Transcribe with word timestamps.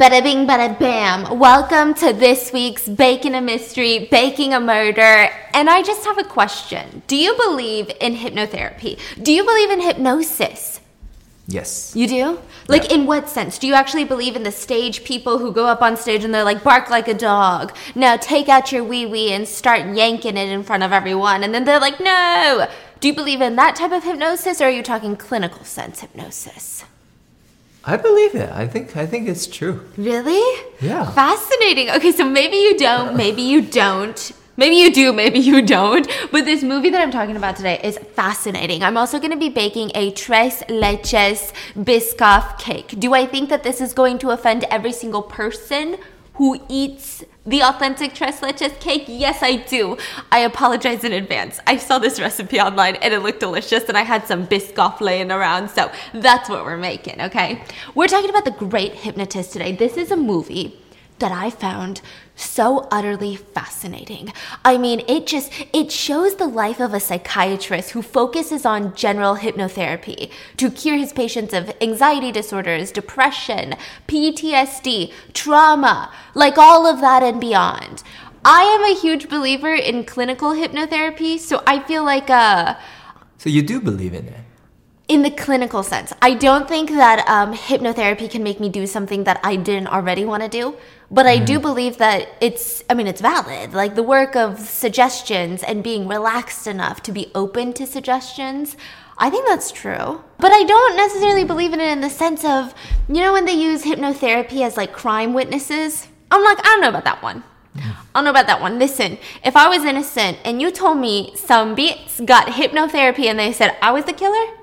Bada 0.00 0.22
bing, 0.22 0.46
bada 0.46 0.78
bam. 0.78 1.38
Welcome 1.38 1.92
to 1.96 2.14
this 2.14 2.54
week's 2.54 2.88
Baking 2.88 3.34
a 3.34 3.40
Mystery, 3.42 4.08
Baking 4.10 4.54
a 4.54 4.58
Murder. 4.58 5.28
And 5.52 5.68
I 5.68 5.82
just 5.82 6.06
have 6.06 6.16
a 6.16 6.24
question. 6.24 7.02
Do 7.06 7.16
you 7.16 7.36
believe 7.36 7.90
in 8.00 8.14
hypnotherapy? 8.16 8.98
Do 9.22 9.30
you 9.30 9.44
believe 9.44 9.70
in 9.70 9.82
hypnosis? 9.82 10.80
Yes. 11.46 11.94
You 11.94 12.06
do? 12.08 12.38
Like, 12.66 12.84
Yeah. 12.88 12.94
in 12.94 13.06
what 13.06 13.28
sense? 13.28 13.58
Do 13.58 13.66
you 13.66 13.74
actually 13.74 14.04
believe 14.04 14.36
in 14.36 14.42
the 14.42 14.52
stage 14.52 15.04
people 15.04 15.36
who 15.36 15.52
go 15.52 15.66
up 15.66 15.82
on 15.82 15.98
stage 15.98 16.24
and 16.24 16.32
they're 16.32 16.44
like, 16.44 16.64
bark 16.64 16.88
like 16.88 17.06
a 17.06 17.12
dog? 17.12 17.76
Now 17.94 18.16
take 18.16 18.48
out 18.48 18.72
your 18.72 18.84
wee 18.84 19.04
wee 19.04 19.32
and 19.32 19.46
start 19.46 19.94
yanking 19.94 20.38
it 20.38 20.48
in 20.48 20.62
front 20.62 20.82
of 20.82 20.92
everyone. 20.94 21.44
And 21.44 21.52
then 21.54 21.64
they're 21.66 21.78
like, 21.78 22.00
no. 22.00 22.66
Do 23.00 23.08
you 23.08 23.14
believe 23.14 23.42
in 23.42 23.56
that 23.56 23.76
type 23.76 23.92
of 23.92 24.04
hypnosis 24.04 24.62
or 24.62 24.64
are 24.64 24.70
you 24.70 24.82
talking 24.82 25.14
clinical 25.14 25.64
sense 25.64 26.00
hypnosis? 26.00 26.84
I 27.84 27.96
believe 27.96 28.34
it. 28.34 28.50
I 28.50 28.66
think 28.66 28.96
I 28.96 29.06
think 29.06 29.28
it's 29.28 29.46
true. 29.46 29.86
Really? 29.96 30.42
Yeah. 30.80 31.10
Fascinating. 31.10 31.90
Okay, 31.90 32.12
so 32.12 32.24
maybe 32.24 32.56
you 32.56 32.76
don't, 32.76 33.16
maybe 33.16 33.42
you 33.42 33.62
don't. 33.62 34.32
Maybe 34.56 34.76
you 34.76 34.92
do, 34.92 35.14
maybe 35.14 35.38
you 35.38 35.62
don't. 35.62 36.06
But 36.30 36.44
this 36.44 36.62
movie 36.62 36.90
that 36.90 37.00
I'm 37.00 37.10
talking 37.10 37.36
about 37.36 37.56
today 37.56 37.80
is 37.82 37.96
fascinating. 37.96 38.82
I'm 38.82 38.98
also 38.98 39.18
going 39.18 39.30
to 39.30 39.38
be 39.38 39.48
baking 39.48 39.90
a 39.94 40.10
tres 40.10 40.62
leches 40.68 41.54
Biscoff 41.74 42.58
cake. 42.58 42.94
Do 42.98 43.14
I 43.14 43.24
think 43.24 43.48
that 43.48 43.62
this 43.62 43.80
is 43.80 43.94
going 43.94 44.18
to 44.18 44.30
offend 44.30 44.64
every 44.64 44.92
single 44.92 45.22
person 45.22 45.96
who 46.34 46.60
eats 46.68 47.24
the 47.50 47.62
authentic 47.64 48.14
tres 48.14 48.40
leches 48.40 48.78
cake? 48.78 49.04
Yes, 49.08 49.42
I 49.42 49.56
do. 49.56 49.98
I 50.30 50.38
apologize 50.40 51.02
in 51.02 51.12
advance. 51.12 51.58
I 51.66 51.76
saw 51.76 51.98
this 51.98 52.20
recipe 52.20 52.60
online 52.60 52.94
and 52.96 53.12
it 53.12 53.20
looked 53.20 53.40
delicious, 53.40 53.84
and 53.88 53.98
I 53.98 54.02
had 54.02 54.24
some 54.26 54.46
Biscoff 54.46 55.00
laying 55.00 55.32
around, 55.32 55.68
so 55.68 55.90
that's 56.14 56.48
what 56.48 56.64
we're 56.64 56.76
making, 56.76 57.20
okay? 57.20 57.62
We're 57.96 58.06
talking 58.06 58.30
about 58.30 58.44
The 58.44 58.52
Great 58.52 58.94
Hypnotist 58.94 59.52
today. 59.52 59.72
This 59.74 59.96
is 59.96 60.12
a 60.12 60.16
movie 60.16 60.80
that 61.18 61.32
I 61.32 61.50
found 61.50 62.00
so 62.42 62.88
utterly 62.90 63.36
fascinating. 63.36 64.32
I 64.64 64.78
mean, 64.78 65.02
it 65.08 65.26
just 65.26 65.52
it 65.72 65.92
shows 65.92 66.36
the 66.36 66.46
life 66.46 66.80
of 66.80 66.94
a 66.94 67.00
psychiatrist 67.00 67.90
who 67.90 68.02
focuses 68.02 68.64
on 68.66 68.94
general 68.94 69.36
hypnotherapy 69.36 70.30
to 70.56 70.70
cure 70.70 70.96
his 70.96 71.12
patients 71.12 71.52
of 71.54 71.72
anxiety 71.80 72.32
disorders, 72.32 72.92
depression, 72.92 73.76
PTSD, 74.08 75.12
trauma, 75.32 76.12
like 76.34 76.58
all 76.58 76.86
of 76.86 77.00
that 77.00 77.22
and 77.22 77.40
beyond. 77.40 78.02
I 78.44 78.62
am 78.62 78.84
a 78.84 78.98
huge 78.98 79.28
believer 79.28 79.74
in 79.74 80.04
clinical 80.04 80.50
hypnotherapy, 80.52 81.38
so 81.38 81.62
I 81.66 81.80
feel 81.80 82.04
like 82.04 82.30
uh 82.30 82.76
So 83.38 83.50
you 83.50 83.62
do 83.62 83.80
believe 83.80 84.14
in 84.14 84.28
it? 84.28 84.44
in 85.10 85.22
the 85.22 85.30
clinical 85.30 85.82
sense. 85.82 86.12
I 86.22 86.34
don't 86.34 86.68
think 86.68 86.90
that 86.90 87.28
um, 87.28 87.52
hypnotherapy 87.52 88.30
can 88.30 88.44
make 88.44 88.60
me 88.60 88.68
do 88.68 88.86
something 88.86 89.24
that 89.24 89.40
I 89.42 89.56
didn't 89.56 89.88
already 89.88 90.24
want 90.24 90.44
to 90.44 90.48
do. 90.48 90.76
But 91.12 91.26
I 91.26 91.38
do 91.38 91.54
mm-hmm. 91.54 91.62
believe 91.62 91.98
that 91.98 92.28
it's, 92.40 92.84
I 92.88 92.94
mean, 92.94 93.08
it's 93.08 93.20
valid. 93.20 93.74
Like 93.74 93.96
the 93.96 94.02
work 94.02 94.36
of 94.36 94.60
suggestions 94.60 95.62
and 95.64 95.82
being 95.82 96.06
relaxed 96.06 96.68
enough 96.68 97.02
to 97.02 97.12
be 97.12 97.32
open 97.34 97.72
to 97.74 97.86
suggestions. 97.86 98.76
I 99.18 99.28
think 99.28 99.46
that's 99.48 99.72
true. 99.72 100.22
But 100.38 100.52
I 100.52 100.62
don't 100.62 100.96
necessarily 100.96 101.44
believe 101.44 101.72
in 101.72 101.80
it 101.80 101.90
in 101.90 102.00
the 102.00 102.10
sense 102.10 102.44
of, 102.44 102.74
you 103.08 103.20
know, 103.22 103.32
when 103.32 103.44
they 103.44 103.54
use 103.54 103.82
hypnotherapy 103.82 104.62
as 104.62 104.76
like 104.76 104.92
crime 104.92 105.34
witnesses? 105.34 106.06
I'm 106.30 106.44
like, 106.44 106.58
I 106.60 106.62
don't 106.62 106.80
know 106.80 106.88
about 106.90 107.04
that 107.04 107.22
one. 107.22 107.42
I 107.76 107.92
don't 108.14 108.24
know 108.24 108.30
about 108.30 108.46
that 108.46 108.60
one. 108.60 108.78
Listen, 108.78 109.18
if 109.44 109.56
I 109.56 109.68
was 109.68 109.84
innocent 109.84 110.38
and 110.44 110.60
you 110.60 110.70
told 110.70 110.98
me 110.98 111.32
some 111.34 111.74
beats 111.74 112.20
got 112.20 112.46
hypnotherapy 112.48 113.26
and 113.26 113.38
they 113.38 113.52
said 113.52 113.76
I 113.82 113.90
was 113.90 114.04
the 114.04 114.12
killer, 114.12 114.56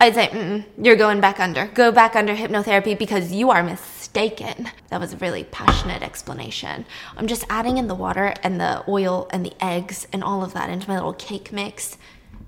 I'd 0.00 0.14
say, 0.14 0.64
you're 0.80 0.96
going 0.96 1.20
back 1.20 1.40
under. 1.40 1.66
Go 1.66 1.90
back 1.90 2.14
under 2.14 2.34
hypnotherapy 2.36 2.96
because 2.96 3.32
you 3.32 3.50
are 3.50 3.64
mistaken. 3.64 3.97
That 4.12 5.00
was 5.00 5.12
a 5.12 5.16
really 5.18 5.44
passionate 5.44 6.02
explanation. 6.02 6.84
I'm 7.16 7.26
just 7.26 7.44
adding 7.48 7.78
in 7.78 7.88
the 7.88 7.94
water 7.94 8.34
and 8.42 8.60
the 8.60 8.82
oil 8.88 9.28
and 9.30 9.44
the 9.44 9.52
eggs 9.64 10.06
and 10.12 10.24
all 10.24 10.42
of 10.42 10.54
that 10.54 10.70
into 10.70 10.88
my 10.88 10.96
little 10.96 11.12
cake 11.12 11.52
mix. 11.52 11.96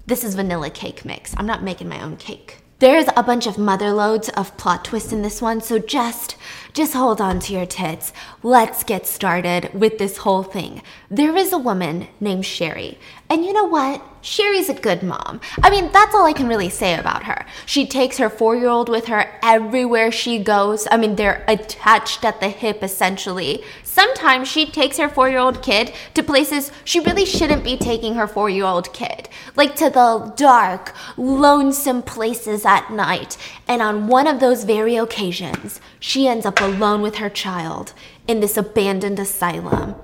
This 0.07 0.25
is 0.25 0.35
vanilla 0.35 0.71
cake 0.71 1.05
mix. 1.05 1.35
I'm 1.37 1.47
not 1.47 1.63
making 1.63 1.89
my 1.89 2.03
own 2.03 2.17
cake. 2.17 2.59
There's 2.81 3.09
a 3.15 3.23
bunch 3.23 3.47
of 3.47 3.59
mother 3.59 3.93
loads 3.93 4.31
of 4.31 4.57
plot 4.57 4.87
twists 4.87 5.13
in 5.13 5.21
this 5.21 5.43
one, 5.43 5.61
so 5.61 5.79
just 5.79 6.37
just 6.73 6.95
hold 6.95 7.21
on 7.21 7.39
to 7.41 7.53
your 7.53 7.67
tits. 7.67 8.11
Let's 8.43 8.85
get 8.85 9.07
started 9.07 9.69
with 9.75 9.99
this 9.99 10.17
whole 10.17 10.43
thing. 10.43 10.81
There 11.11 11.37
is 11.37 11.53
a 11.53 11.59
woman 11.59 12.09
named 12.21 12.47
Sherry, 12.47 12.99
and 13.29 13.45
you 13.45 13.53
know 13.53 13.67
what? 13.67 14.03
Sherry's 14.23 14.71
a 14.71 14.75
good 14.75 15.03
mom. 15.03 15.43
I 15.63 15.69
mean, 15.69 15.93
that's 15.93 16.15
all 16.15 16.25
I 16.25 16.33
can 16.33 16.49
really 16.49 16.71
say 16.71 16.99
about 16.99 17.25
her. 17.25 17.45
She 17.67 17.87
takes 17.87 18.17
her 18.17 18.31
four 18.31 18.57
year 18.57 18.69
old 18.69 18.89
with 18.89 19.07
her 19.09 19.31
everywhere 19.43 20.11
she 20.11 20.43
goes. 20.43 20.89
I 20.91 20.97
mean, 20.97 21.17
they're 21.17 21.45
attached 21.49 22.25
at 22.25 22.41
the 22.41 22.49
hip 22.49 22.83
essentially. 22.83 23.63
Sometimes 24.01 24.49
she 24.49 24.65
takes 24.65 24.97
her 24.97 25.11
four 25.11 25.29
year 25.29 25.41
old 25.41 25.63
kid 25.63 25.93
to 26.15 26.23
places 26.23 26.73
she 26.85 27.01
really 27.01 27.27
shouldn't 27.27 27.63
be 27.63 27.77
taking 27.77 28.15
her 28.15 28.27
four 28.27 28.49
year 28.49 28.65
old 28.65 28.91
kid, 28.95 29.29
like 29.57 29.77
to 29.77 29.91
the 29.91 30.33
dark, 30.37 30.95
lonesome 31.19 32.01
places 32.01 32.65
at 32.65 32.91
night. 32.91 33.37
And 33.69 33.83
on 33.83 34.09
one 34.09 34.27
of 34.27 34.41
those 34.41 34.65
very 34.65 34.97
occasions, 34.97 35.83
she 35.99 36.27
ends 36.27 36.47
up 36.47 36.63
alone 36.63 37.03
with 37.03 37.17
her 37.17 37.29
child 37.29 37.93
in 38.27 38.41
this 38.41 38.57
abandoned 38.57 39.19
asylum. 39.19 39.97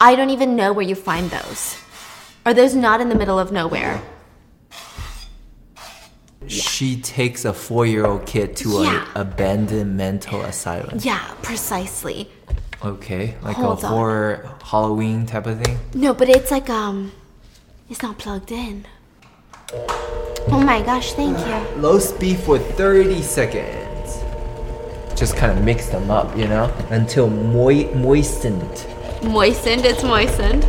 I 0.00 0.16
don't 0.16 0.30
even 0.30 0.56
know 0.56 0.72
where 0.72 0.88
you 0.90 0.96
find 0.96 1.30
those. 1.30 1.78
Are 2.44 2.54
those 2.54 2.74
not 2.74 3.00
in 3.00 3.08
the 3.08 3.14
middle 3.14 3.38
of 3.38 3.52
nowhere? 3.52 4.02
She 6.48 7.00
takes 7.00 7.44
a 7.44 7.52
four-year-old 7.52 8.26
kid 8.26 8.56
to 8.56 8.82
Yeah. 8.82 9.06
a 9.14 9.20
abandoned 9.20 9.96
mental 9.96 10.40
asylum. 10.42 10.98
Yeah, 11.02 11.22
precisely. 11.42 12.32
Okay, 12.84 13.34
like 13.42 13.56
Hold 13.56 13.82
a 13.82 13.86
on. 13.86 13.92
horror 13.92 14.50
Halloween 14.62 15.26
type 15.26 15.46
of 15.46 15.60
thing. 15.60 15.78
No, 15.94 16.14
but 16.14 16.28
it's 16.28 16.50
like 16.50 16.70
um 16.70 17.12
it's 17.90 18.02
not 18.02 18.18
plugged 18.18 18.52
in. 18.52 18.86
Oh 20.50 20.62
my 20.64 20.80
gosh, 20.82 21.12
thank 21.14 21.36
you. 21.38 21.80
Low 21.80 21.98
speed 21.98 22.38
for 22.38 22.58
30 22.58 23.20
seconds. 23.22 24.22
Just 25.18 25.36
kind 25.36 25.58
of 25.58 25.64
mix 25.64 25.88
them 25.88 26.10
up, 26.10 26.36
you 26.36 26.46
know, 26.46 26.72
until 26.90 27.28
moi- 27.28 27.92
moistened. 27.94 28.86
Moistened, 29.22 29.84
it's 29.84 30.02
moistened. 30.04 30.64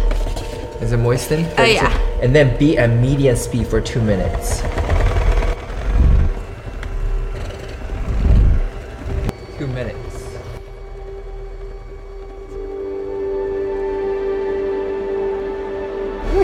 Is 0.82 0.92
it 0.92 0.98
moistened? 0.98 1.48
Oh, 1.58 1.64
yeah. 1.64 1.92
And 2.22 2.36
then 2.36 2.58
be 2.58 2.78
at 2.78 2.90
medium 2.90 3.36
speed 3.36 3.68
for 3.68 3.80
two 3.80 4.02
minutes. 4.02 4.62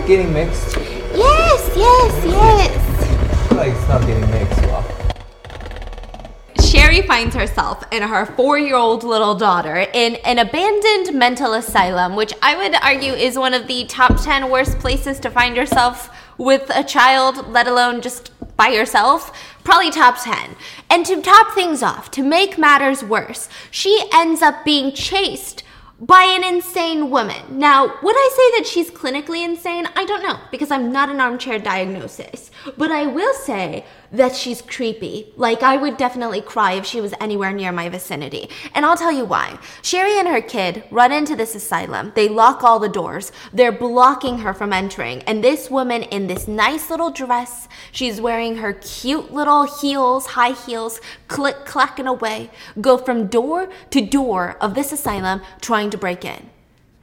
It 0.06 0.08
getting 0.08 0.32
mixed? 0.32 0.76
Yes, 1.14 1.72
yes, 1.76 2.24
yes. 2.24 3.48
feel 3.48 3.58
like 3.58 3.72
it's 3.72 3.88
not 3.88 4.00
getting 4.06 4.30
mixed 4.30 4.60
well. 4.62 4.84
Sherry 6.62 7.02
finds 7.02 7.34
herself 7.34 7.82
and 7.90 8.04
her 8.04 8.26
four 8.26 8.58
year 8.58 8.76
old 8.76 9.02
little 9.02 9.34
daughter 9.34 9.86
in 9.92 10.16
an 10.16 10.38
abandoned 10.38 11.18
mental 11.18 11.54
asylum, 11.54 12.14
which 12.16 12.32
I 12.42 12.56
would 12.56 12.74
argue 12.82 13.12
is 13.12 13.38
one 13.38 13.54
of 13.54 13.66
the 13.66 13.84
top 13.86 14.22
10 14.22 14.50
worst 14.50 14.78
places 14.78 15.18
to 15.20 15.30
find 15.30 15.56
yourself 15.56 16.10
with 16.38 16.70
a 16.74 16.84
child, 16.84 17.48
let 17.48 17.66
alone 17.66 18.00
just 18.00 18.30
by 18.56 18.68
yourself. 18.68 19.32
Probably 19.64 19.90
top 19.90 20.22
10. 20.22 20.54
And 20.90 21.04
to 21.06 21.20
top 21.20 21.54
things 21.54 21.82
off, 21.82 22.10
to 22.12 22.22
make 22.22 22.58
matters 22.58 23.02
worse, 23.02 23.48
she 23.70 24.04
ends 24.12 24.42
up 24.42 24.64
being 24.64 24.92
chased 24.92 25.64
by 25.98 26.24
an 26.24 26.44
insane 26.44 27.10
woman. 27.10 27.58
Now, 27.58 27.86
would 28.02 28.16
I 28.16 28.30
say 28.36 28.58
that 28.58 28.66
she's 28.66 28.90
clinically 28.90 29.44
insane? 29.44 29.88
I 29.96 30.04
don't 30.04 30.22
know 30.22 30.38
because 30.50 30.70
I'm 30.70 30.92
not 30.92 31.08
an 31.08 31.20
armchair 31.20 31.58
diagnosis. 31.58 32.50
But 32.76 32.90
I 32.90 33.06
will 33.06 33.32
say 33.34 33.84
that 34.12 34.34
she's 34.34 34.62
creepy. 34.62 35.32
Like, 35.36 35.62
I 35.62 35.76
would 35.76 35.96
definitely 35.96 36.40
cry 36.40 36.72
if 36.72 36.86
she 36.86 37.00
was 37.00 37.14
anywhere 37.20 37.52
near 37.52 37.72
my 37.72 37.88
vicinity. 37.88 38.48
And 38.74 38.84
I'll 38.84 38.96
tell 38.96 39.12
you 39.12 39.24
why. 39.24 39.58
Sherry 39.82 40.18
and 40.18 40.28
her 40.28 40.40
kid 40.40 40.84
run 40.90 41.12
into 41.12 41.36
this 41.36 41.54
asylum. 41.54 42.12
They 42.14 42.28
lock 42.28 42.62
all 42.62 42.78
the 42.78 42.88
doors. 42.88 43.32
They're 43.52 43.72
blocking 43.72 44.38
her 44.38 44.54
from 44.54 44.72
entering. 44.72 45.22
And 45.22 45.42
this 45.42 45.70
woman 45.70 46.02
in 46.02 46.26
this 46.26 46.48
nice 46.48 46.90
little 46.90 47.10
dress, 47.10 47.68
she's 47.92 48.20
wearing 48.20 48.56
her 48.56 48.72
cute 48.72 49.32
little 49.32 49.64
heels, 49.64 50.26
high 50.26 50.52
heels, 50.52 51.00
click 51.28 51.64
clacking 51.64 52.06
away, 52.06 52.50
go 52.80 52.96
from 52.96 53.26
door 53.26 53.68
to 53.90 54.00
door 54.00 54.56
of 54.60 54.74
this 54.74 54.92
asylum 54.92 55.42
trying 55.60 55.90
to 55.90 55.98
break 55.98 56.24
in. 56.24 56.50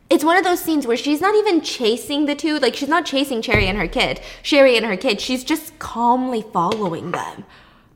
It's 0.10 0.24
one 0.24 0.38
of 0.38 0.44
those 0.44 0.60
scenes 0.60 0.86
where 0.86 0.98
she's 0.98 1.22
not 1.22 1.36
even 1.36 1.62
chasing 1.62 2.26
the 2.26 2.36
two, 2.36 2.60
like 2.60 2.76
she's 2.76 2.90
not 2.90 3.06
chasing 3.06 3.42
Cherry 3.42 3.68
and 3.68 3.78
her 3.78 3.88
kid, 3.88 4.22
Sherry 4.42 4.78
and 4.78 4.86
her 4.86 4.98
kid. 4.98 5.20
She's 5.20 5.44
just 5.44 5.80
calmly 5.80 6.44
following 6.54 7.12
them. 7.12 7.46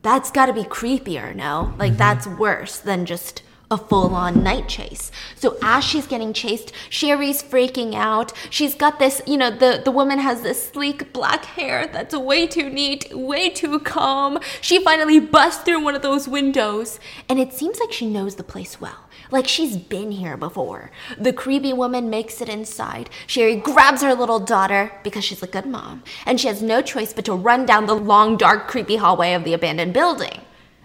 That's 0.02 0.30
got 0.30 0.46
to 0.46 0.52
be 0.52 0.64
creepier, 0.64 1.34
no? 1.34 1.74
Like 1.78 1.92
mm-hmm. 1.92 1.98
that's 1.98 2.26
worse 2.26 2.78
than 2.78 3.06
just 3.06 3.42
a 3.70 3.76
full-on 3.76 4.42
night 4.42 4.68
chase. 4.68 5.12
So 5.34 5.58
as 5.62 5.84
she's 5.84 6.06
getting 6.06 6.32
chased, 6.32 6.72
Sherry's 6.88 7.42
freaking 7.42 7.94
out. 7.94 8.32
She's 8.50 8.74
got 8.74 8.98
this, 8.98 9.20
you 9.26 9.36
know, 9.36 9.50
the 9.50 9.82
the 9.84 9.90
woman 9.90 10.18
has 10.18 10.42
this 10.42 10.70
sleek 10.70 11.12
black 11.12 11.44
hair 11.44 11.86
that's 11.86 12.16
way 12.16 12.46
too 12.46 12.70
neat, 12.70 13.14
way 13.14 13.50
too 13.50 13.78
calm. 13.80 14.38
She 14.60 14.82
finally 14.82 15.20
busts 15.20 15.62
through 15.64 15.84
one 15.84 15.94
of 15.94 16.02
those 16.02 16.26
windows, 16.26 16.98
and 17.28 17.38
it 17.38 17.52
seems 17.52 17.78
like 17.78 17.92
she 17.92 18.06
knows 18.06 18.36
the 18.36 18.42
place 18.42 18.80
well. 18.80 19.07
Like 19.30 19.46
she's 19.46 19.76
been 19.76 20.12
here 20.12 20.36
before. 20.36 20.90
The 21.18 21.32
creepy 21.32 21.72
woman 21.72 22.08
makes 22.08 22.40
it 22.40 22.48
inside. 22.48 23.10
Sherry 23.26 23.56
grabs 23.56 24.02
her 24.02 24.14
little 24.14 24.40
daughter 24.40 24.92
because 25.02 25.24
she's 25.24 25.42
a 25.42 25.46
good 25.46 25.66
mom, 25.66 26.02
and 26.24 26.40
she 26.40 26.48
has 26.48 26.62
no 26.62 26.80
choice 26.80 27.12
but 27.12 27.24
to 27.26 27.34
run 27.34 27.66
down 27.66 27.86
the 27.86 27.94
long, 27.94 28.36
dark, 28.36 28.68
creepy 28.68 28.96
hallway 28.96 29.34
of 29.34 29.44
the 29.44 29.52
abandoned 29.52 29.92
building. 29.92 30.40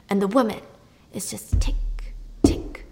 And 0.10 0.22
the 0.22 0.28
woman 0.28 0.62
is 1.14 1.32
just 1.32 1.60
tick, 1.62 1.76
tick, 2.44 2.86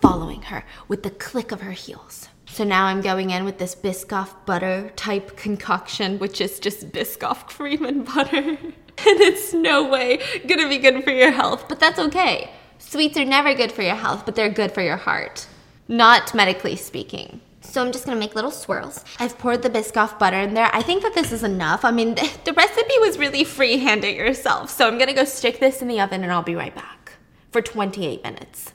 following 0.00 0.42
her 0.42 0.64
with 0.88 1.02
the 1.02 1.10
click 1.10 1.52
of 1.52 1.60
her 1.60 1.72
heels. 1.72 2.28
So 2.46 2.64
now 2.64 2.86
I'm 2.86 3.00
going 3.00 3.30
in 3.30 3.44
with 3.44 3.58
this 3.58 3.74
Biscoff 3.74 4.30
butter 4.46 4.90
type 4.96 5.36
concoction, 5.36 6.18
which 6.18 6.40
is 6.40 6.58
just 6.58 6.90
Biscoff 6.90 7.46
cream 7.46 7.84
and 7.84 8.04
butter. 8.04 8.38
and 8.98 9.20
it's 9.20 9.52
no 9.52 9.88
way 9.88 10.20
gonna 10.48 10.68
be 10.68 10.78
good 10.78 11.04
for 11.04 11.10
your 11.10 11.30
health, 11.30 11.66
but 11.68 11.78
that's 11.78 11.98
okay. 11.98 12.50
Sweets 12.78 13.16
are 13.18 13.24
never 13.24 13.54
good 13.54 13.72
for 13.72 13.82
your 13.82 13.94
health, 13.94 14.24
but 14.24 14.34
they're 14.34 14.50
good 14.50 14.72
for 14.72 14.82
your 14.82 14.96
heart. 14.96 15.46
Not 15.88 16.34
medically 16.34 16.76
speaking. 16.76 17.40
So 17.60 17.84
I'm 17.84 17.92
just 17.92 18.04
gonna 18.04 18.18
make 18.18 18.34
little 18.34 18.50
swirls. 18.50 19.04
I've 19.18 19.38
poured 19.38 19.62
the 19.62 19.70
Biscoff 19.70 20.18
butter 20.18 20.40
in 20.40 20.54
there. 20.54 20.70
I 20.72 20.82
think 20.82 21.02
that 21.02 21.14
this 21.14 21.32
is 21.32 21.42
enough. 21.42 21.84
I 21.84 21.90
mean, 21.90 22.14
the 22.44 22.52
recipe 22.52 22.98
was 23.00 23.18
really 23.18 23.44
freehand 23.44 24.04
it 24.04 24.16
yourself. 24.16 24.70
So 24.70 24.86
I'm 24.86 24.98
gonna 24.98 25.12
go 25.12 25.24
stick 25.24 25.58
this 25.58 25.82
in 25.82 25.88
the 25.88 26.00
oven 26.00 26.22
and 26.22 26.32
I'll 26.32 26.42
be 26.42 26.54
right 26.54 26.74
back 26.74 27.12
for 27.50 27.60
28 27.60 28.22
minutes. 28.22 28.72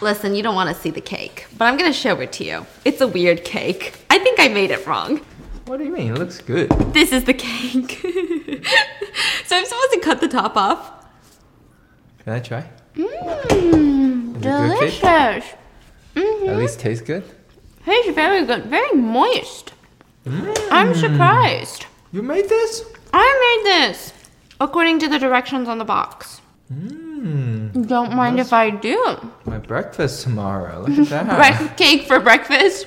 Listen, 0.00 0.34
you 0.34 0.42
don't 0.42 0.56
want 0.56 0.74
to 0.74 0.74
see 0.74 0.90
the 0.90 1.00
cake, 1.00 1.46
but 1.56 1.66
I'm 1.66 1.76
gonna 1.76 1.92
show 1.92 2.18
it 2.20 2.32
to 2.32 2.44
you. 2.44 2.66
It's 2.84 3.00
a 3.00 3.06
weird 3.06 3.44
cake. 3.44 3.94
I 4.10 4.18
think 4.18 4.40
I 4.40 4.48
made 4.48 4.70
it 4.70 4.84
wrong. 4.86 5.20
What 5.66 5.78
do 5.78 5.84
you 5.84 5.92
mean? 5.92 6.12
It 6.12 6.18
looks 6.18 6.40
good. 6.40 6.70
This 6.92 7.12
is 7.12 7.24
the 7.24 7.34
cake. 7.34 8.00
so 9.46 9.56
I'm 9.56 9.64
supposed 9.64 9.92
to 9.92 10.00
cut 10.02 10.20
the 10.20 10.28
top 10.28 10.56
off. 10.56 10.91
Can 12.24 12.32
I 12.34 12.40
try? 12.40 12.64
Mmm, 12.94 14.36
Is 14.36 14.36
it 14.36 14.42
good 14.42 14.42
cake? 14.42 15.00
delicious. 15.00 15.54
Mm-hmm. 16.14 16.48
At 16.48 16.56
least 16.56 16.80
tastes 16.80 17.04
good. 17.04 17.24
Tastes 17.84 18.12
very 18.14 18.44
good, 18.46 18.66
very 18.66 18.92
moist. 18.92 19.72
I'm 20.70 20.94
surprised. 20.94 21.86
You 22.12 22.22
made 22.22 22.48
this? 22.48 22.84
I 23.12 23.62
made 23.64 23.72
this 23.72 24.12
according 24.60 25.00
to 25.00 25.08
the 25.08 25.18
directions 25.18 25.68
on 25.68 25.78
the 25.78 25.84
box. 25.84 26.40
Mmm. 26.72 27.88
Don't 27.88 28.14
mind 28.14 28.38
if 28.38 28.52
I 28.52 28.70
do. 28.70 29.30
My 29.44 29.58
breakfast 29.58 30.22
tomorrow. 30.22 30.82
Look 30.86 31.10
at 31.10 31.26
that. 31.26 31.74
Cake 31.76 32.06
for 32.06 32.20
breakfast. 32.20 32.86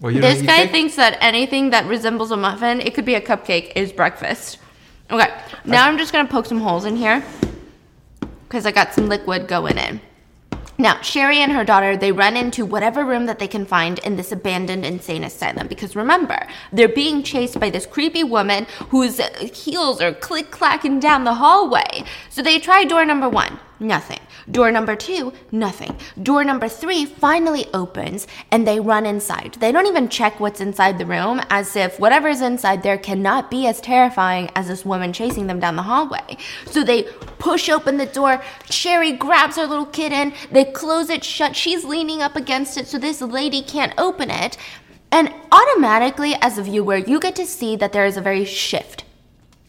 Well, 0.00 0.12
you 0.12 0.20
don't 0.20 0.32
This 0.32 0.42
guy 0.42 0.62
cake? 0.62 0.70
thinks 0.70 0.96
that 0.96 1.18
anything 1.20 1.70
that 1.70 1.84
resembles 1.86 2.30
a 2.30 2.36
muffin, 2.36 2.80
it 2.80 2.94
could 2.94 3.04
be 3.04 3.14
a 3.14 3.20
cupcake, 3.20 3.72
is 3.76 3.92
breakfast. 3.92 4.58
Okay, 5.10 5.28
now 5.66 5.86
I'm 5.86 5.98
just 5.98 6.12
gonna 6.12 6.28
poke 6.28 6.46
some 6.46 6.60
holes 6.60 6.84
in 6.86 6.96
here 6.96 7.22
because 8.50 8.66
I 8.66 8.72
got 8.72 8.92
some 8.92 9.08
liquid 9.08 9.46
going 9.46 9.78
in. 9.78 10.00
Now, 10.76 11.00
Sherry 11.02 11.36
and 11.38 11.52
her 11.52 11.62
daughter, 11.62 11.96
they 11.96 12.10
run 12.10 12.36
into 12.36 12.66
whatever 12.66 13.04
room 13.04 13.26
that 13.26 13.38
they 13.38 13.46
can 13.46 13.64
find 13.64 14.00
in 14.00 14.16
this 14.16 14.32
abandoned 14.32 14.84
insane 14.84 15.22
asylum 15.22 15.68
because 15.68 15.94
remember, 15.94 16.48
they're 16.72 16.88
being 16.88 17.22
chased 17.22 17.60
by 17.60 17.70
this 17.70 17.86
creepy 17.86 18.24
woman 18.24 18.66
whose 18.88 19.20
heels 19.54 20.00
are 20.00 20.12
click 20.12 20.50
clacking 20.50 20.98
down 20.98 21.22
the 21.22 21.34
hallway. 21.34 22.02
So 22.28 22.42
they 22.42 22.58
try 22.58 22.82
door 22.84 23.04
number 23.04 23.28
one, 23.28 23.60
nothing. 23.78 24.20
Door 24.50 24.72
number 24.72 24.96
two, 24.96 25.32
nothing. 25.52 25.96
Door 26.22 26.44
number 26.44 26.68
three 26.68 27.04
finally 27.04 27.66
opens 27.72 28.26
and 28.50 28.66
they 28.66 28.80
run 28.80 29.06
inside. 29.06 29.56
They 29.60 29.70
don't 29.70 29.86
even 29.86 30.08
check 30.08 30.40
what's 30.40 30.60
inside 30.60 30.98
the 30.98 31.06
room 31.06 31.40
as 31.50 31.76
if 31.76 32.00
whatever's 32.00 32.40
inside 32.40 32.82
there 32.82 32.98
cannot 32.98 33.50
be 33.50 33.66
as 33.66 33.80
terrifying 33.80 34.50
as 34.54 34.68
this 34.68 34.84
woman 34.84 35.12
chasing 35.12 35.46
them 35.46 35.60
down 35.60 35.76
the 35.76 35.82
hallway. 35.82 36.36
So 36.66 36.82
they 36.82 37.04
push 37.38 37.68
open 37.68 37.96
the 37.96 38.06
door. 38.06 38.42
Sherry 38.68 39.12
grabs 39.12 39.56
her 39.56 39.66
little 39.66 39.86
kid 39.86 40.12
in. 40.12 40.32
They 40.50 40.64
close 40.64 41.10
it 41.10 41.22
shut. 41.22 41.54
She's 41.54 41.84
leaning 41.84 42.22
up 42.22 42.34
against 42.34 42.76
it 42.76 42.86
so 42.86 42.98
this 42.98 43.20
lady 43.20 43.62
can't 43.62 43.94
open 43.98 44.30
it. 44.30 44.56
And 45.12 45.32
automatically, 45.50 46.34
as 46.40 46.56
a 46.56 46.62
viewer, 46.62 46.96
you 46.96 47.18
get 47.18 47.34
to 47.36 47.46
see 47.46 47.76
that 47.76 47.92
there 47.92 48.06
is 48.06 48.16
a 48.16 48.20
very 48.20 48.44
shift 48.44 49.04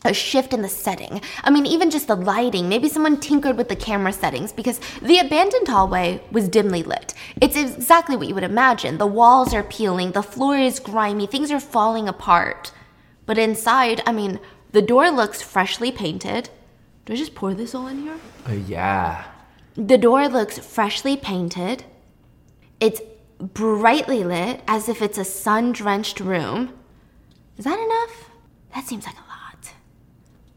a 0.04 0.14
shift 0.14 0.54
in 0.54 0.62
the 0.62 0.70
setting. 0.70 1.22
I 1.44 1.50
mean, 1.50 1.66
even 1.66 1.92
just 1.92 2.08
the 2.08 2.16
lighting. 2.16 2.68
Maybe 2.68 2.90
someone 2.90 3.20
tinkered 3.20 3.58
with 3.58 3.70
the 3.70 3.76
camera 3.76 4.14
settings 4.14 4.52
because 4.52 4.80
the 5.02 5.20
abandoned 5.20 5.68
hallway 5.68 6.22
was 6.32 6.50
dimly 6.50 6.84
lit. 6.84 7.14
It's 7.40 7.56
exactly 7.56 8.16
what 8.16 8.28
you 8.28 8.36
would 8.36 8.44
imagine. 8.44 8.98
The 8.98 9.08
walls 9.08 9.54
are 9.54 9.64
peeling, 9.64 10.12
the 10.12 10.24
floor 10.24 10.58
is 10.58 10.80
grimy, 10.80 11.28
things 11.28 11.52
are 11.52 11.60
falling 11.60 12.08
apart. 12.08 12.72
But 13.26 13.38
inside, 13.38 14.02
I 14.06 14.12
mean, 14.12 14.40
the 14.72 14.82
door 14.82 15.12
looks 15.12 15.42
freshly 15.42 15.92
painted. 15.92 16.50
Do 17.06 17.14
I 17.14 17.16
just 17.16 17.36
pour 17.36 17.54
this 17.54 17.76
all 17.76 17.88
in 17.88 18.02
here? 18.02 18.18
Oh, 18.48 18.54
yeah. 18.54 19.26
The 19.76 19.98
door 19.98 20.28
looks 20.28 20.60
freshly 20.60 21.16
painted. 21.16 21.84
It's 22.80 23.02
brightly 23.40 24.24
lit 24.24 24.62
as 24.68 24.90
if 24.90 25.02
it's 25.02 25.18
a 25.18 25.26
sun 25.26 25.72
drenched 25.72 26.20
room. 26.20 26.74
Is 27.58 27.66
that 27.66 27.80
enough? 27.80 28.30
That 28.74 28.86
seems 28.86 29.06
like 29.06 29.16
a 29.16 29.20
lot. 29.20 29.31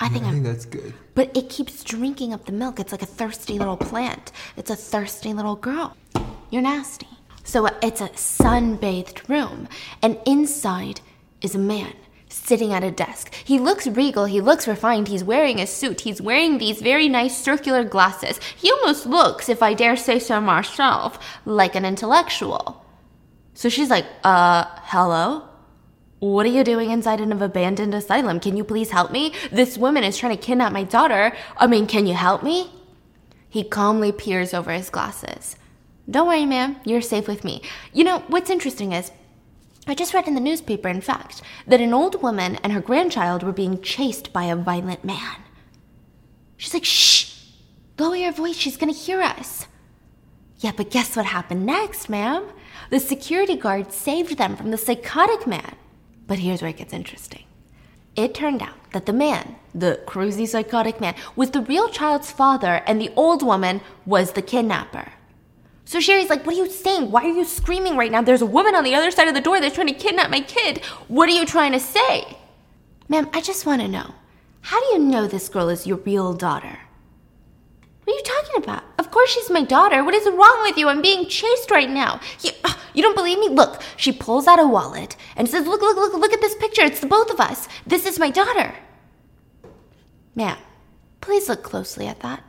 I 0.04 0.08
think 0.08 0.24
I 0.26 0.30
think 0.32 0.44
that's 0.44 0.66
good. 0.66 0.92
but 1.14 1.34
it 1.36 1.48
keeps 1.48 1.82
drinking 1.82 2.32
up 2.34 2.44
the 2.44 2.52
milk. 2.52 2.78
It's 2.78 2.92
like 2.92 3.02
a 3.02 3.06
thirsty 3.06 3.58
little 3.58 3.76
plant. 3.76 4.32
It's 4.56 4.70
a 4.70 4.76
thirsty 4.76 5.32
little 5.32 5.56
girl. 5.56 5.96
You're 6.50 6.62
nasty. 6.62 7.08
So 7.42 7.68
it's 7.82 8.00
a 8.00 8.14
sun 8.16 8.76
bathed 8.76 9.28
room, 9.28 9.68
and 10.02 10.18
inside 10.26 11.00
is 11.40 11.54
a 11.54 11.58
man 11.58 11.94
sitting 12.28 12.72
at 12.72 12.82
a 12.84 12.90
desk. 12.90 13.32
He 13.44 13.58
looks 13.58 13.86
regal, 13.86 14.24
he 14.24 14.40
looks 14.40 14.66
refined, 14.66 15.08
he's 15.08 15.22
wearing 15.22 15.60
a 15.60 15.66
suit, 15.66 16.00
he's 16.02 16.20
wearing 16.20 16.58
these 16.58 16.80
very 16.82 17.08
nice 17.08 17.36
circular 17.38 17.84
glasses. 17.84 18.40
He 18.56 18.70
almost 18.72 19.06
looks, 19.06 19.48
if 19.48 19.62
I 19.62 19.72
dare 19.74 19.96
say 19.96 20.18
so 20.18 20.40
myself, 20.40 21.18
like 21.44 21.74
an 21.76 21.84
intellectual. 21.84 22.84
So 23.54 23.68
she's 23.68 23.88
like, 23.90 24.06
uh, 24.24 24.64
hello? 24.92 25.44
What 26.25 26.47
are 26.47 26.49
you 26.49 26.65
doing 26.65 26.91
inside 26.91 27.21
an 27.21 27.32
abandoned 27.32 27.93
asylum? 27.93 28.41
Can 28.41 28.56
you 28.56 28.65
please 28.65 28.91
help 28.91 29.11
me? 29.11 29.35
This 29.53 29.76
woman 29.76 30.05
is 30.05 30.17
trying 30.17 30.35
to 30.35 30.43
kidnap 30.43 30.73
my 30.73 30.82
daughter. 30.82 31.37
I 31.59 31.67
mean, 31.67 31.87
can 31.87 32.06
you 32.06 32.15
help 32.15 32.43
me? 32.43 32.71
He 33.50 33.62
calmly 33.62 34.11
peers 34.11 34.55
over 34.55 34.73
his 34.73 34.88
glasses. 34.88 35.56
Don't 36.11 36.26
worry, 36.26 36.47
ma'am. 36.47 36.76
You're 36.82 37.03
safe 37.03 37.29
with 37.29 37.44
me. 37.44 37.61
You 37.93 38.05
know, 38.05 38.21
what's 38.29 38.49
interesting 38.49 38.93
is, 38.93 39.12
I 39.87 39.94
just 39.94 40.15
read 40.15 40.26
in 40.26 40.35
the 40.35 40.41
newspaper, 40.41 40.88
in 40.88 41.03
fact, 41.03 41.43
that 41.67 41.82
an 41.82 41.93
old 41.93 42.23
woman 42.23 42.56
and 42.62 42.73
her 42.73 42.81
grandchild 42.81 43.43
were 43.43 43.53
being 43.53 43.82
chased 43.82 44.32
by 44.32 44.44
a 44.44 44.56
violent 44.56 45.05
man. 45.05 45.43
She's 46.56 46.73
like, 46.73 46.87
shh! 46.87 47.38
Lower 47.99 48.17
your 48.17 48.32
voice, 48.32 48.56
she's 48.56 48.79
gonna 48.79 48.94
hear 48.94 49.21
us. 49.21 49.67
Yeah, 50.61 50.73
but 50.75 50.91
guess 50.91 51.17
what 51.17 51.26
happened 51.26 51.67
next, 51.67 52.09
ma'am? 52.09 52.47
The 52.88 52.99
security 52.99 53.57
guard 53.57 53.93
saved 53.93 54.38
them 54.38 54.57
from 54.57 54.71
the 54.71 54.78
psychotic 54.78 55.47
man. 55.47 55.76
But 56.26 56.38
here's 56.38 56.62
where 56.62 56.71
it 56.71 56.76
gets 56.76 56.93
interesting. 56.93 57.45
It 58.16 58.35
turned 58.35 58.62
out 58.62 58.93
that 58.93 59.07
the 59.07 59.12
man, 59.12 59.57
the 59.75 60.00
crazy 60.07 60.47
psychotic 60.47 61.00
man, 61.00 61.14
was 61.35 61.50
the 61.50 61.61
real 61.61 61.88
child's 61.88 62.31
father, 62.31 62.83
and 62.87 63.00
the 63.00 63.12
old 63.16 63.43
woman 63.43 63.81
was 64.07 64.33
the 64.33 64.43
kidnapper. 64.43 65.12
So 65.85 66.00
Sherry's 66.00 66.31
like, 66.31 66.47
What 66.47 66.54
are 66.54 66.59
you 66.59 66.71
saying? 66.71 67.11
Why 67.11 67.25
are 67.25 67.35
you 67.35 67.45
screaming 67.45 67.97
right 67.97 68.12
now? 68.12 68.23
There's 68.23 68.43
a 68.43 68.47
woman 68.47 68.75
on 68.75 68.85
the 68.85 68.95
other 68.95 69.11
side 69.11 69.28
of 69.28 69.35
the 69.35 69.40
door 69.40 69.61
that's 69.61 69.75
trying 69.75 69.88
to 69.88 69.95
kidnap 69.95 70.31
my 70.31 70.40
kid. 70.40 70.78
What 71.09 71.28
are 71.28 71.33
you 71.33 71.45
trying 71.45 71.73
to 71.73 71.81
say? 71.81 72.37
Ma'am, 73.09 73.28
I 73.33 73.40
just 73.40 73.66
want 73.66 73.83
to 73.83 73.88
know 73.88 74.14
how 74.62 74.81
do 74.81 74.87
you 74.95 74.99
know 74.99 75.26
this 75.26 75.50
girl 75.50 75.69
is 75.69 75.87
your 75.87 75.99
real 75.99 76.33
daughter? 76.33 76.78
What 78.04 78.12
are 78.12 78.16
you 78.16 78.23
talking 78.23 78.62
about? 78.62 78.84
Of 78.99 79.11
course 79.11 79.30
she's 79.30 79.50
my 79.50 79.62
daughter. 79.62 80.04
What 80.04 80.14
is 80.14 80.26
wrong 80.26 80.61
with 80.62 80.76
you? 80.76 80.88
I'm 80.88 81.00
being 81.00 81.26
chased 81.26 81.70
right 81.70 81.88
now. 81.88 82.20
You, 82.42 82.50
uh, 82.62 82.75
you 82.92 83.02
don't 83.02 83.16
believe 83.16 83.38
me? 83.38 83.49
Look, 83.49 83.82
she 83.96 84.12
pulls 84.12 84.46
out 84.46 84.61
a 84.61 84.66
wallet 84.66 85.16
and 85.37 85.49
says, 85.49 85.66
Look, 85.66 85.80
look, 85.80 85.96
look, 85.96 86.12
look 86.12 86.32
at 86.32 86.42
this 86.42 86.54
picture. 86.56 86.82
It's 86.82 87.00
the 87.00 87.06
both 87.06 87.30
of 87.30 87.40
us. 87.40 87.66
This 87.87 88.04
is 88.04 88.18
my 88.18 88.28
daughter. 88.28 88.75
Ma'am, 90.34 90.58
please 91.23 91.49
look 91.49 91.62
closely 91.62 92.06
at 92.06 92.20
that. 92.20 92.42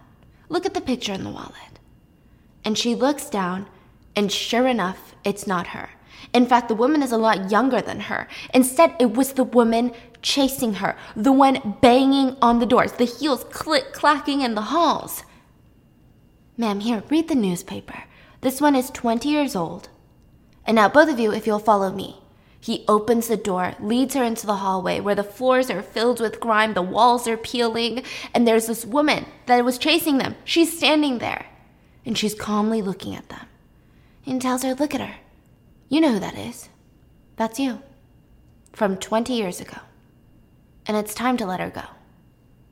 Look 0.49 0.65
at 0.65 0.73
the 0.73 0.81
picture 0.81 1.13
in 1.13 1.23
the 1.23 1.29
wallet. 1.29 1.79
And 2.65 2.77
she 2.77 2.93
looks 2.93 3.29
down, 3.29 3.67
and 4.15 4.31
sure 4.31 4.67
enough, 4.67 5.15
it's 5.23 5.47
not 5.47 5.67
her. 5.67 5.89
In 6.33 6.47
fact, 6.47 6.67
the 6.67 6.75
woman 6.75 7.01
is 7.01 7.11
a 7.11 7.17
lot 7.17 7.49
younger 7.49 7.81
than 7.81 8.01
her. 8.01 8.27
Instead, 8.53 8.95
it 8.99 9.13
was 9.13 9.33
the 9.33 9.43
woman 9.43 9.93
chasing 10.21 10.73
her, 10.75 10.97
the 11.15 11.31
one 11.31 11.77
banging 11.81 12.35
on 12.41 12.59
the 12.59 12.65
doors, 12.65 12.93
the 12.93 13.05
heels 13.05 13.45
click 13.45 13.93
clacking 13.93 14.41
in 14.41 14.55
the 14.55 14.61
halls. 14.61 15.23
Ma'am, 16.57 16.79
here, 16.79 17.03
read 17.09 17.27
the 17.27 17.35
newspaper. 17.35 18.03
This 18.41 18.61
one 18.61 18.75
is 18.75 18.89
20 18.89 19.27
years 19.27 19.55
old. 19.55 19.89
And 20.65 20.75
now, 20.75 20.87
both 20.87 21.09
of 21.09 21.19
you, 21.19 21.31
if 21.31 21.45
you'll 21.45 21.59
follow 21.59 21.91
me. 21.91 22.21
He 22.59 22.83
opens 22.87 23.27
the 23.27 23.37
door, 23.37 23.75
leads 23.79 24.15
her 24.15 24.23
into 24.23 24.47
the 24.47 24.55
hallway 24.55 24.99
where 24.99 25.13
the 25.13 25.23
floors 25.23 25.69
are 25.69 25.83
filled 25.83 26.19
with 26.19 26.39
grime, 26.39 26.73
the 26.73 26.81
walls 26.81 27.27
are 27.27 27.37
peeling, 27.37 28.03
and 28.33 28.47
there's 28.47 28.65
this 28.65 28.85
woman 28.85 29.27
that 29.45 29.63
was 29.63 29.77
chasing 29.77 30.17
them. 30.17 30.35
She's 30.43 30.75
standing 30.75 31.19
there, 31.19 31.45
and 32.05 32.17
she's 32.17 32.33
calmly 32.33 32.81
looking 32.81 33.15
at 33.15 33.29
them. 33.29 33.45
And 34.25 34.41
tells 34.41 34.63
her, 34.63 34.73
Look 34.73 34.95
at 34.95 35.01
her. 35.01 35.15
You 35.89 36.01
know 36.01 36.13
who 36.13 36.19
that 36.19 36.37
is. 36.37 36.69
That's 37.35 37.59
you. 37.59 37.83
From 38.73 38.97
20 38.97 39.33
years 39.33 39.61
ago. 39.61 39.77
And 40.87 40.97
it's 40.97 41.13
time 41.13 41.37
to 41.37 41.45
let 41.45 41.59
her 41.59 41.69
go. 41.69 41.83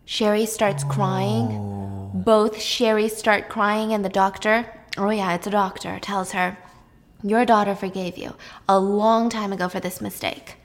Sherry 0.06 0.48
starts 0.48 0.84
crying. 0.84 1.73
Both 2.14 2.62
Sherry 2.62 3.10
start 3.10 3.50
crying 3.50 3.92
and 3.92 4.06
the 4.06 4.10
doctor, 4.10 4.72
oh 5.00 5.10
yeah, 5.10 5.34
it's 5.34 5.48
a 5.48 5.50
doctor, 5.50 5.98
tells 6.00 6.34
her, 6.34 6.60
Your 7.24 7.44
daughter 7.44 7.74
forgave 7.74 8.20
you 8.20 8.36
a 8.70 8.80
long 8.80 9.30
time 9.30 9.52
ago 9.52 9.68
for 9.68 9.80
this 9.80 10.00
mistake. 10.00 10.58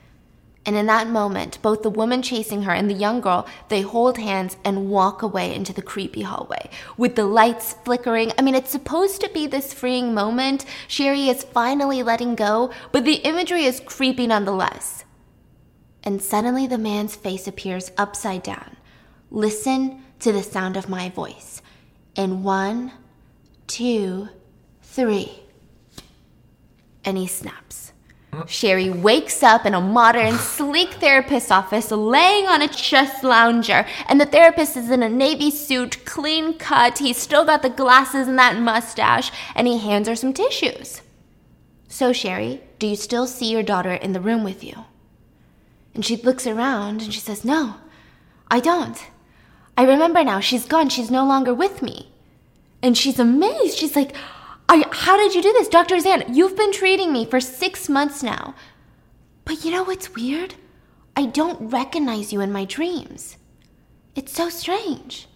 And 0.67 0.77
in 0.77 0.85
that 0.87 1.09
moment, 1.09 1.59
both 1.63 1.81
the 1.81 1.89
woman 1.89 2.21
chasing 2.21 2.65
her 2.65 2.73
and 2.73 2.91
the 2.91 2.95
young 2.95 3.23
girl, 3.23 3.47
they 3.71 3.81
hold 3.81 4.19
hands 4.19 4.59
and 4.63 4.91
walk 4.91 5.23
away 5.23 5.55
into 5.55 5.73
the 5.73 5.81
creepy 5.81 6.21
hallway 6.21 6.69
with 6.99 7.17
the 7.17 7.25
lights 7.25 7.73
flickering. 7.83 8.31
I 8.37 8.43
mean, 8.43 8.55
it's 8.55 8.71
supposed 8.71 9.23
to 9.23 9.31
be 9.31 9.47
this 9.47 9.73
freeing 9.73 10.13
moment. 10.13 10.67
Sherry 10.87 11.31
is 11.31 11.45
finally 11.45 12.03
letting 12.03 12.35
go, 12.35 12.71
but 12.93 13.07
the 13.07 13.23
imagery 13.25 13.65
is 13.65 13.81
creepy 13.81 14.27
nonetheless. 14.27 15.07
And 16.05 16.21
suddenly 16.21 16.67
the 16.67 16.77
man's 16.77 17.17
face 17.17 17.49
appears 17.49 17.91
upside 17.97 18.43
down. 18.43 18.77
Listen 19.31 20.03
to 20.21 20.33
the 20.33 20.43
sound 20.43 20.77
of 20.77 20.89
my 20.89 21.09
voice. 21.11 21.63
In 22.15 22.43
one, 22.43 22.93
two, 23.67 24.29
three. 24.83 25.43
And 27.05 27.17
he 27.17 27.27
snaps. 27.27 27.93
Sherry 28.47 28.91
wakes 28.91 29.43
up 29.43 29.67
in 29.67 29.75
a 29.75 29.81
modern, 29.81 30.35
sleek 30.39 30.95
therapist's 30.95 31.51
office, 31.51 31.91
laying 31.91 32.47
on 32.47 32.63
a 32.63 32.69
chest 32.69 33.25
lounger, 33.25 33.87
and 34.07 34.21
the 34.21 34.27
therapist 34.27 34.77
is 34.77 34.91
in 34.91 35.03
a 35.03 35.09
navy 35.09 35.51
suit, 35.51 36.05
clean 36.05 36.55
cut. 36.55 36.99
He's 36.99 37.17
still 37.17 37.45
got 37.45 37.63
the 37.63 37.71
glasses 37.71 38.29
and 38.29 38.39
that 38.39 38.59
mustache, 38.61 39.33
and 39.55 39.67
he 39.67 39.79
hands 39.79 40.09
her 40.09 40.17
some 40.17 40.33
tissues. 40.33 41.03
So, 41.89 42.13
Sherry, 42.13 42.61
do 42.79 42.87
you 42.87 42.97
still 42.97 43.27
see 43.27 43.51
your 43.51 43.63
daughter 43.63 43.93
in 43.93 44.13
the 44.13 44.21
room 44.21 44.45
with 44.45 44.63
you? 44.63 44.85
And 45.95 46.05
she 46.05 46.17
looks 46.17 46.47
around 46.47 47.03
and 47.03 47.13
she 47.13 47.21
says, 47.21 47.45
No, 47.45 47.77
I 48.51 48.61
don't. 48.61 49.03
I 49.79 49.85
remember 49.85 50.25
now. 50.25 50.41
She's 50.41 50.67
gone. 50.67 50.89
She's 50.89 51.09
no 51.11 51.25
longer 51.25 51.55
with 51.55 51.83
me. 51.83 52.11
And 52.83 52.99
she's 52.99 53.21
amazed. 53.21 53.79
She's 53.79 53.95
like, 53.95 54.15
how 54.69 55.17
did 55.17 55.37
you 55.37 55.41
do 55.41 55.53
this? 55.53 55.69
Dr. 55.69 56.01
Zan, 56.01 56.35
you've 56.35 56.57
been 56.57 56.73
treating 56.73 57.13
me 57.13 57.25
for 57.25 57.41
six 57.41 57.89
months 57.89 58.21
now. 58.21 58.57
But 59.45 59.65
you 59.65 59.71
know 59.71 59.85
what's 59.85 60.17
weird? 60.17 60.57
I 61.17 61.27
don't 61.27 61.71
recognize 61.71 62.33
you 62.33 62.41
in 62.41 62.51
my 62.51 62.65
dreams. 62.65 63.37
It's 64.17 64.33
so 64.33 64.49
strange. 64.49 65.29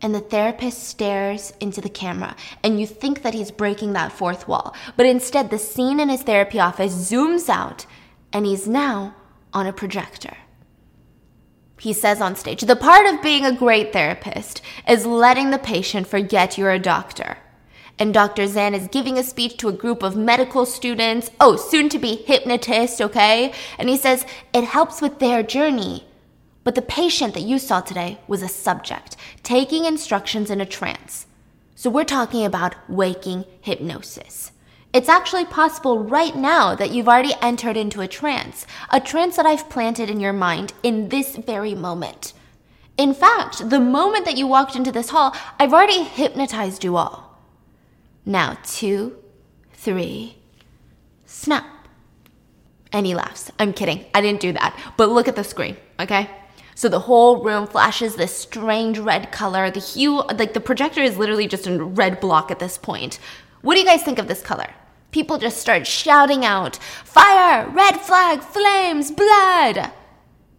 And 0.00 0.14
the 0.14 0.20
therapist 0.20 0.84
stares 0.84 1.52
into 1.58 1.80
the 1.80 1.88
camera, 1.88 2.36
and 2.62 2.78
you 2.78 2.86
think 2.86 3.22
that 3.22 3.34
he's 3.34 3.50
breaking 3.50 3.94
that 3.94 4.12
fourth 4.12 4.46
wall. 4.46 4.76
But 4.96 5.06
instead, 5.06 5.50
the 5.50 5.58
scene 5.58 5.98
in 5.98 6.08
his 6.08 6.22
therapy 6.22 6.60
office 6.60 6.94
zooms 6.94 7.48
out, 7.48 7.84
and 8.32 8.46
he's 8.46 8.68
now 8.68 9.16
on 9.52 9.66
a 9.66 9.72
projector. 9.72 10.36
He 11.80 11.92
says 11.92 12.20
on 12.20 12.36
stage, 12.36 12.62
The 12.62 12.76
part 12.76 13.06
of 13.06 13.22
being 13.22 13.44
a 13.44 13.56
great 13.56 13.92
therapist 13.92 14.62
is 14.86 15.06
letting 15.06 15.50
the 15.50 15.58
patient 15.58 16.06
forget 16.06 16.58
you're 16.58 16.72
a 16.72 16.78
doctor 16.78 17.38
and 17.98 18.14
Dr. 18.14 18.46
Zan 18.46 18.74
is 18.74 18.88
giving 18.88 19.18
a 19.18 19.22
speech 19.22 19.56
to 19.58 19.68
a 19.68 19.72
group 19.72 20.02
of 20.02 20.16
medical 20.16 20.64
students, 20.64 21.30
oh, 21.40 21.56
soon 21.56 21.88
to 21.88 21.98
be 21.98 22.16
hypnotists, 22.16 23.00
okay? 23.00 23.52
And 23.76 23.88
he 23.88 23.96
says 23.96 24.24
it 24.52 24.64
helps 24.64 25.02
with 25.02 25.18
their 25.18 25.42
journey. 25.42 26.06
But 26.64 26.74
the 26.74 26.82
patient 26.82 27.34
that 27.34 27.42
you 27.42 27.58
saw 27.58 27.80
today 27.80 28.18
was 28.28 28.42
a 28.42 28.48
subject, 28.48 29.16
taking 29.42 29.84
instructions 29.84 30.50
in 30.50 30.60
a 30.60 30.66
trance. 30.66 31.26
So 31.74 31.90
we're 31.90 32.04
talking 32.04 32.44
about 32.44 32.74
waking 32.88 33.44
hypnosis. 33.60 34.52
It's 34.98 35.08
actually 35.08 35.44
possible 35.44 36.00
right 36.00 36.34
now 36.34 36.74
that 36.74 36.90
you've 36.90 37.06
already 37.06 37.32
entered 37.40 37.76
into 37.76 38.00
a 38.00 38.08
trance, 38.08 38.66
a 38.90 38.98
trance 38.98 39.36
that 39.36 39.46
I've 39.46 39.70
planted 39.70 40.10
in 40.10 40.18
your 40.18 40.32
mind 40.32 40.72
in 40.82 41.08
this 41.08 41.36
very 41.36 41.72
moment. 41.72 42.32
In 42.96 43.14
fact, 43.14 43.70
the 43.70 43.78
moment 43.78 44.24
that 44.24 44.36
you 44.36 44.48
walked 44.48 44.74
into 44.74 44.90
this 44.90 45.10
hall, 45.10 45.36
I've 45.60 45.72
already 45.72 46.02
hypnotized 46.02 46.82
you 46.82 46.96
all. 46.96 47.38
Now, 48.26 48.58
two, 48.64 49.16
three, 49.72 50.38
snap. 51.26 51.64
And 52.92 53.06
he 53.06 53.14
laughs. 53.14 53.52
I'm 53.60 53.72
kidding. 53.72 54.04
I 54.12 54.20
didn't 54.20 54.40
do 54.40 54.52
that. 54.54 54.76
But 54.96 55.10
look 55.10 55.28
at 55.28 55.36
the 55.36 55.44
screen, 55.44 55.76
okay? 56.00 56.28
So 56.74 56.88
the 56.88 56.98
whole 56.98 57.44
room 57.44 57.68
flashes 57.68 58.16
this 58.16 58.36
strange 58.36 58.98
red 58.98 59.30
color. 59.30 59.70
The 59.70 59.78
hue, 59.78 60.22
like 60.22 60.54
the 60.54 60.60
projector 60.60 61.02
is 61.02 61.18
literally 61.18 61.46
just 61.46 61.68
a 61.68 61.84
red 61.84 62.18
block 62.18 62.50
at 62.50 62.58
this 62.58 62.76
point. 62.76 63.20
What 63.62 63.74
do 63.74 63.80
you 63.80 63.86
guys 63.86 64.02
think 64.02 64.18
of 64.18 64.26
this 64.26 64.42
color? 64.42 64.74
People 65.10 65.38
just 65.38 65.58
start 65.58 65.86
shouting 65.86 66.44
out, 66.44 66.76
Fire! 67.04 67.68
Red 67.70 67.96
flag! 68.00 68.42
Flames! 68.42 69.10
Blood! 69.10 69.90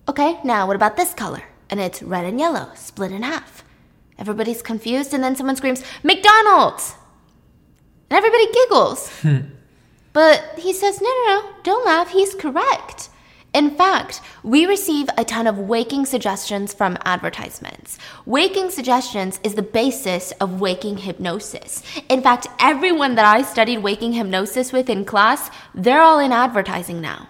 Okay, 0.08 0.40
now 0.44 0.66
what 0.66 0.76
about 0.76 0.98
this 0.98 1.14
color? 1.14 1.44
And 1.70 1.80
it's 1.80 2.02
red 2.02 2.26
and 2.26 2.40
yellow, 2.40 2.72
split 2.74 3.12
in 3.12 3.22
half. 3.22 3.64
Everybody's 4.18 4.64
confused, 4.64 5.14
and 5.14 5.24
then 5.24 5.36
someone 5.36 5.56
screams, 5.56 5.84
McDonald's! 6.04 6.96
And 8.10 8.18
everybody 8.18 8.52
giggles. 8.52 9.10
Hmm. 9.22 9.38
but 10.14 10.58
he 10.58 10.74
says, 10.74 11.00
no, 11.00 11.08
no, 11.08 11.26
no, 11.28 11.50
don't 11.62 11.86
laugh. 11.86 12.10
He's 12.10 12.34
correct. 12.34 13.10
In 13.54 13.72
fact, 13.72 14.22
we 14.44 14.68
receive 14.68 15.10
a 15.18 15.26
ton 15.26 15.48
of 15.48 15.58
waking 15.58 16.06
suggestions 16.06 16.72
from 16.72 17.00
advertisements. 17.04 17.98
Waking 18.28 18.70
suggestions 18.70 19.40
is 19.44 19.56
the 19.56 19.64
basis 19.64 20.32
of 20.34 20.62
waking 20.62 20.98
hypnosis. 20.98 21.82
In 22.10 22.22
fact, 22.22 22.46
everyone 22.60 23.16
that 23.16 23.26
I 23.26 23.42
studied 23.42 23.80
waking 23.80 24.14
hypnosis 24.14 24.72
with 24.72 24.88
in 24.88 25.04
class, 25.04 25.50
they're 25.74 26.02
all 26.02 26.20
in 26.20 26.32
advertising 26.32 27.02
now. 27.02 27.28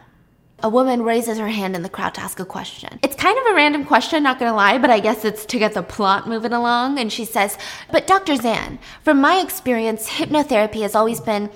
A 0.62 0.68
woman 0.68 1.04
raises 1.04 1.38
her 1.38 1.48
hand 1.48 1.74
in 1.74 1.84
the 1.84 1.90
crowd 1.90 2.16
to 2.16 2.22
ask 2.22 2.38
a 2.38 2.46
question. 2.46 3.00
It's 3.02 3.16
kind 3.16 3.38
of 3.38 3.46
a 3.46 3.56
random 3.56 3.86
question, 3.86 4.22
not 4.24 4.40
gonna 4.40 4.54
lie, 4.54 4.78
but 4.78 4.90
I 4.90 5.00
guess 5.00 5.24
it's 5.24 5.46
to 5.46 5.58
get 5.58 5.74
the 5.74 5.84
plot 5.84 6.28
moving 6.28 6.52
along. 6.52 7.00
And 7.00 7.14
she 7.14 7.24
says, 7.24 7.58
But 7.94 8.08
Dr. 8.08 8.36
Zan, 8.36 8.78
from 9.02 9.22
my 9.22 9.40
experience, 9.40 10.10
hypnotherapy 10.10 10.82
has 10.82 10.96
always 10.96 11.22
been 11.22 11.50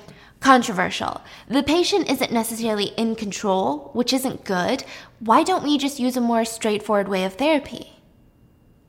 controversial. 0.44 1.22
The 1.48 1.64
patient 1.64 2.12
isn't 2.12 2.32
necessarily 2.32 2.88
in 2.98 3.16
control, 3.16 3.92
which 3.94 4.12
isn't 4.12 4.44
good. 4.44 4.84
Why 5.20 5.42
don't 5.42 5.64
we 5.64 5.78
just 5.78 6.02
use 6.02 6.18
a 6.18 6.22
more 6.22 6.44
straightforward 6.44 7.08
way 7.08 7.24
of 7.24 7.36
therapy? 7.36 7.94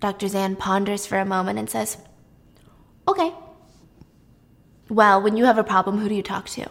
Dr. 0.00 0.26
Zan 0.26 0.56
ponders 0.56 1.06
for 1.06 1.18
a 1.18 1.25
moment 1.25 1.61
and 1.61 1.70
says, 1.70 1.99
Okay. 3.06 3.32
Well, 4.90 5.23
when 5.23 5.37
you 5.37 5.44
have 5.44 5.56
a 5.56 5.64
problem, 5.64 5.99
who 5.99 6.08
do 6.08 6.14
you 6.16 6.23
talk 6.23 6.49
to? 6.50 6.68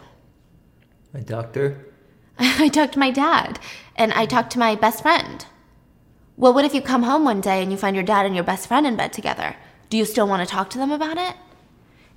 My 1.14 1.20
doctor? 1.20 1.86
I 2.38 2.68
talked 2.68 2.92
to 2.92 2.98
my 2.98 3.10
dad, 3.10 3.58
and 3.96 4.12
I 4.12 4.26
talked 4.26 4.52
to 4.52 4.58
my 4.58 4.74
best 4.74 5.00
friend. 5.00 5.46
Well, 6.36 6.52
what 6.52 6.64
if 6.64 6.74
you 6.74 6.82
come 6.82 7.04
home 7.04 7.24
one 7.24 7.40
day 7.40 7.62
and 7.62 7.72
you 7.72 7.78
find 7.78 7.96
your 7.96 8.04
dad 8.04 8.26
and 8.26 8.34
your 8.34 8.44
best 8.44 8.68
friend 8.68 8.86
in 8.86 8.96
bed 8.96 9.12
together? 9.14 9.56
Do 9.88 9.96
you 9.96 10.04
still 10.04 10.28
want 10.28 10.46
to 10.46 10.52
talk 10.52 10.68
to 10.70 10.78
them 10.78 10.90
about 10.90 11.16
it? 11.16 11.36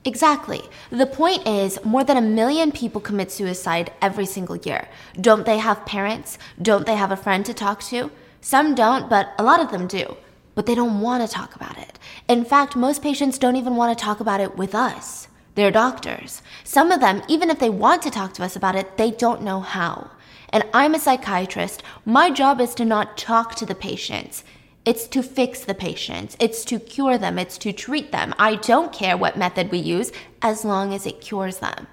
Exactly. 0.07 0.61
The 0.89 1.05
point 1.05 1.45
is, 1.45 1.83
more 1.83 2.05
than 2.05 2.15
a 2.15 2.21
million 2.21 2.71
people 2.71 3.01
commit 3.01 3.29
suicide 3.29 3.91
every 4.01 4.25
single 4.25 4.55
year. 4.55 4.87
Don't 5.19 5.45
they 5.45 5.57
have 5.57 5.85
parents? 5.85 6.37
Don't 6.61 6.85
they 6.85 6.95
have 6.95 7.11
a 7.11 7.17
friend 7.17 7.45
to 7.45 7.53
talk 7.53 7.83
to? 7.91 8.09
Some 8.39 8.73
don't, 8.73 9.09
but 9.09 9.33
a 9.37 9.43
lot 9.43 9.59
of 9.59 9.69
them 9.69 9.85
do. 9.85 10.15
But 10.55 10.65
they 10.65 10.75
don't 10.75 11.01
want 11.01 11.27
to 11.27 11.35
talk 11.35 11.57
about 11.57 11.77
it. 11.77 11.99
In 12.29 12.45
fact, 12.45 12.77
most 12.77 13.01
patients 13.01 13.37
don't 13.37 13.57
even 13.57 13.75
want 13.75 13.97
to 13.97 14.01
talk 14.01 14.21
about 14.21 14.39
it 14.39 14.55
with 14.55 14.73
us. 14.73 15.27
They're 15.55 15.71
doctors. 15.71 16.41
Some 16.63 16.89
of 16.93 17.01
them, 17.01 17.21
even 17.27 17.49
if 17.49 17.59
they 17.59 17.69
want 17.69 18.01
to 18.03 18.09
talk 18.09 18.33
to 18.35 18.45
us 18.45 18.55
about 18.55 18.77
it, 18.77 18.95
they 18.95 19.11
don't 19.11 19.41
know 19.41 19.59
how. 19.59 20.11
And 20.53 20.63
I'm 20.73 20.95
a 20.95 20.99
psychiatrist. 20.99 21.83
My 22.05 22.31
job 22.31 22.61
is 22.61 22.73
to 22.75 22.85
not 22.85 23.17
talk 23.17 23.55
to 23.55 23.65
the 23.65 23.75
patients. 23.75 24.45
It's 24.87 25.05
to 25.09 25.21
fix 25.21 25.65
the 25.65 25.73
patients. 25.73 26.37
It's 26.39 26.63
to 26.63 26.79
cure 26.79 27.17
them. 27.17 27.37
It's 27.37 27.57
to 27.57 27.73
treat 27.73 28.13
them. 28.13 28.33
I 28.39 28.55
don't 28.55 28.93
care 28.93 29.17
what 29.17 29.35
method 29.35 29.69
we 29.69 29.79
use 29.79 30.13
as 30.41 30.63
long 30.63 30.93
as 30.93 31.05
it 31.05 31.19
cures 31.19 31.57
them. 31.57 31.87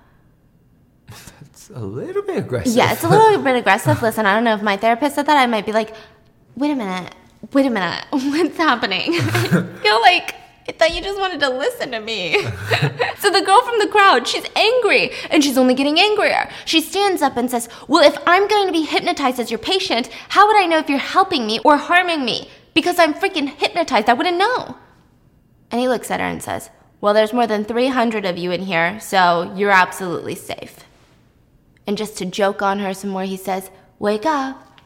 That's 1.09 1.71
a 1.71 1.81
little 1.81 2.23
bit 2.23 2.37
aggressive. 2.37 2.73
Yeah, 2.73 2.93
it's 2.93 3.03
a 3.03 3.09
little 3.09 3.43
bit 3.43 3.57
aggressive. 3.57 4.01
Listen, 4.01 4.27
I 4.27 4.35
don't 4.35 4.45
know 4.45 4.55
if 4.55 4.63
my 4.63 4.77
therapist 4.77 5.17
said 5.17 5.27
that, 5.27 5.37
I 5.37 5.47
might 5.47 5.67
be 5.67 5.73
like, 5.73 5.93
wait 6.55 6.71
a 6.71 6.77
minute, 6.77 7.13
wait 7.53 7.67
a 7.67 7.71
minute, 7.71 8.05
what's 8.11 8.57
happening? 8.57 9.09
I 9.15 9.67
feel 9.83 10.01
like 10.01 10.37
I 10.69 10.73
thought 10.73 10.95
you 10.95 11.03
just 11.03 11.19
wanted 11.19 11.41
to 11.41 11.49
listen 11.51 11.91
to 11.91 12.01
me. 12.01 12.41
so 13.19 13.29
the 13.29 13.43
girl 13.45 13.61
from 13.63 13.81
the 13.81 13.89
crowd, 13.91 14.29
she's 14.29 14.47
angry 14.55 15.11
and 15.31 15.43
she's 15.43 15.59
only 15.59 15.75
getting 15.75 15.99
angrier. 15.99 16.49
She 16.65 16.81
stands 16.81 17.23
up 17.23 17.37
and 17.37 17.51
says, 17.51 17.69
Well, 17.89 18.07
if 18.07 18.17
I'm 18.25 18.47
going 18.47 18.69
to 18.69 18.73
be 18.73 18.85
hypnotized 18.85 19.41
as 19.41 19.51
your 19.51 19.59
patient, 19.59 20.11
how 20.29 20.47
would 20.47 20.63
I 20.63 20.67
know 20.67 20.79
if 20.79 20.89
you're 20.89 20.99
helping 20.99 21.45
me 21.45 21.59
or 21.65 21.77
harming 21.77 22.25
me? 22.25 22.49
Because 22.75 22.99
I'm 22.99 23.14
freaking 23.14 23.49
hypnotized. 23.49 24.09
I 24.09 24.14
wouldn't 24.14 24.37
know. 24.37 24.76
And 25.71 25.81
he 25.81 25.88
looks 25.88 26.11
at 26.11 26.21
her 26.21 26.26
and 26.26 26.43
says, 26.43 26.71
Well, 27.00 27.14
there's 27.14 27.33
more 27.33 27.47
than 27.47 27.64
300 27.64 28.25
of 28.25 28.37
you 28.37 28.50
in 28.50 28.62
here, 28.62 29.00
so 29.00 29.52
you're 29.57 29.71
absolutely 29.71 30.35
safe. 30.35 30.81
And 31.87 31.97
just 31.97 32.19
to 32.19 32.25
joke 32.25 32.62
on 32.62 32.81
her 32.81 32.95
some 32.95 33.11
more, 33.11 33.25
he 33.25 33.37
says, 33.37 33.71
Wake 33.99 34.26
up, 34.26 34.81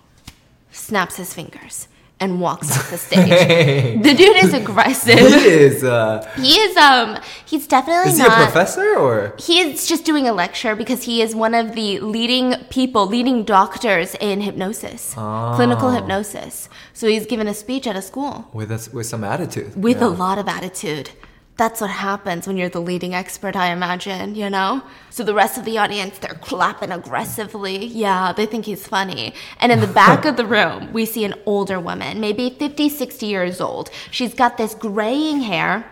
snaps 0.71 1.16
his 1.16 1.35
fingers 1.35 1.88
and 2.21 2.41
walks 2.41 2.71
off 2.77 2.91
the 2.91 2.99
stage. 3.09 4.03
the 4.03 4.15
dude 4.15 4.37
is 4.45 4.53
aggressive. 4.53 5.19
He 5.19 5.49
is. 5.69 5.85
Uh, 5.85 6.29
He 6.37 6.55
is 6.65 6.77
um 6.77 7.19
he's 7.47 7.67
definitely 7.67 8.11
is 8.13 8.19
he 8.19 8.25
not 8.25 8.41
a 8.41 8.45
professor 8.45 8.97
or? 8.97 9.35
he 9.39 9.61
is 9.61 9.87
just 9.87 10.05
doing 10.05 10.27
a 10.27 10.33
lecture 10.33 10.75
because 10.75 11.05
he 11.05 11.23
is 11.23 11.35
one 11.35 11.55
of 11.55 11.75
the 11.75 12.01
leading 12.01 12.55
people, 12.71 13.07
leading 13.07 13.45
doctors 13.45 14.15
in 14.21 14.41
hypnosis, 14.41 15.15
clinical 15.15 15.91
hypnosis. 15.91 16.69
So 16.93 17.07
he's 17.07 17.27
given 17.27 17.47
a 17.47 17.55
speech 17.55 17.87
at 17.87 17.97
a 17.97 18.03
school 18.03 18.49
With 18.53 18.71
us, 18.73 18.93
with 18.93 19.07
some 19.07 19.23
attitude. 19.25 19.81
with 19.81 19.99
yeah. 20.01 20.07
a 20.09 20.13
lot 20.25 20.39
of 20.39 20.49
attitude. 20.49 21.11
That's 21.59 21.81
what 21.81 21.91
happens 21.91 22.47
when 22.47 22.57
you're 22.57 22.69
the 22.69 22.81
leading 22.81 23.15
expert, 23.15 23.57
I 23.57 23.73
imagine, 23.73 24.37
you 24.37 24.49
know? 24.49 24.81
So 25.11 25.25
the 25.25 25.35
rest 25.35 25.59
of 25.59 25.65
the 25.65 25.77
audience, 25.77 26.17
they're 26.19 26.38
clapping 26.41 26.93
aggressively. 26.93 27.85
Yeah, 27.87 28.33
they 28.33 28.47
think 28.47 28.65
he's 28.65 28.87
funny. 28.87 29.35
And 29.59 29.73
in 29.73 29.81
the 29.81 29.88
back 29.88 30.25
of 30.25 30.37
the 30.37 30.47
room, 30.57 30.93
we 30.93 31.05
see 31.05 31.25
an 31.25 31.35
older 31.47 31.81
woman, 31.81 32.21
maybe 32.21 32.49
50, 32.49 32.88
60 32.88 33.27
years 33.27 33.61
old. 33.61 33.91
She's 34.12 34.35
got 34.35 34.57
this 34.57 34.73
graying 34.77 35.41
hair 35.41 35.85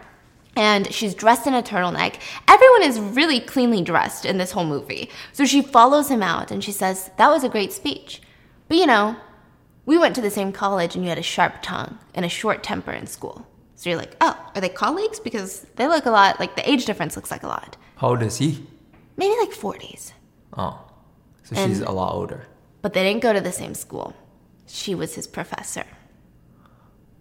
and 0.55 0.93
she's 0.95 1.17
dressed 1.17 1.49
in 1.49 1.55
a 1.55 1.65
turtleneck. 1.65 2.21
Everyone 2.47 2.85
is 2.85 3.01
really 3.01 3.41
cleanly 3.41 3.83
dressed 3.83 4.25
in 4.25 4.39
this 4.39 4.53
whole 4.53 4.65
movie. 4.65 5.11
So 5.33 5.45
she 5.45 5.63
follows 5.63 6.09
him 6.09 6.23
out 6.23 6.53
and 6.53 6.63
she 6.63 6.71
says, 6.71 7.11
That 7.17 7.31
was 7.31 7.43
a 7.43 7.49
great 7.49 7.73
speech. 7.73 8.23
But 8.69 8.79
you 8.79 8.87
know, 8.87 9.17
we 9.85 9.99
went 9.99 10.15
to 10.15 10.21
the 10.21 10.31
same 10.31 10.53
college 10.53 10.95
and 10.95 11.03
you 11.03 11.09
had 11.09 11.19
a 11.19 11.23
sharp 11.23 11.55
tongue 11.61 11.99
and 12.15 12.25
a 12.25 12.29
short 12.29 12.63
temper 12.63 12.93
in 12.93 13.09
school. 13.09 13.49
So 13.77 13.91
you're 13.91 13.99
like, 13.99 14.17
oh, 14.21 14.51
are 14.55 14.61
they 14.61 14.71
colleagues? 14.71 15.21
Because 15.21 15.67
they 15.77 15.87
look 15.87 16.07
a 16.07 16.11
lot, 16.11 16.41
like 16.41 16.57
the 16.57 16.69
age 16.69 16.87
difference 16.87 17.15
looks 17.15 17.31
like 17.31 17.43
a 17.43 17.49
lot. 17.49 17.77
How 17.97 18.09
old 18.09 18.23
is 18.23 18.39
he? 18.39 18.67
Maybe 19.17 19.35
like 19.39 19.53
40s. 19.53 20.13
Oh, 20.57 20.81
so 21.43 21.55
she's 21.55 21.81
a 21.81 21.93
lot 21.93 22.15
older. 22.15 22.47
But 22.83 22.95
they 22.95 23.05
didn't 23.05 23.23
go 23.23 23.33
to 23.33 23.41
the 23.41 23.53
same 23.53 23.75
school. 23.75 24.15
She 24.67 24.95
was 24.95 25.15
his 25.15 25.27
professor. 25.27 25.85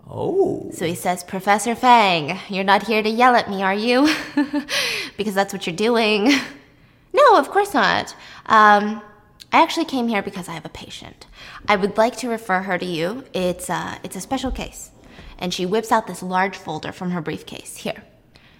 Oh. 0.08 0.70
So 0.72 0.86
he 0.86 0.96
says, 0.96 1.24
Professor 1.24 1.76
Fang, 1.76 2.38
you're 2.50 2.64
not 2.64 2.84
here 2.84 3.02
to 3.02 3.10
yell 3.10 3.36
at 3.36 3.50
me, 3.50 3.64
are 3.64 3.74
you? 3.74 4.08
because 5.18 5.34
that's 5.34 5.52
what 5.52 5.66
you're 5.66 5.76
doing. 5.76 6.32
no, 7.14 7.38
of 7.38 7.50
course 7.50 7.74
not. 7.74 8.16
Um, 8.46 9.02
I 9.52 9.62
actually 9.62 9.86
came 9.86 10.08
here 10.08 10.22
because 10.22 10.48
I 10.48 10.54
have 10.54 10.66
a 10.66 10.70
patient. 10.70 11.26
I 11.68 11.76
would 11.76 11.98
like 11.98 12.16
to 12.18 12.30
refer 12.30 12.62
her 12.62 12.78
to 12.78 12.86
you. 12.86 13.24
It's, 13.34 13.70
uh, 13.70 13.98
it's 14.04 14.16
a 14.16 14.22
special 14.22 14.52
case. 14.52 14.92
And 15.38 15.54
she 15.54 15.65
whips 15.65 15.92
out 15.92 16.08
this 16.08 16.24
large 16.24 16.58
folder 16.58 16.92
from 16.92 17.12
her 17.12 17.22
briefcase. 17.22 17.77
Here. 17.77 18.04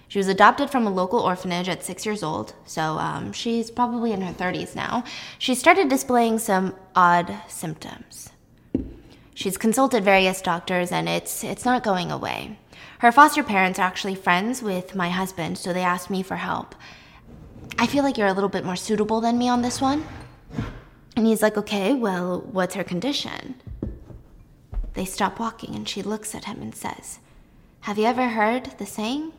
She 0.08 0.18
was 0.18 0.28
adopted 0.28 0.70
from 0.70 0.86
a 0.86 0.90
local 0.90 1.20
orphanage 1.20 1.68
at 1.68 1.82
six 1.82 2.06
years 2.06 2.22
old, 2.22 2.54
so 2.64 2.98
um, 2.98 3.32
she's 3.32 3.72
probably 3.72 4.12
in 4.12 4.22
her 4.22 4.32
30s 4.32 4.76
now. 4.76 5.02
She 5.38 5.54
started 5.54 5.88
displaying 5.88 6.38
some 6.38 6.76
odd 6.94 7.34
symptoms. 7.48 8.30
She's 9.34 9.58
consulted 9.58 10.04
various 10.04 10.40
doctors, 10.40 10.92
and 10.92 11.08
it's, 11.08 11.42
it's 11.42 11.64
not 11.64 11.82
going 11.82 12.12
away. 12.12 12.56
Her 13.00 13.12
foster 13.12 13.42
parents 13.42 13.78
are 13.78 13.82
actually 13.82 14.14
friends 14.14 14.62
with 14.62 14.94
my 14.94 15.10
husband, 15.10 15.58
so 15.58 15.72
they 15.72 15.82
asked 15.82 16.08
me 16.08 16.22
for 16.22 16.36
help. 16.36 16.74
I 17.78 17.86
feel 17.86 18.02
like 18.04 18.16
you're 18.16 18.28
a 18.28 18.32
little 18.32 18.48
bit 18.48 18.64
more 18.64 18.76
suitable 18.76 19.20
than 19.20 19.36
me 19.36 19.48
on 19.48 19.60
this 19.60 19.80
one. 19.80 20.06
And 21.16 21.26
he's 21.26 21.42
like, 21.42 21.58
okay, 21.58 21.94
well, 21.94 22.40
what's 22.40 22.74
her 22.74 22.84
condition? 22.84 23.56
They 24.96 25.04
stop 25.04 25.38
walking, 25.38 25.74
and 25.74 25.86
she 25.86 26.02
looks 26.02 26.34
at 26.34 26.46
him 26.46 26.62
and 26.62 26.74
says, 26.74 27.18
Have 27.80 27.98
you 27.98 28.06
ever 28.06 28.28
heard 28.28 28.78
the 28.78 28.86
saying, 28.86 29.32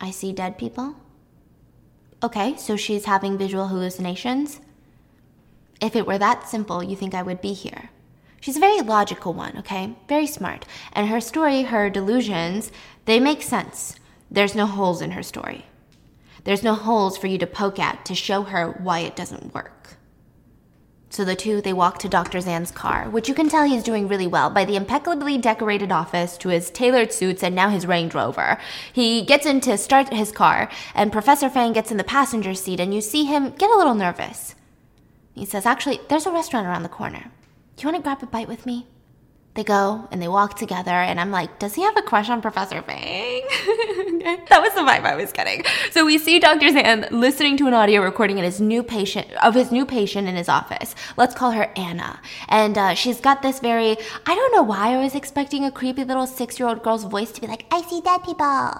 I 0.00 0.12
see 0.12 0.32
dead 0.32 0.56
people? 0.56 0.94
Okay, 2.22 2.56
so 2.56 2.76
she's 2.76 3.06
having 3.06 3.36
visual 3.36 3.66
hallucinations? 3.66 4.60
If 5.80 5.96
it 5.96 6.06
were 6.06 6.18
that 6.18 6.48
simple, 6.48 6.80
you 6.80 6.94
think 6.94 7.12
I 7.12 7.24
would 7.24 7.40
be 7.40 7.54
here. 7.54 7.90
She's 8.40 8.56
a 8.56 8.60
very 8.60 8.82
logical 8.82 9.34
one, 9.34 9.58
okay? 9.58 9.96
Very 10.08 10.28
smart. 10.28 10.64
And 10.92 11.08
her 11.08 11.20
story, 11.20 11.62
her 11.62 11.90
delusions, 11.90 12.70
they 13.04 13.18
make 13.18 13.42
sense. 13.42 13.96
There's 14.30 14.54
no 14.54 14.66
holes 14.66 15.02
in 15.02 15.10
her 15.10 15.24
story. 15.24 15.64
There's 16.44 16.62
no 16.62 16.74
holes 16.74 17.18
for 17.18 17.26
you 17.26 17.38
to 17.38 17.48
poke 17.48 17.80
at 17.80 18.04
to 18.04 18.14
show 18.14 18.44
her 18.44 18.78
why 18.80 19.00
it 19.00 19.16
doesn't 19.16 19.54
work. 19.54 19.96
So 21.14 21.24
the 21.24 21.36
two, 21.36 21.60
they 21.60 21.72
walk 21.72 22.00
to 22.00 22.08
Dr. 22.08 22.40
Zan's 22.40 22.72
car, 22.72 23.08
which 23.08 23.28
you 23.28 23.36
can 23.36 23.48
tell 23.48 23.62
he's 23.62 23.84
doing 23.84 24.08
really 24.08 24.26
well 24.26 24.50
by 24.50 24.64
the 24.64 24.74
impeccably 24.74 25.38
decorated 25.38 25.92
office 25.92 26.36
to 26.38 26.48
his 26.48 26.70
tailored 26.70 27.12
suits 27.12 27.44
and 27.44 27.54
now 27.54 27.68
his 27.68 27.86
Range 27.86 28.12
Rover. 28.12 28.58
He 28.92 29.22
gets 29.22 29.46
in 29.46 29.60
to 29.60 29.78
start 29.78 30.12
his 30.12 30.32
car, 30.32 30.68
and 30.92 31.12
Professor 31.12 31.48
Fang 31.48 31.72
gets 31.72 31.92
in 31.92 31.98
the 31.98 32.02
passenger 32.02 32.52
seat, 32.52 32.80
and 32.80 32.92
you 32.92 33.00
see 33.00 33.26
him 33.26 33.50
get 33.50 33.70
a 33.70 33.76
little 33.76 33.94
nervous. 33.94 34.56
He 35.34 35.44
says, 35.44 35.66
Actually, 35.66 36.00
there's 36.08 36.26
a 36.26 36.32
restaurant 36.32 36.66
around 36.66 36.82
the 36.82 36.88
corner. 36.88 37.30
Do 37.76 37.82
you 37.82 37.92
want 37.92 37.98
to 37.98 38.02
grab 38.02 38.20
a 38.20 38.26
bite 38.26 38.48
with 38.48 38.66
me? 38.66 38.88
They 39.54 39.62
go 39.62 40.08
and 40.10 40.20
they 40.20 40.26
walk 40.26 40.56
together, 40.56 40.90
and 40.90 41.20
I'm 41.20 41.30
like, 41.30 41.60
does 41.60 41.74
he 41.74 41.82
have 41.82 41.96
a 41.96 42.02
crush 42.02 42.28
on 42.28 42.42
Professor 42.42 42.82
Fang? 42.82 43.42
that 44.48 44.58
was 44.60 44.74
the 44.74 44.80
vibe 44.80 45.04
I 45.04 45.14
was 45.14 45.30
getting. 45.30 45.62
So 45.92 46.04
we 46.04 46.18
see 46.18 46.40
Dr. 46.40 46.70
Zan 46.70 47.06
listening 47.12 47.56
to 47.58 47.68
an 47.68 47.74
audio 47.74 48.02
recording 48.02 48.38
of 48.38 48.44
his 48.44 48.60
new 48.60 48.82
patient 48.82 49.30
of 49.44 49.54
his 49.54 49.70
new 49.70 49.86
patient 49.86 50.26
in 50.26 50.34
his 50.34 50.48
office. 50.48 50.96
Let's 51.16 51.36
call 51.36 51.52
her 51.52 51.70
Anna, 51.76 52.20
and 52.48 52.76
uh, 52.76 52.94
she's 52.94 53.20
got 53.20 53.42
this 53.42 53.60
very 53.60 53.96
I 54.26 54.34
don't 54.34 54.52
know 54.52 54.64
why 54.64 54.94
I 54.94 54.98
was 54.98 55.14
expecting 55.14 55.64
a 55.64 55.70
creepy 55.70 56.02
little 56.02 56.26
six 56.26 56.58
year 56.58 56.68
old 56.68 56.82
girl's 56.82 57.04
voice 57.04 57.30
to 57.30 57.40
be 57.40 57.46
like, 57.46 57.66
I 57.70 57.82
see 57.82 58.00
dead 58.00 58.24
people. 58.24 58.72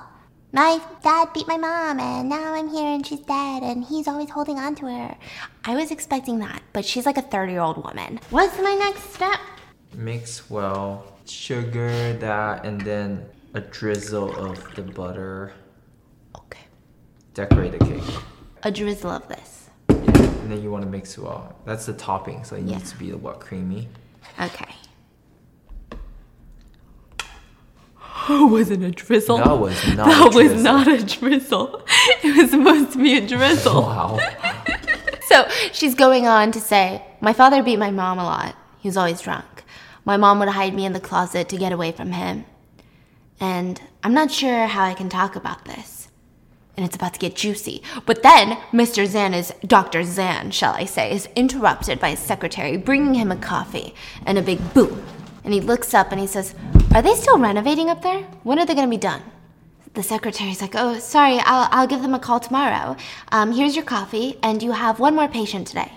My 0.50 0.80
dad 1.04 1.28
beat 1.34 1.46
my 1.46 1.56
mom, 1.56 2.00
and 2.00 2.28
now 2.28 2.54
I'm 2.54 2.68
here 2.68 2.86
and 2.86 3.06
she's 3.06 3.20
dead, 3.20 3.62
and 3.62 3.84
he's 3.84 4.08
always 4.08 4.30
holding 4.30 4.58
on 4.58 4.74
to 4.76 4.86
her. 4.86 5.16
I 5.64 5.76
was 5.76 5.92
expecting 5.92 6.40
that, 6.40 6.62
but 6.72 6.84
she's 6.84 7.06
like 7.06 7.18
a 7.18 7.22
30 7.22 7.52
year 7.52 7.60
old 7.60 7.84
woman. 7.84 8.18
What's 8.30 8.58
my 8.58 8.74
next 8.74 9.14
step? 9.14 9.38
Mix 9.96 10.48
well. 10.50 11.04
Sugar, 11.26 12.12
that, 12.14 12.64
and 12.64 12.80
then 12.80 13.26
a 13.54 13.60
drizzle 13.60 14.34
of 14.36 14.74
the 14.74 14.82
butter. 14.82 15.52
Okay. 16.36 16.60
Decorate 17.34 17.72
the 17.78 17.84
cake. 17.84 18.02
A 18.62 18.70
drizzle 18.70 19.10
of 19.10 19.26
this. 19.28 19.70
Yeah. 19.88 19.96
And 19.96 20.50
then 20.52 20.62
you 20.62 20.70
want 20.70 20.84
to 20.84 20.90
mix 20.90 21.16
well. 21.16 21.54
That's 21.64 21.86
the 21.86 21.92
topping, 21.94 22.44
so 22.44 22.56
it 22.56 22.64
Yeah. 22.64 22.76
needs 22.76 22.90
to 22.92 22.98
be 22.98 23.12
what 23.12 23.40
creamy. 23.40 23.88
Okay. 24.40 24.74
It 28.30 28.50
wasn't 28.50 28.82
a 28.84 28.90
drizzle. 28.90 29.36
That 29.38 29.58
was 29.58 29.86
not. 29.94 30.06
that 30.08 30.20
a 30.22 30.24
was 30.24 30.34
drizzle. 30.34 30.62
not 30.62 30.88
a 30.88 31.04
drizzle. 31.04 31.82
It 32.22 32.36
was 32.36 32.50
supposed 32.50 32.92
to 32.92 32.98
be 32.98 33.16
a 33.18 33.26
drizzle. 33.26 33.82
Wow. 33.82 34.18
So 35.28 35.46
she's 35.72 35.94
going 35.94 36.26
on 36.26 36.50
to 36.52 36.60
say, 36.60 37.02
My 37.20 37.32
father 37.34 37.62
beat 37.62 37.78
my 37.78 37.90
mom 37.90 38.18
a 38.18 38.24
lot. 38.24 38.56
He 38.78 38.88
was 38.88 38.96
always 38.96 39.20
drunk. 39.20 39.63
My 40.04 40.16
mom 40.16 40.38
would 40.38 40.48
hide 40.50 40.74
me 40.74 40.84
in 40.84 40.92
the 40.92 41.00
closet 41.00 41.48
to 41.48 41.56
get 41.56 41.72
away 41.72 41.92
from 41.92 42.12
him. 42.12 42.44
And 43.40 43.80
I'm 44.02 44.14
not 44.14 44.30
sure 44.30 44.66
how 44.66 44.84
I 44.84 44.94
can 44.94 45.08
talk 45.08 45.34
about 45.36 45.64
this. 45.64 46.08
And 46.76 46.84
it's 46.84 46.96
about 46.96 47.14
to 47.14 47.20
get 47.20 47.36
juicy. 47.36 47.82
But 48.04 48.22
then 48.22 48.58
Mr. 48.72 49.06
Zan 49.06 49.32
is, 49.32 49.52
Dr. 49.66 50.02
Zan, 50.02 50.50
shall 50.50 50.74
I 50.74 50.84
say, 50.84 51.12
is 51.12 51.28
interrupted 51.36 52.00
by 52.00 52.10
his 52.10 52.18
secretary 52.18 52.76
bringing 52.76 53.14
him 53.14 53.30
a 53.30 53.36
coffee 53.36 53.94
and 54.26 54.38
a 54.38 54.42
big 54.42 54.74
boom. 54.74 55.04
And 55.44 55.54
he 55.54 55.60
looks 55.60 55.94
up 55.94 56.10
and 56.10 56.20
he 56.20 56.26
says, 56.26 56.54
Are 56.94 57.02
they 57.02 57.14
still 57.14 57.38
renovating 57.38 57.90
up 57.90 58.02
there? 58.02 58.22
When 58.42 58.58
are 58.58 58.66
they 58.66 58.74
going 58.74 58.88
to 58.88 58.90
be 58.90 59.00
done? 59.00 59.22
The 59.94 60.02
secretary's 60.02 60.60
like, 60.60 60.74
Oh, 60.74 60.98
sorry, 60.98 61.38
I'll, 61.40 61.68
I'll 61.70 61.86
give 61.86 62.02
them 62.02 62.14
a 62.14 62.18
call 62.18 62.40
tomorrow. 62.40 62.96
Um, 63.30 63.52
here's 63.52 63.76
your 63.76 63.84
coffee, 63.84 64.38
and 64.42 64.62
you 64.62 64.72
have 64.72 64.98
one 64.98 65.14
more 65.14 65.28
patient 65.28 65.68
today. 65.68 65.92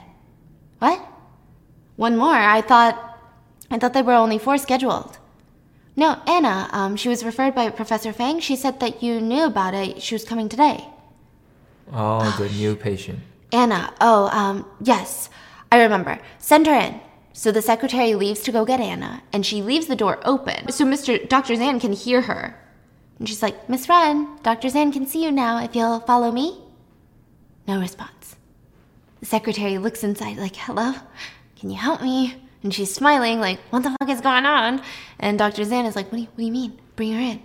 What? 0.79 0.99
One 1.95 2.17
more? 2.17 2.35
I 2.35 2.61
thought. 2.61 3.06
I 3.69 3.77
thought 3.77 3.93
there 3.93 4.03
were 4.03 4.13
only 4.13 4.37
four 4.37 4.57
scheduled. 4.57 5.17
No, 5.95 6.21
Anna, 6.27 6.69
um, 6.71 6.95
she 6.95 7.09
was 7.09 7.25
referred 7.25 7.55
by 7.55 7.69
Professor 7.69 8.13
Fang. 8.13 8.39
She 8.39 8.55
said 8.55 8.79
that 8.79 9.01
you 9.01 9.19
knew 9.19 9.45
about 9.45 9.73
it. 9.73 10.01
She 10.01 10.13
was 10.13 10.23
coming 10.23 10.47
today. 10.47 10.85
Oh, 11.91 12.35
the 12.37 12.49
new 12.55 12.75
patient. 12.75 13.19
Anna, 13.51 13.93
oh, 13.99 14.27
um, 14.27 14.65
yes, 14.79 15.29
I 15.71 15.81
remember. 15.81 16.19
Send 16.37 16.67
her 16.67 16.75
in. 16.75 16.99
So 17.33 17.51
the 17.51 17.61
secretary 17.61 18.15
leaves 18.15 18.41
to 18.41 18.51
go 18.51 18.65
get 18.65 18.79
Anna, 18.79 19.21
and 19.31 19.45
she 19.45 19.61
leaves 19.61 19.87
the 19.87 19.95
door 19.95 20.19
open 20.25 20.71
so 20.71 20.85
Mr. 20.85 21.27
Dr. 21.29 21.55
Zan 21.55 21.79
can 21.79 21.93
hear 21.93 22.21
her. 22.21 22.59
And 23.19 23.27
she's 23.27 23.41
like, 23.41 23.67
Miss 23.69 23.89
Wren, 23.89 24.37
Dr. 24.43 24.69
Zan 24.69 24.91
can 24.91 25.05
see 25.05 25.23
you 25.23 25.31
now 25.31 25.63
if 25.63 25.75
you'll 25.75 25.99
follow 26.01 26.31
me. 26.31 26.61
No 27.67 27.79
response. 27.79 28.35
The 29.19 29.25
secretary 29.25 29.77
looks 29.77 30.03
inside, 30.03 30.37
like, 30.37 30.55
hello? 30.55 30.93
Can 31.59 31.69
you 31.69 31.77
help 31.77 32.01
me? 32.01 32.35
And 32.63 32.73
she's 32.73 32.93
smiling, 32.93 33.39
like, 33.39 33.59
what 33.69 33.83
the 33.83 33.95
fuck 33.99 34.09
is 34.09 34.21
going 34.21 34.45
on? 34.45 34.81
And 35.19 35.37
Dr. 35.37 35.63
Zan 35.63 35.85
is 35.85 35.95
like, 35.95 36.11
what 36.11 36.17
do 36.17 36.21
you, 36.21 36.27
what 36.27 36.37
do 36.37 36.45
you 36.45 36.51
mean? 36.51 36.79
Bring 36.95 37.13
her 37.13 37.19
in. 37.19 37.41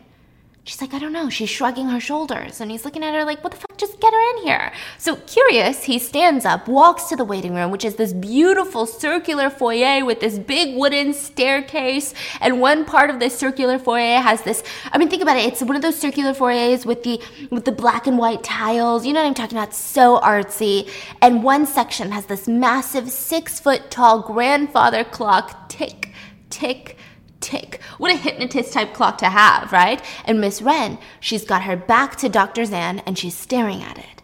She's 0.64 0.80
like, 0.80 0.94
I 0.94 1.00
don't 1.00 1.12
know. 1.12 1.28
She's 1.28 1.50
shrugging 1.50 1.88
her 1.88 1.98
shoulders. 1.98 2.60
And 2.60 2.70
he's 2.70 2.84
looking 2.84 3.02
at 3.02 3.14
her 3.14 3.24
like, 3.24 3.42
what 3.42 3.50
the 3.50 3.58
fuck? 3.58 3.76
Just 3.76 3.98
get 3.98 4.12
her 4.12 4.36
in 4.36 4.44
here. 4.44 4.72
So, 4.96 5.16
curious, 5.16 5.82
he 5.82 5.98
stands 5.98 6.44
up, 6.44 6.68
walks 6.68 7.06
to 7.06 7.16
the 7.16 7.24
waiting 7.24 7.52
room, 7.52 7.72
which 7.72 7.84
is 7.84 7.96
this 7.96 8.12
beautiful 8.12 8.86
circular 8.86 9.50
foyer 9.50 10.04
with 10.04 10.20
this 10.20 10.38
big 10.38 10.76
wooden 10.76 11.14
staircase. 11.14 12.14
And 12.40 12.60
one 12.60 12.84
part 12.84 13.10
of 13.10 13.18
this 13.18 13.36
circular 13.36 13.76
foyer 13.76 14.20
has 14.20 14.42
this, 14.42 14.62
I 14.92 14.98
mean, 14.98 15.10
think 15.10 15.20
about 15.20 15.36
it. 15.36 15.46
It's 15.46 15.62
one 15.62 15.74
of 15.74 15.82
those 15.82 15.98
circular 15.98 16.32
foyers 16.32 16.86
with 16.86 17.02
the, 17.02 17.20
with 17.50 17.64
the 17.64 17.72
black 17.72 18.06
and 18.06 18.16
white 18.16 18.44
tiles. 18.44 19.04
You 19.04 19.14
know 19.14 19.20
what 19.20 19.26
I'm 19.26 19.34
talking 19.34 19.58
about? 19.58 19.74
So 19.74 20.20
artsy. 20.20 20.88
And 21.20 21.42
one 21.42 21.66
section 21.66 22.12
has 22.12 22.26
this 22.26 22.46
massive 22.46 23.10
six 23.10 23.58
foot 23.58 23.90
tall 23.90 24.22
grandfather 24.22 25.02
clock 25.02 25.68
tick, 25.68 26.12
tick, 26.50 26.96
tick. 27.42 27.80
What 27.98 28.12
a 28.12 28.16
hypnotist 28.16 28.72
type 28.72 28.94
clock 28.94 29.18
to 29.18 29.28
have, 29.28 29.72
right? 29.72 30.02
And 30.24 30.40
Miss 30.40 30.62
Wren, 30.62 30.98
she's 31.20 31.44
got 31.44 31.62
her 31.62 31.76
back 31.76 32.16
to 32.16 32.28
Dr. 32.28 32.64
Zan 32.64 33.00
and 33.00 33.18
she's 33.18 33.36
staring 33.36 33.82
at 33.82 33.98
it. 33.98 34.22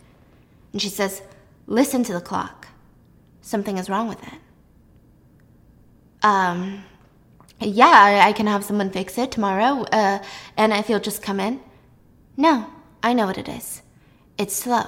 And 0.73 0.81
she 0.81 0.89
says, 0.89 1.23
Listen 1.67 2.03
to 2.05 2.15
the 2.15 2.21
clock. 2.21 2.69
Something 3.43 3.77
is 3.77 3.91
wrong 3.91 4.09
with 4.09 4.23
it. 4.23 4.41
Um, 6.23 6.85
yeah, 7.61 8.23
I, 8.25 8.33
can 8.33 8.47
have 8.47 8.65
someone 8.65 8.91
fix 8.91 9.19
it 9.19 9.31
tomorrow. 9.31 9.83
Uh, 9.93 10.23
and 10.57 10.73
if 10.73 10.89
you'll 10.89 11.01
just 11.01 11.23
come 11.23 11.41
in. 11.41 11.61
No, 12.37 12.67
I 13.03 13.13
know 13.13 13.27
what 13.27 13.37
it 13.37 13.49
is. 13.49 13.83
It's 14.39 14.55
slow. 14.55 14.85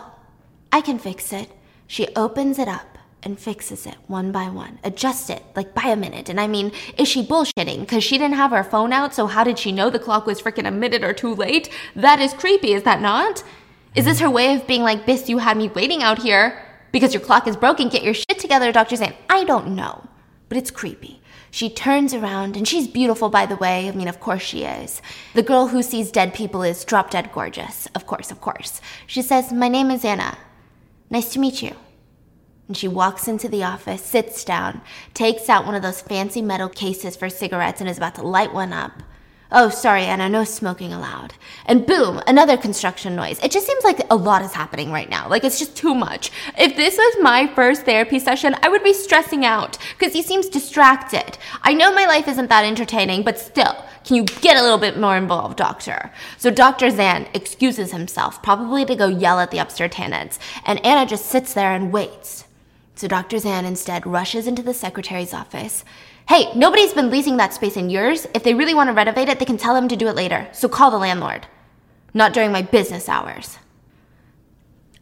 I 0.72 0.80
can 0.80 0.98
fix 0.98 1.32
it. 1.32 1.50
She 1.86 2.08
opens 2.16 2.58
it 2.58 2.68
up 2.68 2.98
and 3.22 3.38
fixes 3.38 3.86
it 3.86 3.96
one 4.06 4.32
by 4.32 4.48
one, 4.48 4.78
adjusts 4.84 5.30
it 5.30 5.42
like 5.54 5.74
by 5.74 5.88
a 5.88 5.96
minute. 5.96 6.28
And 6.28 6.40
I 6.40 6.46
mean, 6.46 6.72
is 6.96 7.08
she 7.08 7.24
bullshitting? 7.26 7.80
Because 7.80 8.04
she 8.04 8.18
didn't 8.18 8.36
have 8.36 8.50
her 8.50 8.64
phone 8.64 8.92
out, 8.92 9.14
so 9.14 9.26
how 9.26 9.44
did 9.44 9.58
she 9.58 9.72
know 9.72 9.90
the 9.90 9.98
clock 9.98 10.26
was 10.26 10.40
freaking 10.40 10.66
a 10.66 10.70
minute 10.70 11.04
or 11.04 11.12
two 11.12 11.34
late? 11.34 11.70
That 11.94 12.20
is 12.20 12.32
creepy, 12.34 12.72
is 12.72 12.82
that 12.84 13.00
not? 13.00 13.42
Is 13.94 14.04
this 14.04 14.20
her 14.20 14.30
way 14.30 14.54
of 14.54 14.66
being 14.66 14.82
like, 14.82 15.06
Bis, 15.06 15.28
you 15.28 15.38
had 15.38 15.56
me 15.56 15.68
waiting 15.68 16.02
out 16.02 16.22
here 16.22 16.62
because 16.92 17.12
your 17.12 17.22
clock 17.22 17.46
is 17.46 17.56
broken? 17.56 17.88
Get 17.88 18.04
your 18.04 18.14
shit 18.14 18.38
together, 18.38 18.72
Dr. 18.72 18.96
Zan. 18.96 19.14
I 19.28 19.44
don't 19.44 19.74
know, 19.74 20.04
but 20.48 20.56
it's 20.56 20.70
creepy. 20.70 21.20
She 21.50 21.68
turns 21.68 22.14
around, 22.14 22.56
and 22.56 22.66
she's 22.66 22.86
beautiful, 22.86 23.28
by 23.28 23.46
the 23.46 23.56
way. 23.56 23.88
I 23.88 23.92
mean, 23.92 24.06
of 24.06 24.20
course 24.20 24.42
she 24.42 24.62
is. 24.62 25.02
The 25.34 25.42
girl 25.42 25.66
who 25.66 25.82
sees 25.82 26.12
dead 26.12 26.32
people 26.32 26.62
is 26.62 26.84
drop 26.84 27.10
dead 27.10 27.32
gorgeous. 27.32 27.88
Of 27.94 28.06
course, 28.06 28.30
of 28.30 28.40
course. 28.40 28.80
She 29.06 29.20
says, 29.20 29.52
My 29.52 29.68
name 29.68 29.90
is 29.90 30.04
Anna. 30.04 30.38
Nice 31.10 31.32
to 31.32 31.40
meet 31.40 31.60
you. 31.60 31.74
And 32.70 32.76
she 32.76 32.86
walks 32.86 33.26
into 33.26 33.48
the 33.48 33.64
office, 33.64 34.00
sits 34.00 34.44
down, 34.44 34.80
takes 35.12 35.48
out 35.48 35.66
one 35.66 35.74
of 35.74 35.82
those 35.82 36.00
fancy 36.00 36.40
metal 36.40 36.68
cases 36.68 37.16
for 37.16 37.28
cigarettes, 37.28 37.80
and 37.80 37.90
is 37.90 37.96
about 37.96 38.14
to 38.14 38.22
light 38.22 38.54
one 38.54 38.72
up. 38.72 39.02
Oh, 39.50 39.70
sorry, 39.70 40.04
Anna, 40.04 40.28
no 40.28 40.44
smoking 40.44 40.92
allowed. 40.92 41.34
And 41.66 41.84
boom, 41.84 42.22
another 42.28 42.56
construction 42.56 43.16
noise. 43.16 43.40
It 43.42 43.50
just 43.50 43.66
seems 43.66 43.82
like 43.82 44.06
a 44.08 44.14
lot 44.14 44.42
is 44.42 44.52
happening 44.52 44.92
right 44.92 45.10
now. 45.10 45.28
Like 45.28 45.42
it's 45.42 45.58
just 45.58 45.76
too 45.76 45.96
much. 45.96 46.30
If 46.56 46.76
this 46.76 46.96
was 46.96 47.16
my 47.20 47.52
first 47.56 47.82
therapy 47.82 48.20
session, 48.20 48.54
I 48.62 48.68
would 48.68 48.84
be 48.84 48.92
stressing 48.92 49.44
out 49.44 49.76
because 49.98 50.12
he 50.12 50.22
seems 50.22 50.48
distracted. 50.48 51.38
I 51.62 51.74
know 51.74 51.92
my 51.92 52.06
life 52.06 52.28
isn't 52.28 52.50
that 52.50 52.64
entertaining, 52.64 53.24
but 53.24 53.40
still, 53.40 53.84
can 54.04 54.14
you 54.14 54.24
get 54.26 54.56
a 54.56 54.62
little 54.62 54.78
bit 54.78 54.96
more 54.96 55.16
involved, 55.16 55.56
doctor? 55.56 56.12
So 56.38 56.52
Dr. 56.52 56.88
Zan 56.90 57.26
excuses 57.34 57.90
himself, 57.90 58.40
probably 58.44 58.84
to 58.84 58.94
go 58.94 59.08
yell 59.08 59.40
at 59.40 59.50
the 59.50 59.58
upstairs 59.58 59.90
tenants, 59.90 60.38
and 60.64 60.78
Anna 60.86 61.04
just 61.04 61.26
sits 61.26 61.52
there 61.52 61.72
and 61.72 61.92
waits. 61.92 62.44
So 63.00 63.08
Dr. 63.08 63.38
Zan 63.38 63.64
instead 63.64 64.06
rushes 64.06 64.46
into 64.46 64.62
the 64.62 64.74
secretary's 64.74 65.32
office. 65.32 65.86
Hey, 66.28 66.52
nobody's 66.54 66.92
been 66.92 67.08
leasing 67.08 67.38
that 67.38 67.54
space 67.54 67.78
in 67.78 67.88
years. 67.88 68.26
If 68.34 68.42
they 68.42 68.52
really 68.52 68.74
want 68.74 68.90
to 68.90 68.92
renovate 68.92 69.30
it, 69.30 69.38
they 69.38 69.46
can 69.46 69.56
tell 69.56 69.74
him 69.74 69.88
to 69.88 69.96
do 69.96 70.08
it 70.08 70.16
later. 70.16 70.46
So 70.52 70.68
call 70.68 70.90
the 70.90 70.98
landlord. 70.98 71.46
Not 72.12 72.34
during 72.34 72.52
my 72.52 72.60
business 72.60 73.08
hours. 73.08 73.56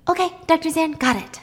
Okay, 0.08 0.30
Dr. 0.46 0.70
Zan, 0.70 0.92
got 0.92 1.16
it. 1.16 1.40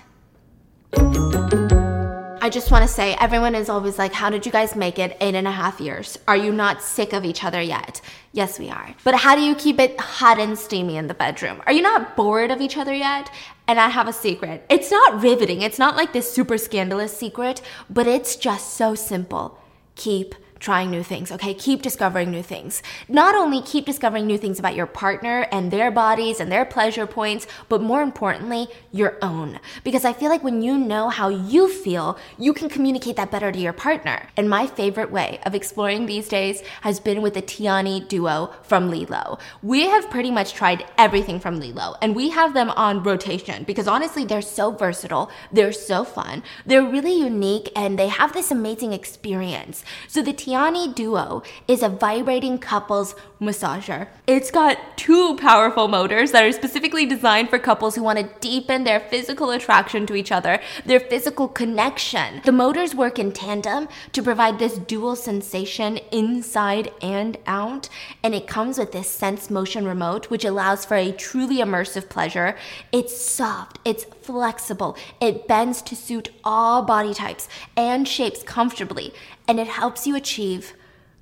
I 2.41 2.49
just 2.49 2.71
want 2.71 2.83
to 2.83 2.87
say, 2.87 3.15
everyone 3.19 3.55
is 3.55 3.69
always 3.69 3.97
like, 3.97 4.13
How 4.13 4.29
did 4.29 4.45
you 4.45 4.51
guys 4.51 4.75
make 4.75 4.99
it 4.99 5.17
eight 5.19 5.33
and 5.33 5.47
a 5.47 5.51
half 5.51 5.81
years? 5.81 6.17
Are 6.27 6.37
you 6.37 6.53
not 6.53 6.81
sick 6.81 7.11
of 7.11 7.25
each 7.25 7.43
other 7.43 7.59
yet? 7.59 7.99
Yes, 8.33 8.59
we 8.59 8.69
are. 8.69 8.93
But 9.03 9.15
how 9.15 9.35
do 9.35 9.41
you 9.41 9.55
keep 9.55 9.79
it 9.79 9.99
hot 9.99 10.39
and 10.39 10.57
steamy 10.57 10.95
in 10.95 11.07
the 11.07 11.15
bedroom? 11.15 11.61
Are 11.65 11.73
you 11.73 11.81
not 11.81 12.15
bored 12.15 12.51
of 12.51 12.61
each 12.61 12.77
other 12.77 12.93
yet? 12.93 13.31
And 13.67 13.79
I 13.79 13.89
have 13.89 14.07
a 14.07 14.13
secret. 14.13 14.65
It's 14.69 14.91
not 14.91 15.21
riveting, 15.21 15.61
it's 15.61 15.79
not 15.79 15.95
like 15.95 16.13
this 16.13 16.31
super 16.31 16.57
scandalous 16.57 17.17
secret, 17.17 17.61
but 17.89 18.07
it's 18.07 18.35
just 18.35 18.73
so 18.73 18.95
simple. 18.95 19.59
Keep 19.95 20.35
trying 20.59 20.89
new 20.89 21.03
things, 21.03 21.31
okay? 21.31 21.53
Keep 21.53 21.81
discovering 21.81 22.31
new 22.31 22.41
things. 22.41 22.81
Not 23.07 23.35
only 23.35 23.61
keep 23.61 23.85
discovering 23.85 24.25
new 24.25 24.37
things 24.37 24.59
about 24.59 24.75
your 24.75 24.85
partner 24.85 25.47
and 25.51 25.71
their 25.71 25.91
bodies 25.91 26.39
and 26.39 26.51
their 26.51 26.65
pleasure 26.65 27.05
points, 27.05 27.47
but 27.69 27.81
more 27.81 28.01
importantly, 28.01 28.67
your 28.91 29.17
own. 29.21 29.59
Because 29.83 30.05
I 30.05 30.13
feel 30.13 30.29
like 30.29 30.43
when 30.43 30.61
you 30.61 30.77
know 30.77 31.09
how 31.09 31.29
you 31.29 31.69
feel, 31.69 32.17
you 32.37 32.53
can 32.53 32.69
communicate 32.69 33.15
that 33.17 33.31
better 33.31 33.51
to 33.51 33.59
your 33.59 33.73
partner. 33.73 34.29
And 34.37 34.49
my 34.49 34.67
favorite 34.67 35.11
way 35.11 35.39
of 35.45 35.55
exploring 35.55 36.05
these 36.05 36.27
days 36.27 36.61
has 36.81 36.99
been 36.99 37.21
with 37.21 37.33
the 37.33 37.41
Tiani 37.41 38.07
duo 38.07 38.53
from 38.63 38.89
LELO. 38.89 39.39
We 39.61 39.87
have 39.87 40.09
pretty 40.09 40.31
much 40.31 40.53
tried 40.53 40.85
everything 40.97 41.39
from 41.39 41.59
LELO, 41.59 41.95
and 42.01 42.15
we 42.15 42.29
have 42.29 42.53
them 42.53 42.69
on 42.71 43.03
rotation 43.03 43.63
because 43.63 43.87
honestly, 43.87 44.25
they're 44.25 44.41
so 44.41 44.71
versatile, 44.71 45.29
they're 45.51 45.71
so 45.71 46.03
fun, 46.03 46.43
they're 46.65 46.83
really 46.83 47.17
unique, 47.17 47.71
and 47.75 47.99
they 47.99 48.07
have 48.07 48.33
this 48.33 48.51
amazing 48.51 48.93
experience. 48.93 49.83
So 50.07 50.21
the 50.21 50.33
Tiani 50.45 50.93
Duo 50.93 51.41
is 51.67 51.81
a 51.81 51.89
vibrating 51.89 52.59
couples 52.59 53.15
massager. 53.41 54.07
It's 54.27 54.51
got 54.51 54.77
two 54.95 55.35
powerful 55.37 55.87
motors 55.87 56.31
that 56.33 56.43
are 56.43 56.51
specifically 56.51 57.07
designed 57.07 57.49
for 57.49 57.57
couples 57.57 57.95
who 57.95 58.03
want 58.03 58.19
to 58.19 58.29
deepen 58.41 58.83
their 58.83 58.99
physical 58.99 59.49
attraction 59.49 60.05
to 60.05 60.13
each 60.13 60.31
other, 60.31 60.59
their 60.85 60.99
physical 60.99 61.47
connection. 61.47 62.41
The 62.45 62.51
motors 62.51 62.93
work 62.93 63.17
in 63.17 63.31
tandem 63.31 63.87
to 64.11 64.21
provide 64.21 64.59
this 64.59 64.77
dual 64.77 65.15
sensation 65.15 65.97
inside 66.11 66.91
and 67.01 67.37
out, 67.47 67.89
and 68.21 68.35
it 68.35 68.45
comes 68.45 68.77
with 68.77 68.91
this 68.91 69.09
Sense 69.09 69.49
Motion 69.49 69.87
remote, 69.87 70.29
which 70.29 70.45
allows 70.45 70.85
for 70.85 70.95
a 70.95 71.11
truly 71.11 71.57
immersive 71.57 72.07
pleasure. 72.07 72.55
It's 72.91 73.19
soft, 73.19 73.79
it's 73.83 74.03
flexible, 74.21 74.95
it 75.19 75.47
bends 75.47 75.81
to 75.81 75.95
suit 75.95 76.29
all 76.43 76.83
body 76.83 77.15
types 77.15 77.49
and 77.75 78.07
shapes 78.07 78.43
comfortably, 78.43 79.11
and 79.47 79.59
it 79.59 79.67
helps 79.67 80.07
you 80.07 80.15
achieve 80.15 80.73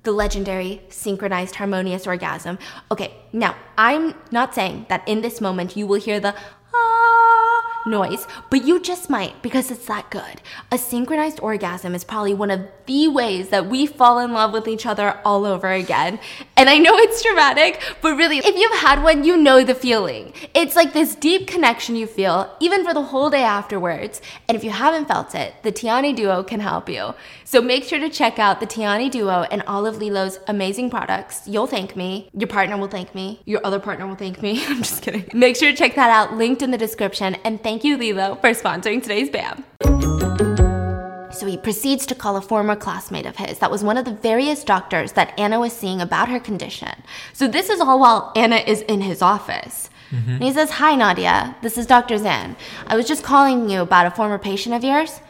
the 0.04 0.12
legendary 0.12 0.82
synchronized 0.88 1.56
harmonious 1.56 2.06
orgasm. 2.06 2.58
Okay, 2.90 3.14
now 3.32 3.56
I'm 3.76 4.14
not 4.30 4.54
saying 4.54 4.86
that 4.88 5.06
in 5.08 5.22
this 5.22 5.40
moment 5.40 5.76
you 5.76 5.86
will 5.86 6.00
hear 6.00 6.20
the 6.20 6.34
noise, 7.86 8.26
but 8.50 8.64
you 8.64 8.80
just 8.80 9.10
might 9.10 9.40
because 9.42 9.70
it's 9.70 9.86
that 9.86 10.10
good. 10.10 10.40
A 10.70 10.78
synchronized 10.78 11.40
orgasm 11.40 11.94
is 11.94 12.04
probably 12.04 12.34
one 12.34 12.50
of 12.50 12.60
the 12.86 13.08
ways 13.08 13.48
that 13.48 13.66
we 13.66 13.86
fall 13.86 14.18
in 14.18 14.32
love 14.32 14.52
with 14.52 14.68
each 14.68 14.86
other 14.86 15.20
all 15.24 15.44
over 15.44 15.70
again. 15.70 16.18
And 16.56 16.68
I 16.68 16.78
know 16.78 16.96
it's 16.96 17.22
dramatic, 17.22 17.82
but 18.00 18.16
really, 18.16 18.38
if 18.38 18.56
you've 18.56 18.80
had 18.80 19.02
one, 19.02 19.24
you 19.24 19.36
know 19.36 19.64
the 19.64 19.74
feeling. 19.74 20.32
It's 20.54 20.76
like 20.76 20.92
this 20.92 21.14
deep 21.14 21.46
connection 21.46 21.96
you 21.96 22.06
feel, 22.06 22.54
even 22.60 22.84
for 22.84 22.94
the 22.94 23.02
whole 23.02 23.30
day 23.30 23.42
afterwards. 23.42 24.20
And 24.48 24.56
if 24.56 24.64
you 24.64 24.70
haven't 24.70 25.08
felt 25.08 25.34
it, 25.34 25.54
the 25.62 25.72
Tiani 25.72 26.14
Duo 26.14 26.42
can 26.42 26.60
help 26.60 26.88
you. 26.88 27.14
So 27.44 27.60
make 27.60 27.84
sure 27.84 27.98
to 27.98 28.08
check 28.08 28.38
out 28.38 28.60
the 28.60 28.66
Tiani 28.66 29.10
Duo 29.10 29.46
and 29.50 29.62
all 29.62 29.86
of 29.86 29.98
LELO's 29.98 30.38
amazing 30.46 30.90
products. 30.90 31.42
You'll 31.46 31.66
thank 31.66 31.96
me. 31.96 32.28
Your 32.32 32.48
partner 32.48 32.76
will 32.76 32.88
thank 32.88 33.14
me. 33.14 33.40
Your 33.44 33.60
other 33.64 33.80
partner 33.80 34.06
will 34.06 34.16
thank 34.16 34.42
me. 34.42 34.64
I'm 34.68 34.78
just 34.78 35.02
kidding. 35.02 35.28
Make 35.32 35.56
sure 35.56 35.70
to 35.70 35.76
check 35.76 35.94
that 35.96 36.10
out, 36.10 36.36
linked 36.36 36.62
in 36.62 36.70
the 36.70 36.78
description. 36.78 37.34
And 37.44 37.62
thank 37.62 37.73
you, 37.82 37.96
LELO, 37.96 38.36
for 38.36 38.50
sponsoring 38.50 39.02
today's 39.02 39.30
BAM. 39.30 39.64
So 41.32 41.46
he 41.46 41.56
proceeds 41.56 42.06
to 42.06 42.14
call 42.14 42.36
a 42.36 42.40
former 42.40 42.76
classmate 42.76 43.26
of 43.26 43.36
his 43.36 43.58
that 43.58 43.70
was 43.70 43.82
one 43.82 43.96
of 43.96 44.04
the 44.04 44.12
various 44.12 44.62
doctors 44.62 45.12
that 45.12 45.38
Anna 45.38 45.58
was 45.58 45.72
seeing 45.72 46.00
about 46.00 46.28
her 46.28 46.38
condition. 46.38 47.02
So 47.32 47.48
this 47.48 47.70
is 47.70 47.80
all 47.80 47.98
while 47.98 48.32
Anna 48.36 48.56
is 48.56 48.82
in 48.82 49.00
his 49.00 49.20
office. 49.20 49.90
Mm-hmm. 50.10 50.30
And 50.30 50.42
he 50.44 50.52
says, 50.52 50.70
Hi, 50.70 50.94
Nadia. 50.94 51.56
This 51.60 51.76
is 51.76 51.86
Dr. 51.86 52.18
Zan. 52.18 52.56
I 52.86 52.96
was 52.96 53.08
just 53.08 53.24
calling 53.24 53.68
you 53.68 53.80
about 53.80 54.06
a 54.06 54.10
former 54.10 54.38
patient 54.38 54.74
of 54.74 54.84
yours, 54.84 55.20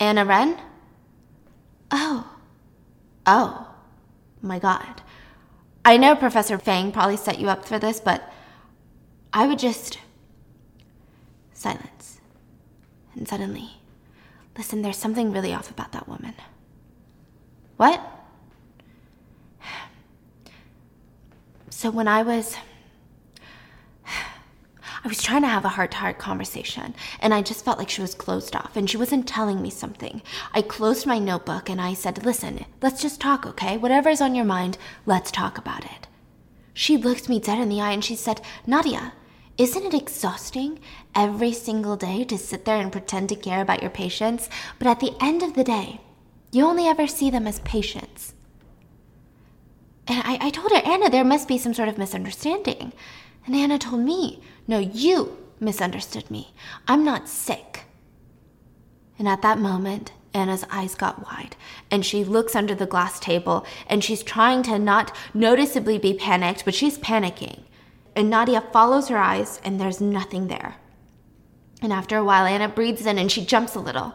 Anna 0.00 0.24
Wren. 0.24 0.58
Oh. 1.90 2.28
Oh. 3.24 3.68
My 4.40 4.58
God. 4.58 5.02
I 5.84 5.96
know 5.96 6.16
Professor 6.16 6.58
Fang 6.58 6.90
probably 6.90 7.16
set 7.16 7.38
you 7.38 7.48
up 7.48 7.64
for 7.64 7.78
this, 7.78 8.00
but 8.00 8.32
I 9.32 9.46
would 9.46 9.58
just. 9.58 9.98
Silence. 11.62 12.20
And 13.14 13.28
suddenly, 13.28 13.70
listen, 14.58 14.82
there's 14.82 14.96
something 14.96 15.30
really 15.30 15.54
off 15.54 15.70
about 15.70 15.92
that 15.92 16.08
woman. 16.08 16.34
What? 17.76 18.00
So 21.70 21.88
when 21.92 22.08
I 22.08 22.24
was. 22.24 22.56
I 24.04 25.08
was 25.08 25.22
trying 25.22 25.42
to 25.42 25.48
have 25.48 25.64
a 25.64 25.68
heart 25.68 25.92
to 25.92 25.98
heart 25.98 26.18
conversation, 26.18 26.96
and 27.20 27.32
I 27.32 27.42
just 27.42 27.64
felt 27.64 27.78
like 27.78 27.88
she 27.88 28.02
was 28.02 28.14
closed 28.14 28.56
off 28.56 28.76
and 28.76 28.90
she 28.90 28.96
wasn't 28.96 29.28
telling 29.28 29.62
me 29.62 29.70
something. 29.70 30.20
I 30.54 30.62
closed 30.62 31.06
my 31.06 31.20
notebook 31.20 31.68
and 31.68 31.80
I 31.80 31.94
said, 31.94 32.24
Listen, 32.24 32.64
let's 32.80 33.02
just 33.02 33.20
talk, 33.20 33.46
okay? 33.46 33.76
Whatever's 33.76 34.20
on 34.20 34.34
your 34.34 34.44
mind, 34.44 34.78
let's 35.06 35.30
talk 35.30 35.58
about 35.58 35.84
it. 35.84 36.08
She 36.74 36.96
looked 36.96 37.28
me 37.28 37.38
dead 37.38 37.60
in 37.60 37.68
the 37.68 37.80
eye 37.80 37.92
and 37.92 38.04
she 38.04 38.16
said, 38.16 38.40
Nadia, 38.66 39.12
isn't 39.58 39.84
it 39.84 39.94
exhausting 39.94 40.80
every 41.14 41.52
single 41.52 41.96
day 41.96 42.24
to 42.24 42.38
sit 42.38 42.64
there 42.64 42.78
and 42.78 42.90
pretend 42.90 43.28
to 43.28 43.36
care 43.36 43.60
about 43.60 43.82
your 43.82 43.90
patients, 43.90 44.48
but 44.78 44.88
at 44.88 45.00
the 45.00 45.14
end 45.20 45.42
of 45.42 45.54
the 45.54 45.64
day, 45.64 46.00
you 46.50 46.64
only 46.64 46.86
ever 46.86 47.06
see 47.06 47.30
them 47.30 47.46
as 47.46 47.60
patients? 47.60 48.34
And 50.06 50.22
I, 50.24 50.46
I 50.46 50.50
told 50.50 50.72
her, 50.72 50.82
Anna, 50.84 51.10
there 51.10 51.24
must 51.24 51.48
be 51.48 51.58
some 51.58 51.74
sort 51.74 51.88
of 51.88 51.98
misunderstanding. 51.98 52.92
And 53.46 53.54
Anna 53.54 53.78
told 53.78 54.02
me, 54.02 54.42
No, 54.66 54.78
you 54.78 55.36
misunderstood 55.60 56.30
me. 56.30 56.54
I'm 56.88 57.04
not 57.04 57.28
sick. 57.28 57.84
And 59.18 59.28
at 59.28 59.42
that 59.42 59.58
moment, 59.58 60.12
Anna's 60.34 60.64
eyes 60.70 60.94
got 60.94 61.22
wide 61.22 61.56
and 61.90 62.04
she 62.04 62.24
looks 62.24 62.56
under 62.56 62.74
the 62.74 62.86
glass 62.86 63.20
table 63.20 63.66
and 63.86 64.02
she's 64.02 64.22
trying 64.22 64.62
to 64.64 64.78
not 64.78 65.14
noticeably 65.34 65.98
be 65.98 66.14
panicked, 66.14 66.64
but 66.64 66.74
she's 66.74 66.98
panicking 66.98 67.64
and 68.14 68.28
Nadia 68.28 68.60
follows 68.60 69.08
her 69.08 69.18
eyes, 69.18 69.60
and 69.64 69.80
there's 69.80 70.00
nothing 70.00 70.48
there. 70.48 70.76
And 71.80 71.92
after 71.92 72.16
a 72.16 72.24
while, 72.24 72.46
Anna 72.46 72.68
breathes 72.68 73.06
in 73.06 73.18
and 73.18 73.30
she 73.30 73.44
jumps 73.44 73.74
a 73.74 73.80
little. 73.80 74.14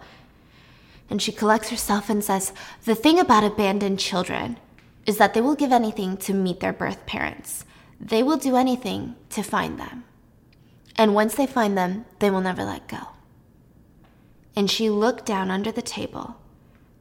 And 1.09 1.21
she 1.21 1.31
collects 1.31 1.69
herself 1.69 2.09
and 2.09 2.23
says, 2.23 2.53
The 2.85 2.95
thing 2.95 3.19
about 3.19 3.43
abandoned 3.43 3.99
children 3.99 4.57
is 5.05 5.17
that 5.17 5.33
they 5.33 5.41
will 5.41 5.55
give 5.55 5.71
anything 5.71 6.17
to 6.17 6.33
meet 6.33 6.59
their 6.59 6.73
birth 6.73 7.05
parents. 7.05 7.65
They 7.99 8.23
will 8.23 8.37
do 8.37 8.55
anything 8.55 9.15
to 9.31 9.41
find 9.41 9.79
them. 9.79 10.03
And 10.95 11.13
once 11.13 11.35
they 11.35 11.45
find 11.47 11.77
them, 11.77 12.05
they 12.19 12.29
will 12.29 12.41
never 12.41 12.63
let 12.63 12.87
go. 12.87 12.99
And 14.55 14.69
she 14.69 14.89
looked 14.89 15.25
down 15.25 15.51
under 15.51 15.71
the 15.71 15.81
table 15.81 16.37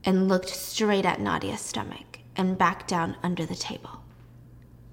and 0.05 0.29
looked 0.29 0.51
straight 0.51 1.07
at 1.07 1.21
Nadia's 1.21 1.61
stomach 1.61 2.21
and 2.37 2.59
back 2.59 2.87
down 2.87 3.17
under 3.23 3.47
the 3.47 3.55
table. 3.55 4.03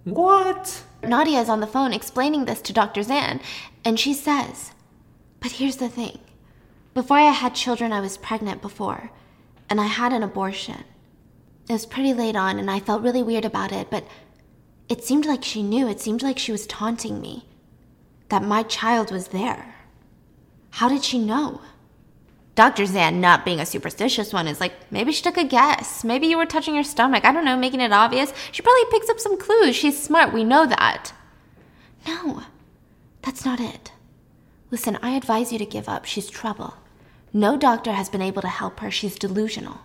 What? 0.06 0.84
Nadia 1.04 1.40
is 1.40 1.50
on 1.50 1.60
the 1.60 1.68
phone 1.68 1.94
explaining 1.94 2.46
this 2.46 2.62
to 2.62 2.74
Dr. 2.74 3.04
Zan, 3.04 3.42
and 3.84 4.00
she 4.00 4.14
says, 4.14 4.72
But 5.40 5.54
here's 5.54 5.78
the 5.78 5.90
thing. 5.90 6.20
Before 6.94 7.18
I 7.18 7.32
had 7.32 7.56
children, 7.56 7.92
I 7.92 8.00
was 8.00 8.18
pregnant 8.18 8.62
before, 8.62 9.12
and 9.70 9.82
I 9.82 9.88
had 9.88 10.14
an 10.14 10.24
abortion. 10.24 10.84
It 11.68 11.74
was 11.74 11.86
pretty 11.86 12.14
late 12.14 12.36
on, 12.36 12.60
and 12.60 12.70
I 12.70 12.80
felt 12.80 13.02
really 13.02 13.24
weird 13.24 13.46
about 13.46 13.72
it, 13.72 13.90
but 13.90 14.06
it 14.90 15.04
seemed 15.04 15.26
like 15.26 15.44
she 15.44 15.64
knew. 15.64 15.88
It 15.88 16.00
seemed 16.00 16.22
like 16.22 16.38
she 16.38 16.52
was 16.52 16.68
taunting 16.68 17.22
me. 17.22 17.46
That 18.30 18.44
my 18.44 18.64
child 18.64 19.12
was 19.12 19.30
there. 19.30 19.76
How 20.72 20.90
did 20.90 21.04
she 21.04 21.20
know? 21.20 21.62
Dr. 22.56 22.86
Zan, 22.86 23.20
not 23.20 23.46
being 23.46 23.60
a 23.60 23.66
superstitious 23.66 24.32
one, 24.32 24.48
is 24.48 24.60
like, 24.60 24.74
maybe 24.92 25.12
she 25.12 25.24
took 25.24 25.38
a 25.38 25.44
guess. 25.44 26.04
Maybe 26.04 26.28
you 26.28 26.38
were 26.38 26.46
touching 26.46 26.76
her 26.76 26.84
stomach. 26.84 27.26
I 27.26 27.32
don't 27.32 27.46
know, 27.46 27.58
making 27.58 27.82
it 27.82 27.92
obvious. 27.92 28.32
She 28.52 28.62
probably 28.62 28.92
picks 28.92 29.10
up 29.10 29.20
some 29.20 29.40
clues. 29.40 29.76
She's 29.76 30.02
smart. 30.02 30.34
We 30.34 30.44
know 30.44 30.68
that. 30.68 31.14
No, 32.06 32.44
that's 33.24 33.44
not 33.44 33.60
it. 33.60 33.92
Listen, 34.70 35.00
I 35.02 35.12
advise 35.12 35.52
you 35.52 35.58
to 35.60 35.66
give 35.66 35.90
up. 35.90 36.06
She's 36.06 36.30
trouble. 36.30 36.76
No 37.32 37.58
doctor 37.58 37.94
has 37.94 38.10
been 38.10 38.22
able 38.22 38.44
to 38.44 38.48
help 38.48 38.80
her. 38.82 38.92
She's 38.92 39.16
delusional. 39.16 39.80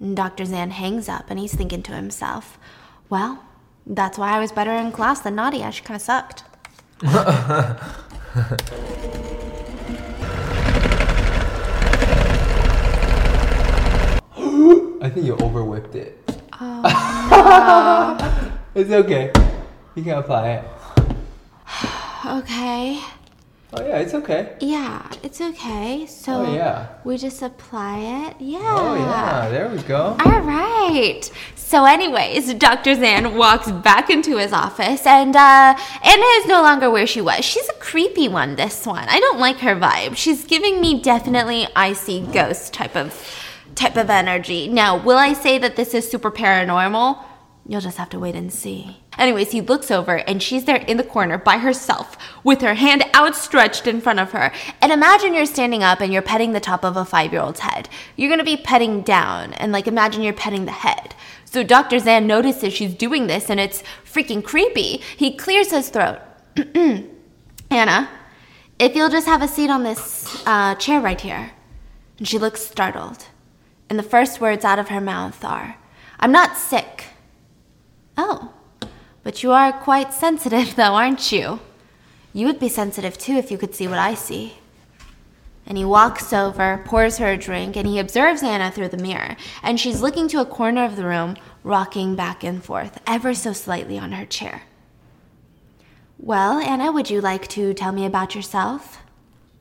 And 0.00 0.16
Dr. 0.16 0.46
Zan 0.46 0.70
hangs 0.70 1.10
up 1.10 1.26
and 1.28 1.38
he's 1.38 1.54
thinking 1.54 1.82
to 1.82 1.92
himself, 1.92 2.58
well, 3.10 3.44
that's 3.86 4.16
why 4.16 4.30
I 4.30 4.40
was 4.40 4.52
better 4.52 4.72
in 4.72 4.92
class 4.92 5.20
than 5.20 5.34
Nadia. 5.34 5.70
She 5.72 5.82
kind 5.82 5.96
of 5.96 6.02
sucked. 6.02 6.44
I 15.00 15.08
think 15.08 15.26
you 15.26 15.34
overwhipped 15.36 15.94
it. 15.94 16.18
Oh, 16.60 16.82
It's 18.74 18.90
okay. 18.90 19.32
You 19.94 20.02
can 20.04 20.18
apply 20.18 20.50
it. 20.50 20.64
okay. 22.26 23.00
Oh 23.72 23.86
yeah, 23.86 23.98
it's 23.98 24.14
okay. 24.14 24.56
Yeah, 24.60 25.08
it's 25.22 25.40
okay. 25.40 26.04
So 26.06 26.44
Oh 26.44 26.54
yeah. 26.54 26.88
we 27.04 27.16
just 27.16 27.40
apply 27.40 27.98
it. 28.28 28.36
Yeah. 28.40 28.58
Oh 28.62 28.94
yeah, 28.96 29.48
there 29.48 29.68
we 29.68 29.78
go. 29.82 30.16
All 30.24 30.40
right. 30.40 31.20
So, 31.54 31.84
anyways, 31.84 32.52
Dr. 32.54 32.96
Zan 32.96 33.36
walks 33.36 33.70
back 33.70 34.10
into 34.10 34.38
his 34.38 34.52
office, 34.52 35.06
and 35.06 35.36
uh, 35.36 35.76
Anna 36.02 36.24
is 36.38 36.46
no 36.46 36.62
longer 36.62 36.90
where 36.90 37.06
she 37.06 37.20
was. 37.20 37.44
She's 37.44 37.68
a 37.68 37.74
creepy 37.74 38.26
one, 38.26 38.56
this 38.56 38.84
one. 38.84 39.06
I 39.08 39.20
don't 39.20 39.38
like 39.38 39.58
her 39.58 39.76
vibe. 39.76 40.16
She's 40.16 40.44
giving 40.44 40.80
me 40.80 41.00
definitely 41.00 41.68
I 41.76 41.92
see 41.92 42.22
ghost 42.32 42.74
type 42.74 42.96
of 42.96 43.12
type 43.80 43.96
of 43.96 44.10
energy. 44.10 44.68
Now, 44.68 44.96
will 44.96 45.16
I 45.16 45.32
say 45.32 45.56
that 45.58 45.76
this 45.76 45.94
is 45.94 46.08
super 46.08 46.30
paranormal? 46.30 47.24
You'll 47.66 47.80
just 47.80 47.96
have 47.96 48.10
to 48.10 48.18
wait 48.18 48.34
and 48.34 48.52
see. 48.52 48.98
Anyways, 49.16 49.52
he 49.52 49.60
looks 49.62 49.90
over 49.90 50.16
and 50.16 50.42
she's 50.42 50.64
there 50.64 50.76
in 50.76 50.98
the 50.98 51.04
corner 51.04 51.38
by 51.38 51.58
herself 51.58 52.16
with 52.44 52.60
her 52.60 52.74
hand 52.74 53.04
outstretched 53.14 53.86
in 53.86 54.00
front 54.00 54.18
of 54.18 54.32
her. 54.32 54.52
And 54.82 54.92
imagine 54.92 55.32
you're 55.32 55.46
standing 55.46 55.82
up 55.82 56.00
and 56.00 56.12
you're 56.12 56.20
petting 56.20 56.52
the 56.52 56.60
top 56.60 56.84
of 56.84 56.96
a 56.96 57.04
five 57.04 57.32
year 57.32 57.40
old's 57.40 57.60
head. 57.60 57.88
You're 58.16 58.28
gonna 58.28 58.44
be 58.44 58.56
petting 58.56 59.02
down 59.02 59.54
and 59.54 59.72
like 59.72 59.86
imagine 59.86 60.22
you're 60.22 60.32
petting 60.34 60.66
the 60.66 60.72
head. 60.72 61.14
So 61.44 61.62
Dr. 61.62 61.98
Zan 61.98 62.26
notices 62.26 62.74
she's 62.74 62.94
doing 62.94 63.28
this 63.28 63.48
and 63.48 63.58
it's 63.58 63.82
freaking 64.04 64.44
creepy. 64.44 65.00
He 65.16 65.36
clears 65.36 65.70
his 65.70 65.88
throat. 65.88 66.18
Anna, 67.70 68.10
if 68.78 68.94
you'll 68.94 69.10
just 69.10 69.26
have 69.26 69.42
a 69.42 69.48
seat 69.48 69.70
on 69.70 69.84
this 69.84 70.42
uh, 70.46 70.74
chair 70.74 71.00
right 71.00 71.20
here. 71.20 71.52
And 72.18 72.28
she 72.28 72.38
looks 72.38 72.60
startled. 72.66 73.26
And 73.90 73.98
the 73.98 74.04
first 74.04 74.40
words 74.40 74.64
out 74.64 74.78
of 74.78 74.88
her 74.88 75.00
mouth 75.00 75.44
are, 75.44 75.76
I'm 76.20 76.30
not 76.30 76.56
sick. 76.56 77.06
Oh, 78.16 78.54
but 79.24 79.42
you 79.42 79.50
are 79.50 79.72
quite 79.72 80.14
sensitive, 80.14 80.74
though, 80.76 80.94
aren't 80.94 81.32
you? 81.32 81.58
You 82.32 82.46
would 82.46 82.60
be 82.60 82.68
sensitive 82.68 83.18
too 83.18 83.34
if 83.34 83.50
you 83.50 83.58
could 83.58 83.74
see 83.74 83.88
what 83.88 83.98
I 83.98 84.14
see. 84.14 84.54
And 85.66 85.76
he 85.76 85.84
walks 85.84 86.32
over, 86.32 86.82
pours 86.84 87.18
her 87.18 87.32
a 87.32 87.36
drink, 87.36 87.76
and 87.76 87.86
he 87.86 87.98
observes 87.98 88.42
Anna 88.42 88.70
through 88.70 88.88
the 88.88 88.96
mirror. 88.96 89.36
And 89.62 89.78
she's 89.78 90.00
looking 90.00 90.28
to 90.28 90.40
a 90.40 90.46
corner 90.46 90.84
of 90.84 90.96
the 90.96 91.04
room, 91.04 91.36
rocking 91.64 92.14
back 92.14 92.44
and 92.44 92.62
forth, 92.62 93.00
ever 93.06 93.34
so 93.34 93.52
slightly 93.52 93.98
on 93.98 94.12
her 94.12 94.24
chair. 94.24 94.62
Well, 96.18 96.58
Anna, 96.58 96.92
would 96.92 97.10
you 97.10 97.20
like 97.20 97.48
to 97.48 97.74
tell 97.74 97.92
me 97.92 98.04
about 98.04 98.34
yourself? 98.34 98.98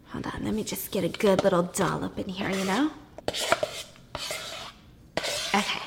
Hold 0.07 0.27
on, 0.27 0.43
let 0.43 0.53
me 0.53 0.63
just 0.63 0.91
get 0.91 1.03
a 1.03 1.09
good 1.09 1.43
little 1.43 1.63
dollop 1.63 2.17
in 2.19 2.29
here, 2.29 2.49
you 2.49 2.65
know? 2.65 2.91
Okay, 5.53 5.81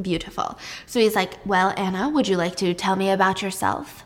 beautiful. 0.00 0.58
So 0.86 1.00
he's 1.00 1.14
like, 1.14 1.34
Well, 1.46 1.72
Anna, 1.76 2.08
would 2.08 2.28
you 2.28 2.36
like 2.36 2.56
to 2.56 2.74
tell 2.74 2.96
me 2.96 3.10
about 3.10 3.42
yourself? 3.42 4.04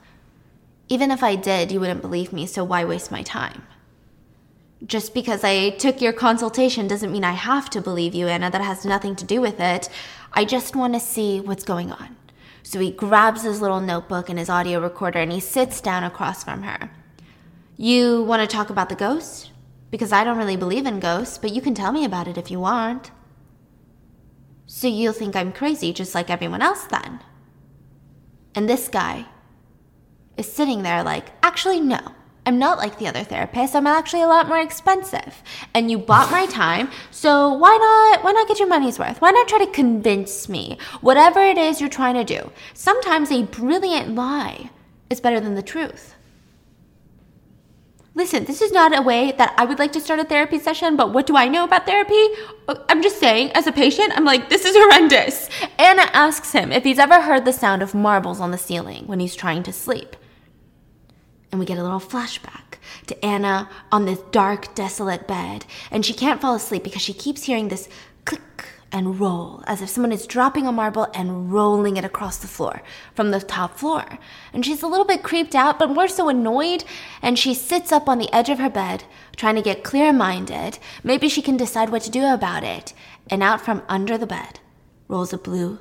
Even 0.88 1.10
if 1.10 1.22
I 1.22 1.36
did, 1.36 1.72
you 1.72 1.80
wouldn't 1.80 2.02
believe 2.02 2.32
me, 2.32 2.46
so 2.46 2.62
why 2.62 2.84
waste 2.84 3.10
my 3.10 3.22
time? 3.22 3.62
Just 4.84 5.14
because 5.14 5.42
I 5.42 5.70
took 5.70 6.02
your 6.02 6.12
consultation 6.12 6.86
doesn't 6.86 7.10
mean 7.10 7.24
I 7.24 7.32
have 7.32 7.70
to 7.70 7.80
believe 7.80 8.14
you, 8.14 8.28
Anna. 8.28 8.50
That 8.50 8.60
has 8.60 8.84
nothing 8.84 9.16
to 9.16 9.24
do 9.24 9.40
with 9.40 9.58
it. 9.58 9.88
I 10.34 10.44
just 10.44 10.76
want 10.76 10.92
to 10.92 11.00
see 11.00 11.40
what's 11.40 11.64
going 11.64 11.90
on. 11.90 12.16
So 12.62 12.80
he 12.80 12.90
grabs 12.90 13.44
his 13.44 13.62
little 13.62 13.80
notebook 13.80 14.28
and 14.28 14.38
his 14.38 14.50
audio 14.50 14.80
recorder 14.80 15.20
and 15.20 15.32
he 15.32 15.40
sits 15.40 15.80
down 15.80 16.04
across 16.04 16.44
from 16.44 16.62
her. 16.62 16.90
You 17.76 18.22
want 18.24 18.42
to 18.42 18.56
talk 18.56 18.68
about 18.68 18.88
the 18.90 18.94
ghost? 18.94 19.50
Because 19.90 20.12
I 20.12 20.24
don't 20.24 20.38
really 20.38 20.56
believe 20.56 20.86
in 20.86 21.00
ghosts, 21.00 21.38
but 21.38 21.52
you 21.52 21.62
can 21.62 21.74
tell 21.74 21.92
me 21.92 22.04
about 22.04 22.28
it 22.28 22.36
if 22.36 22.50
you 22.50 22.60
want. 22.60 23.10
So 24.76 24.88
you'll 24.88 25.12
think 25.12 25.36
I'm 25.36 25.52
crazy 25.52 25.92
just 25.92 26.16
like 26.16 26.28
everyone 26.28 26.60
else 26.60 26.82
then. 26.86 27.20
And 28.56 28.68
this 28.68 28.88
guy 28.88 29.26
is 30.36 30.52
sitting 30.52 30.82
there 30.82 31.04
like, 31.04 31.30
actually, 31.44 31.78
no. 31.78 32.00
I'm 32.44 32.58
not 32.58 32.78
like 32.78 32.98
the 32.98 33.06
other 33.06 33.22
therapists. 33.22 33.76
I'm 33.76 33.86
actually 33.86 34.22
a 34.22 34.26
lot 34.26 34.48
more 34.48 34.58
expensive. 34.58 35.44
And 35.74 35.92
you 35.92 35.98
bought 35.98 36.32
my 36.32 36.46
time, 36.46 36.90
so 37.12 37.52
why 37.52 37.70
not 37.70 38.24
why 38.24 38.32
not 38.32 38.48
get 38.48 38.58
your 38.58 38.66
money's 38.66 38.98
worth? 38.98 39.20
Why 39.20 39.30
not 39.30 39.46
try 39.46 39.60
to 39.60 39.70
convince 39.70 40.48
me? 40.48 40.76
Whatever 41.02 41.40
it 41.40 41.56
is 41.56 41.80
you're 41.80 41.88
trying 41.88 42.16
to 42.16 42.24
do. 42.24 42.50
Sometimes 42.74 43.30
a 43.30 43.44
brilliant 43.44 44.16
lie 44.16 44.70
is 45.08 45.20
better 45.20 45.38
than 45.38 45.54
the 45.54 45.62
truth. 45.62 46.13
Listen, 48.16 48.44
this 48.44 48.62
is 48.62 48.70
not 48.70 48.96
a 48.96 49.02
way 49.02 49.32
that 49.32 49.54
I 49.58 49.64
would 49.64 49.80
like 49.80 49.92
to 49.92 50.00
start 50.00 50.20
a 50.20 50.24
therapy 50.24 50.60
session, 50.60 50.96
but 50.96 51.12
what 51.12 51.26
do 51.26 51.36
I 51.36 51.48
know 51.48 51.64
about 51.64 51.84
therapy? 51.84 52.28
Uh, 52.68 52.76
I'm 52.88 53.02
just 53.02 53.18
saying, 53.18 53.50
as 53.52 53.66
a 53.66 53.72
patient, 53.72 54.12
I'm 54.14 54.24
like, 54.24 54.48
this 54.48 54.64
is 54.64 54.76
horrendous. 54.78 55.48
Anna 55.80 56.02
asks 56.12 56.52
him 56.52 56.70
if 56.70 56.84
he's 56.84 57.00
ever 57.00 57.22
heard 57.22 57.44
the 57.44 57.52
sound 57.52 57.82
of 57.82 57.92
marbles 57.92 58.40
on 58.40 58.52
the 58.52 58.58
ceiling 58.58 59.08
when 59.08 59.18
he's 59.18 59.34
trying 59.34 59.64
to 59.64 59.72
sleep. 59.72 60.14
And 61.50 61.58
we 61.58 61.66
get 61.66 61.78
a 61.78 61.82
little 61.82 61.98
flashback 61.98 62.78
to 63.08 63.24
Anna 63.24 63.68
on 63.90 64.04
this 64.04 64.20
dark, 64.30 64.76
desolate 64.76 65.26
bed, 65.26 65.66
and 65.90 66.06
she 66.06 66.12
can't 66.12 66.40
fall 66.40 66.54
asleep 66.54 66.84
because 66.84 67.02
she 67.02 67.14
keeps 67.14 67.44
hearing 67.44 67.66
this 67.66 67.88
click 68.24 68.68
and 68.94 69.18
roll 69.18 69.64
as 69.66 69.82
if 69.82 69.88
someone 69.88 70.12
is 70.12 70.24
dropping 70.24 70.68
a 70.68 70.72
marble 70.72 71.08
and 71.12 71.52
rolling 71.52 71.96
it 71.96 72.04
across 72.04 72.36
the 72.36 72.46
floor 72.46 72.80
from 73.12 73.32
the 73.32 73.40
top 73.40 73.76
floor. 73.76 74.20
And 74.52 74.64
she's 74.64 74.82
a 74.82 74.86
little 74.86 75.04
bit 75.04 75.24
creeped 75.24 75.56
out, 75.56 75.80
but 75.80 75.90
more 75.90 76.06
so 76.06 76.28
annoyed, 76.28 76.84
and 77.20 77.36
she 77.36 77.54
sits 77.54 77.90
up 77.90 78.08
on 78.08 78.18
the 78.18 78.32
edge 78.32 78.48
of 78.48 78.60
her 78.60 78.70
bed, 78.70 79.02
trying 79.34 79.56
to 79.56 79.62
get 79.62 79.82
clear 79.82 80.12
minded. 80.12 80.78
Maybe 81.02 81.28
she 81.28 81.42
can 81.42 81.56
decide 81.56 81.90
what 81.90 82.02
to 82.02 82.10
do 82.10 82.24
about 82.24 82.62
it. 82.62 82.94
And 83.28 83.42
out 83.42 83.60
from 83.60 83.82
under 83.88 84.16
the 84.16 84.28
bed 84.28 84.60
rolls 85.08 85.32
a 85.32 85.38
blue 85.38 85.80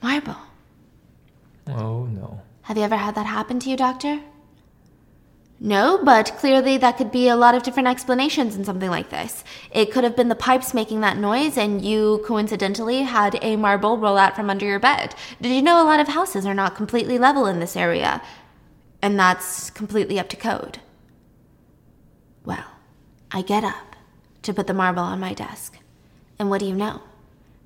marble. 0.00 0.36
Oh 1.66 2.04
no. 2.04 2.40
Have 2.62 2.76
you 2.76 2.84
ever 2.84 2.96
had 2.96 3.16
that 3.16 3.26
happen 3.26 3.58
to 3.58 3.68
you, 3.68 3.76
Doctor? 3.76 4.20
No, 5.64 5.98
but 6.04 6.36
clearly 6.36 6.76
that 6.76 6.98
could 6.98 7.10
be 7.10 7.26
a 7.26 7.36
lot 7.36 7.54
of 7.54 7.62
different 7.62 7.88
explanations 7.88 8.54
in 8.54 8.66
something 8.66 8.90
like 8.90 9.08
this. 9.08 9.42
It 9.70 9.90
could 9.90 10.04
have 10.04 10.14
been 10.14 10.28
the 10.28 10.34
pipes 10.34 10.74
making 10.74 11.00
that 11.00 11.16
noise, 11.16 11.56
and 11.56 11.82
you 11.82 12.22
coincidentally 12.26 13.04
had 13.04 13.38
a 13.40 13.56
marble 13.56 13.96
roll 13.96 14.18
out 14.18 14.36
from 14.36 14.50
under 14.50 14.66
your 14.66 14.78
bed. 14.78 15.14
Did 15.40 15.52
you 15.52 15.62
know 15.62 15.82
a 15.82 15.88
lot 15.88 16.00
of 16.00 16.08
houses 16.08 16.44
are 16.44 16.52
not 16.52 16.76
completely 16.76 17.18
level 17.18 17.46
in 17.46 17.60
this 17.60 17.78
area? 17.78 18.20
And 19.00 19.18
that's 19.18 19.70
completely 19.70 20.18
up 20.18 20.28
to 20.28 20.36
code. 20.36 20.80
Well, 22.44 22.66
I 23.30 23.40
get 23.40 23.64
up 23.64 23.96
to 24.42 24.52
put 24.52 24.66
the 24.66 24.74
marble 24.74 25.02
on 25.02 25.18
my 25.18 25.32
desk. 25.32 25.78
And 26.38 26.50
what 26.50 26.60
do 26.60 26.66
you 26.66 26.74
know? 26.74 27.00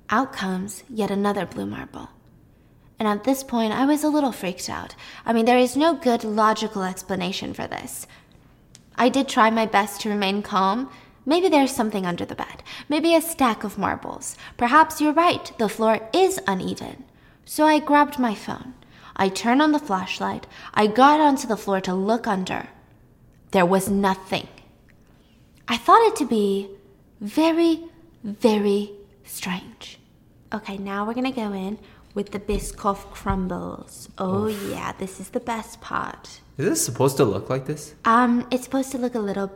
Out 0.09 0.31
comes 0.31 0.85
yet 0.89 1.11
another 1.11 1.45
blue 1.45 1.65
marble. 1.65 2.07
And 2.99 3.07
at 3.07 3.23
this 3.23 3.43
point, 3.43 3.71
I 3.71 3.85
was 3.85 4.03
a 4.03 4.09
little 4.09 4.33
freaked 4.33 4.69
out. 4.69 4.93
I 5.25 5.31
mean, 5.31 5.45
there 5.45 5.57
is 5.57 5.77
no 5.77 5.95
good 5.95 6.25
logical 6.25 6.83
explanation 6.83 7.53
for 7.53 7.65
this. 7.65 8.05
I 8.95 9.07
did 9.07 9.29
try 9.29 9.49
my 9.49 9.65
best 9.65 10.01
to 10.01 10.09
remain 10.09 10.41
calm. 10.41 10.91
Maybe 11.25 11.47
there's 11.47 11.73
something 11.73 12.05
under 12.05 12.25
the 12.25 12.35
bed. 12.35 12.61
Maybe 12.89 13.15
a 13.15 13.21
stack 13.21 13.63
of 13.63 13.77
marbles. 13.77 14.35
Perhaps 14.57 14.99
you're 14.99 15.13
right, 15.13 15.51
the 15.57 15.69
floor 15.69 16.09
is 16.13 16.41
uneven. 16.45 17.05
So 17.45 17.65
I 17.65 17.79
grabbed 17.79 18.19
my 18.19 18.35
phone. 18.35 18.73
I 19.15 19.29
turned 19.29 19.61
on 19.61 19.71
the 19.71 19.79
flashlight. 19.79 20.47
I 20.73 20.87
got 20.87 21.21
onto 21.21 21.47
the 21.47 21.57
floor 21.57 21.79
to 21.81 21.93
look 21.93 22.27
under. 22.27 22.67
There 23.51 23.65
was 23.65 23.89
nothing. 23.89 24.47
I 25.67 25.77
thought 25.77 26.07
it 26.07 26.15
to 26.17 26.25
be 26.25 26.69
very, 27.21 27.85
very 28.23 28.91
strange. 29.23 29.99
Okay, 30.53 30.77
now 30.77 31.05
we're 31.05 31.13
gonna 31.13 31.31
go 31.31 31.53
in 31.53 31.79
with 32.19 32.31
the 32.31 32.39
Biscoff 32.39 33.09
crumbles. 33.11 34.09
Oh 34.17 34.47
yeah, 34.47 34.91
this 34.99 35.21
is 35.21 35.29
the 35.29 35.39
best 35.39 35.79
part. 35.79 36.41
Is 36.57 36.65
this 36.67 36.83
supposed 36.83 37.15
to 37.15 37.23
look 37.23 37.49
like 37.49 37.65
this? 37.65 37.95
Um, 38.03 38.45
it's 38.51 38.65
supposed 38.65 38.91
to 38.91 38.97
look 38.97 39.15
a 39.15 39.19
little 39.19 39.49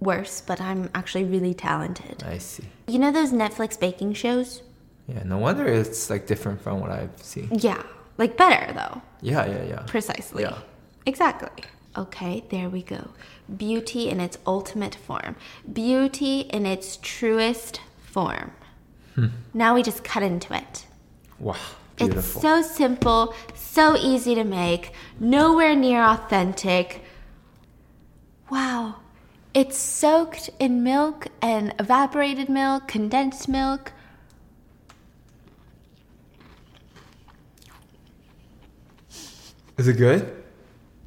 worse, 0.00 0.42
but 0.42 0.60
I'm 0.60 0.90
actually 0.94 1.24
really 1.24 1.54
talented. 1.54 2.22
I 2.22 2.36
see. 2.36 2.64
You 2.86 2.98
know 2.98 3.10
those 3.10 3.32
Netflix 3.32 3.80
baking 3.80 4.12
shows? 4.12 4.60
Yeah, 5.08 5.22
no 5.24 5.38
wonder 5.38 5.66
it's 5.66 6.10
like 6.10 6.26
different 6.26 6.60
from 6.60 6.80
what 6.80 6.90
I've 6.90 7.22
seen. 7.22 7.48
Yeah, 7.50 7.82
like 8.18 8.36
better 8.36 8.74
though. 8.74 9.00
Yeah, 9.22 9.46
yeah, 9.46 9.64
yeah. 9.64 9.82
Precisely. 9.86 10.42
Yeah. 10.42 10.58
Exactly. 11.06 11.64
Okay, 11.96 12.44
there 12.50 12.68
we 12.68 12.82
go. 12.82 13.02
Beauty 13.56 14.10
in 14.10 14.20
its 14.20 14.36
ultimate 14.46 14.94
form. 14.94 15.36
Beauty 15.72 16.40
in 16.40 16.66
its 16.66 16.98
truest 17.00 17.80
form. 18.02 18.50
Hmm. 19.14 19.28
Now 19.54 19.74
we 19.74 19.82
just 19.82 20.04
cut 20.04 20.22
into 20.22 20.54
it. 20.54 20.84
Wow, 21.40 21.56
It's 21.98 22.24
so 22.26 22.60
simple, 22.62 23.34
so 23.54 23.96
easy 23.96 24.34
to 24.34 24.44
make, 24.44 24.92
nowhere 25.20 25.76
near 25.76 26.02
authentic. 26.02 27.02
Wow. 28.50 28.96
It's 29.54 29.78
soaked 29.78 30.50
in 30.58 30.82
milk 30.82 31.28
and 31.40 31.72
evaporated 31.78 32.48
milk, 32.48 32.88
condensed 32.88 33.48
milk. 33.48 33.92
Is 39.76 39.86
it 39.86 39.96
good? 39.96 40.42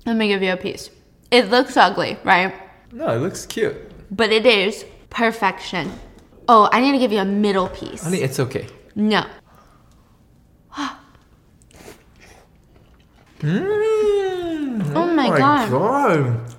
Let 0.05 0.15
me 0.15 0.29
give 0.29 0.41
you 0.41 0.53
a 0.53 0.57
piece. 0.57 0.89
It 1.31 1.49
looks 1.49 1.75
ugly, 1.75 2.17
right? 2.23 2.53
No, 2.93 3.07
it 3.09 3.19
looks 3.19 3.45
cute. 3.45 3.75
But 4.09 4.31
it 4.31 4.45
is 4.45 4.85
perfection. 5.09 5.91
Oh, 6.47 6.69
I 6.71 6.79
need 6.79 6.93
to 6.93 6.97
give 6.97 7.11
you 7.11 7.19
a 7.19 7.25
middle 7.25 7.67
piece. 7.67 8.03
Honey, 8.03 8.21
it's 8.21 8.39
okay. 8.39 8.67
No. 8.95 9.25
Mm, 13.39 14.93
Oh 14.95 15.13
my 15.13 15.27
God. 15.37 15.69
god. 15.69 16.55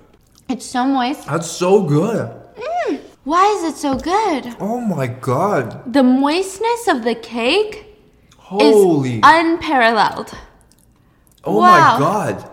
It's 0.48 0.64
so 0.64 0.84
moist. 0.86 1.26
That's 1.26 1.50
so 1.50 1.82
good. 1.82 2.34
Why 3.24 3.44
is 3.58 3.74
it 3.74 3.76
so 3.76 3.94
good? 3.94 4.56
Oh 4.58 4.80
my 4.80 5.06
god. 5.06 5.92
The 5.92 6.02
moistness 6.02 6.88
of 6.88 7.04
the 7.04 7.14
cake 7.14 7.84
Holy. 8.38 9.16
is 9.16 9.20
unparalleled. 9.22 10.32
oh 11.44 11.58
wow. 11.58 11.94
my 11.94 11.98
god. 11.98 12.50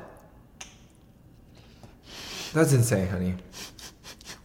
That's 2.54 2.74
insane, 2.74 3.08
honey. 3.08 3.36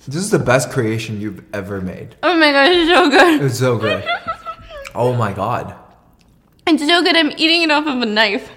This 0.07 0.23
is 0.23 0.31
the 0.31 0.39
best 0.39 0.71
creation 0.71 1.21
you've 1.21 1.43
ever 1.53 1.81
made. 1.81 2.15
Oh 2.23 2.37
my 2.37 2.53
god, 2.53 2.69
it's 2.71 2.89
so 2.89 3.11
good. 3.11 3.43
It's 3.43 3.59
so 3.59 3.77
good. 3.79 4.05
oh 4.95 5.15
my 5.15 5.33
god. 5.33 5.75
It's 6.67 6.87
so 6.87 7.03
good, 7.03 7.17
I'm 7.17 7.33
eating 7.39 7.63
it 7.63 7.73
off 7.73 7.87
of 7.89 8.01
a 8.03 8.07
knife. 8.07 8.51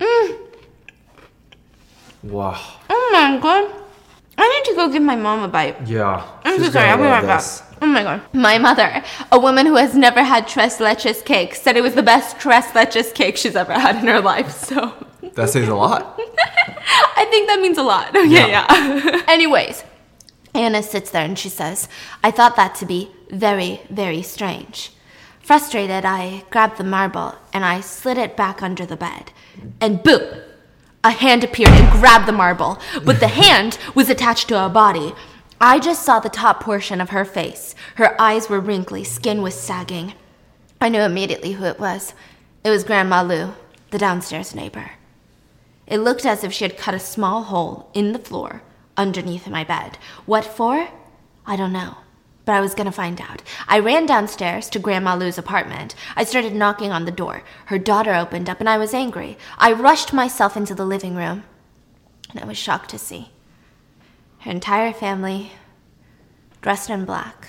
Mm. 0.00 0.36
Wow. 2.24 2.60
Oh 2.88 3.10
my 3.12 3.38
god. 3.40 3.76
I 4.36 4.48
need 4.48 4.70
to 4.70 4.76
go 4.76 4.88
give 4.90 5.02
my 5.02 5.16
mom 5.16 5.42
a 5.42 5.48
bite. 5.48 5.86
Yeah. 5.86 6.26
I'm 6.44 6.58
so 6.58 6.70
sorry, 6.70 6.86
gonna 6.86 6.90
I'll 6.90 6.96
be 6.96 7.02
love 7.04 7.24
right 7.24 7.36
this. 7.36 7.60
back. 7.60 7.78
Oh 7.82 7.86
my 7.86 8.02
god. 8.02 8.22
My 8.32 8.58
mother, 8.58 9.02
a 9.32 9.38
woman 9.38 9.66
who 9.66 9.76
has 9.76 9.94
never 9.94 10.22
had 10.22 10.48
tres 10.48 10.78
leches 10.78 11.24
cake, 11.24 11.54
said 11.54 11.76
it 11.76 11.82
was 11.82 11.94
the 11.94 12.02
best 12.02 12.38
tres 12.38 12.64
leches 12.66 13.12
cake 13.14 13.36
she's 13.36 13.56
ever 13.56 13.72
had 13.72 13.96
in 13.96 14.06
her 14.06 14.20
life, 14.20 14.50
so. 14.50 14.92
That 15.34 15.50
says 15.50 15.68
a 15.68 15.74
lot. 15.74 16.18
I 17.16 17.26
think 17.30 17.46
that 17.48 17.60
means 17.60 17.78
a 17.78 17.82
lot. 17.82 18.08
Okay, 18.16 18.26
Yeah. 18.28 18.46
yeah. 18.66 19.22
Anyways, 19.28 19.84
Anna 20.54 20.82
sits 20.82 21.10
there 21.10 21.24
and 21.24 21.38
she 21.38 21.48
says, 21.48 21.88
I 22.24 22.30
thought 22.30 22.56
that 22.56 22.74
to 22.76 22.86
be 22.86 23.10
very, 23.30 23.80
very 23.90 24.22
strange. 24.22 24.90
Frustrated, 25.40 26.04
I 26.04 26.44
grabbed 26.50 26.78
the 26.78 26.84
marble 26.84 27.34
and 27.52 27.64
I 27.64 27.80
slid 27.80 28.18
it 28.18 28.36
back 28.36 28.62
under 28.62 28.84
the 28.86 28.96
bed. 28.96 29.32
And 29.80 30.02
boom! 30.02 30.42
A 31.02 31.10
hand 31.10 31.44
appeared 31.44 31.70
and 31.70 31.90
grabbed 31.92 32.26
the 32.26 32.32
marble, 32.32 32.78
but 33.04 33.20
the 33.20 33.28
hand 33.28 33.78
was 33.94 34.10
attached 34.10 34.48
to 34.48 34.64
a 34.64 34.68
body. 34.68 35.14
I 35.60 35.78
just 35.78 36.02
saw 36.02 36.20
the 36.20 36.28
top 36.28 36.62
portion 36.62 37.00
of 37.00 37.10
her 37.10 37.24
face. 37.24 37.74
Her 37.96 38.20
eyes 38.20 38.48
were 38.48 38.60
wrinkly, 38.60 39.04
skin 39.04 39.42
was 39.42 39.54
sagging. 39.54 40.14
I 40.80 40.88
knew 40.88 41.00
immediately 41.00 41.52
who 41.52 41.64
it 41.64 41.80
was. 41.80 42.14
It 42.64 42.70
was 42.70 42.84
Grandma 42.84 43.22
Lou, 43.22 43.54
the 43.90 43.98
downstairs 43.98 44.54
neighbor. 44.54 44.92
It 45.86 45.98
looked 45.98 46.24
as 46.24 46.44
if 46.44 46.52
she 46.52 46.64
had 46.64 46.78
cut 46.78 46.94
a 46.94 47.00
small 47.00 47.42
hole 47.44 47.90
in 47.94 48.12
the 48.12 48.18
floor 48.18 48.62
underneath 48.96 49.48
my 49.48 49.64
bed. 49.64 49.98
What 50.26 50.44
for? 50.44 50.88
I 51.46 51.56
don't 51.56 51.72
know. 51.72 51.96
But 52.44 52.54
I 52.54 52.60
was 52.60 52.74
gonna 52.74 52.92
find 52.92 53.20
out. 53.20 53.42
I 53.68 53.78
ran 53.78 54.06
downstairs 54.06 54.68
to 54.70 54.78
Grandma 54.78 55.14
Lou's 55.14 55.38
apartment. 55.38 55.94
I 56.16 56.24
started 56.24 56.54
knocking 56.54 56.90
on 56.90 57.04
the 57.04 57.10
door. 57.10 57.42
Her 57.66 57.78
daughter 57.78 58.14
opened 58.14 58.48
up 58.48 58.60
and 58.60 58.68
I 58.68 58.78
was 58.78 58.94
angry. 58.94 59.36
I 59.58 59.72
rushed 59.72 60.12
myself 60.12 60.56
into 60.56 60.74
the 60.74 60.86
living 60.86 61.14
room 61.14 61.44
and 62.30 62.40
I 62.42 62.46
was 62.46 62.56
shocked 62.56 62.90
to 62.90 62.98
see 62.98 63.30
her 64.40 64.50
entire 64.50 64.92
family 64.92 65.52
dressed 66.62 66.90
in 66.90 67.04
black, 67.04 67.48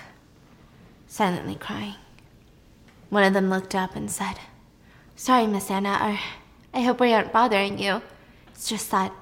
silently 1.08 1.56
crying. 1.56 1.96
One 3.10 3.24
of 3.24 3.34
them 3.34 3.50
looked 3.50 3.76
up 3.76 3.96
and 3.96 4.10
said, 4.10 4.40
Sorry, 5.16 5.48
Miss 5.48 5.70
Anna, 5.70 5.90
I, 5.90 6.22
I 6.74 6.82
hope 6.82 7.00
we 7.00 7.14
aren't 7.14 7.34
bothering 7.34 7.78
you. 7.78 8.02
It's 8.50 8.70
just 8.70 8.92
that 8.92 9.14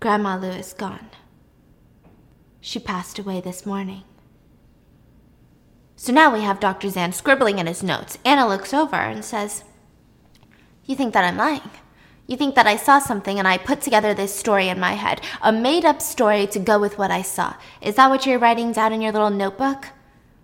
Grandma 0.00 0.36
Lou 0.36 0.50
is 0.50 0.72
gone. 0.72 1.10
She 2.60 2.78
passed 2.78 3.18
away 3.18 3.40
this 3.40 3.66
morning. 3.66 4.04
So 6.00 6.12
now 6.12 6.32
we 6.32 6.42
have 6.42 6.60
Dr. 6.60 6.90
Zan 6.90 7.12
scribbling 7.12 7.58
in 7.58 7.66
his 7.66 7.82
notes. 7.82 8.18
Anna 8.24 8.46
looks 8.46 8.72
over 8.72 8.94
and 8.94 9.24
says, 9.24 9.64
You 10.84 10.94
think 10.94 11.12
that 11.12 11.24
I'm 11.24 11.36
lying? 11.36 11.72
You 12.28 12.36
think 12.36 12.54
that 12.54 12.68
I 12.68 12.76
saw 12.76 13.00
something 13.00 13.36
and 13.36 13.48
I 13.48 13.58
put 13.58 13.80
together 13.80 14.14
this 14.14 14.32
story 14.32 14.68
in 14.68 14.78
my 14.78 14.92
head, 14.92 15.20
a 15.42 15.50
made 15.50 15.84
up 15.84 16.00
story 16.00 16.46
to 16.46 16.60
go 16.60 16.78
with 16.78 16.98
what 16.98 17.10
I 17.10 17.22
saw. 17.22 17.56
Is 17.82 17.96
that 17.96 18.10
what 18.10 18.26
you're 18.26 18.38
writing 18.38 18.70
down 18.70 18.92
in 18.92 19.02
your 19.02 19.10
little 19.10 19.28
notebook? 19.28 19.88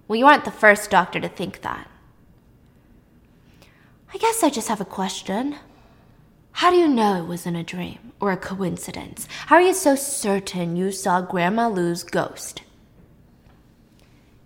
Well, 0.08 0.18
you 0.18 0.26
aren't 0.26 0.44
the 0.44 0.50
first 0.50 0.90
doctor 0.90 1.20
to 1.20 1.28
think 1.28 1.62
that. 1.62 1.88
I 4.12 4.18
guess 4.18 4.42
I 4.42 4.50
just 4.50 4.66
have 4.66 4.80
a 4.80 4.84
question. 4.84 5.54
How 6.50 6.72
do 6.72 6.76
you 6.76 6.88
know 6.88 7.22
it 7.22 7.28
wasn't 7.28 7.58
a 7.58 7.62
dream 7.62 8.12
or 8.18 8.32
a 8.32 8.36
coincidence? 8.36 9.28
How 9.46 9.54
are 9.54 9.62
you 9.62 9.72
so 9.72 9.94
certain 9.94 10.74
you 10.74 10.90
saw 10.90 11.20
Grandma 11.20 11.68
Lou's 11.68 12.02
ghost? 12.02 12.63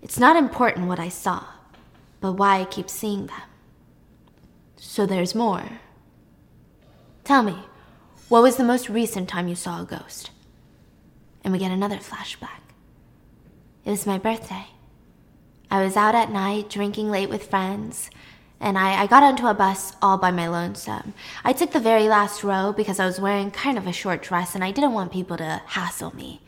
It's 0.03 0.19
not 0.19 0.37
important 0.37 0.87
what 0.89 1.01
I 1.01 1.09
saw, 1.09 1.45
but 2.21 2.33
why 2.33 2.61
I 2.61 2.65
keep 2.65 2.89
seeing 2.89 3.27
them. 3.27 3.43
So 4.77 5.07
there's 5.07 5.35
more. 5.35 5.81
Tell 7.25 7.43
me, 7.43 7.59
what 8.29 8.43
was 8.43 8.57
the 8.57 8.65
most 8.65 8.89
recent 8.89 9.29
time 9.29 9.49
you 9.49 9.55
saw 9.55 9.83
a 9.83 9.85
ghost? 9.85 10.31
And 11.43 11.53
we 11.53 11.59
get 11.59 11.73
another 11.73 11.97
flashback. 11.97 12.61
It 13.85 13.91
was 13.91 14.07
my 14.07 14.19
birthday. 14.19 14.67
I 15.71 15.85
was 15.85 15.97
out 15.97 16.15
at 16.15 16.31
night 16.31 16.71
drinking 16.71 17.11
late 17.11 17.29
with 17.29 17.51
friends, 17.51 18.11
and 18.61 18.79
I, 18.79 19.03
I 19.03 19.07
got 19.07 19.23
onto 19.23 19.47
a 19.47 19.55
bus 19.55 19.95
all 20.01 20.19
by 20.19 20.31
my 20.31 20.49
lonesome. 20.49 21.15
I 21.45 21.53
took 21.53 21.73
the 21.73 21.81
very 21.81 22.09
last 22.09 22.43
row 22.43 22.73
because 22.73 22.99
I 22.99 23.07
was 23.07 23.21
wearing 23.21 23.51
kind 23.51 23.79
of 23.79 23.87
a 23.87 23.93
short 23.93 24.23
dress 24.23 24.55
and 24.55 24.65
I 24.65 24.73
didn't 24.73 24.95
want 24.95 25.13
people 25.13 25.37
to 25.37 25.63
hassle 25.67 26.15
me. 26.15 26.41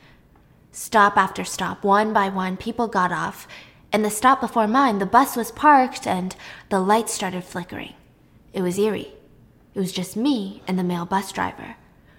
Stop 0.73 1.17
after 1.17 1.45
stop, 1.45 1.83
one 1.83 2.13
by 2.13 2.29
one, 2.29 2.57
people 2.57 2.87
got 2.87 3.11
off, 3.11 3.49
and 3.93 4.05
the 4.05 4.11
stop 4.11 4.41
before 4.41 4.69
mine, 4.69 4.99
the 4.99 5.07
bus 5.07 5.35
was 5.35 5.51
parked 5.51 6.07
and 6.07 6.37
the 6.69 6.81
lights 6.81 7.13
started 7.13 7.43
flickering. 7.43 7.95
It 8.53 8.63
was 8.63 8.79
eerie. 8.79 9.15
It 9.75 9.79
was 9.79 9.93
just 9.93 10.17
me 10.17 10.63
and 10.67 10.79
the 10.79 10.85
male 10.85 11.07
bus 11.07 11.33
driver. 11.33 11.77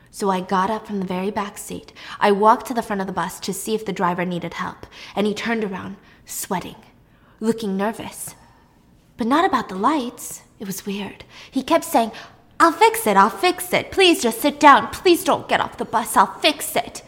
So 0.10 0.30
I 0.30 0.42
got 0.42 0.70
up 0.70 0.86
from 0.86 1.00
the 1.00 1.06
very 1.06 1.32
back 1.32 1.58
seat. 1.58 1.94
I 2.20 2.34
walked 2.34 2.68
to 2.68 2.74
the 2.74 2.82
front 2.82 3.00
of 3.00 3.08
the 3.08 3.14
bus 3.14 3.40
to 3.42 3.54
see 3.54 3.74
if 3.74 3.86
the 3.86 3.94
driver 3.94 4.26
needed 4.26 4.56
help, 4.56 4.86
and 5.16 5.26
he 5.26 5.34
turned 5.34 5.64
around, 5.64 5.96
sweating, 6.26 6.76
looking 7.40 7.78
nervous. 7.78 8.36
But 9.16 9.28
not 9.28 9.46
about 9.46 9.70
the 9.70 9.76
lights. 9.76 10.42
It 10.60 10.68
was 10.68 10.86
weird. 10.86 11.24
He 11.50 11.64
kept 11.64 11.86
saying, 11.86 12.12
I'll 12.60 12.74
fix 12.74 13.08
it, 13.08 13.16
I'll 13.16 13.30
fix 13.30 13.72
it. 13.72 13.92
Please 13.92 14.22
just 14.22 14.42
sit 14.42 14.60
down. 14.60 14.88
Please 14.88 15.24
don't 15.24 15.48
get 15.48 15.62
off 15.62 15.78
the 15.78 15.86
bus. 15.86 16.18
I'll 16.18 16.40
fix 16.40 16.76
it. 16.76 17.02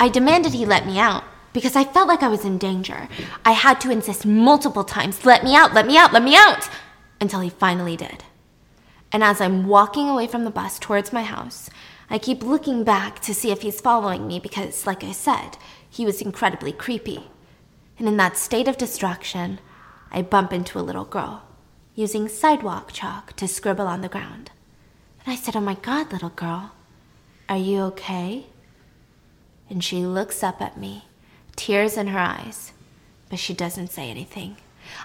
I 0.00 0.08
demanded 0.08 0.54
he 0.54 0.64
let 0.64 0.86
me 0.86 0.98
out 0.98 1.24
because 1.52 1.76
I 1.76 1.84
felt 1.84 2.08
like 2.08 2.22
I 2.22 2.28
was 2.28 2.46
in 2.46 2.56
danger. 2.56 3.06
I 3.44 3.52
had 3.52 3.82
to 3.82 3.90
insist 3.90 4.24
multiple 4.24 4.82
times, 4.82 5.26
let 5.26 5.44
me 5.44 5.54
out, 5.54 5.74
let 5.74 5.86
me 5.86 5.98
out, 5.98 6.14
let 6.14 6.22
me 6.22 6.34
out, 6.34 6.70
until 7.20 7.40
he 7.40 7.50
finally 7.50 7.98
did. 7.98 8.24
And 9.12 9.22
as 9.22 9.42
I'm 9.42 9.66
walking 9.66 10.08
away 10.08 10.26
from 10.26 10.44
the 10.44 10.50
bus 10.50 10.78
towards 10.78 11.12
my 11.12 11.22
house, 11.22 11.68
I 12.08 12.18
keep 12.18 12.42
looking 12.42 12.82
back 12.82 13.20
to 13.20 13.34
see 13.34 13.50
if 13.50 13.60
he's 13.60 13.82
following 13.82 14.26
me 14.26 14.40
because, 14.40 14.86
like 14.86 15.04
I 15.04 15.12
said, 15.12 15.58
he 15.88 16.06
was 16.06 16.22
incredibly 16.22 16.72
creepy. 16.72 17.28
And 17.98 18.08
in 18.08 18.16
that 18.16 18.38
state 18.38 18.68
of 18.68 18.78
distraction, 18.78 19.60
I 20.10 20.22
bump 20.22 20.50
into 20.50 20.78
a 20.78 20.80
little 20.80 21.04
girl 21.04 21.42
using 21.94 22.26
sidewalk 22.26 22.92
chalk 22.92 23.34
to 23.34 23.46
scribble 23.46 23.86
on 23.86 24.00
the 24.00 24.08
ground. 24.08 24.50
And 25.26 25.34
I 25.34 25.36
said, 25.36 25.54
Oh 25.54 25.60
my 25.60 25.74
god, 25.74 26.10
little 26.10 26.30
girl, 26.30 26.72
are 27.50 27.58
you 27.58 27.80
okay? 27.82 28.46
And 29.70 29.82
she 29.82 30.04
looks 30.04 30.42
up 30.42 30.60
at 30.60 30.76
me, 30.76 31.04
tears 31.56 31.96
in 31.96 32.08
her 32.08 32.18
eyes, 32.18 32.72
but 33.30 33.38
she 33.38 33.54
doesn't 33.54 33.92
say 33.92 34.10
anything. 34.10 34.56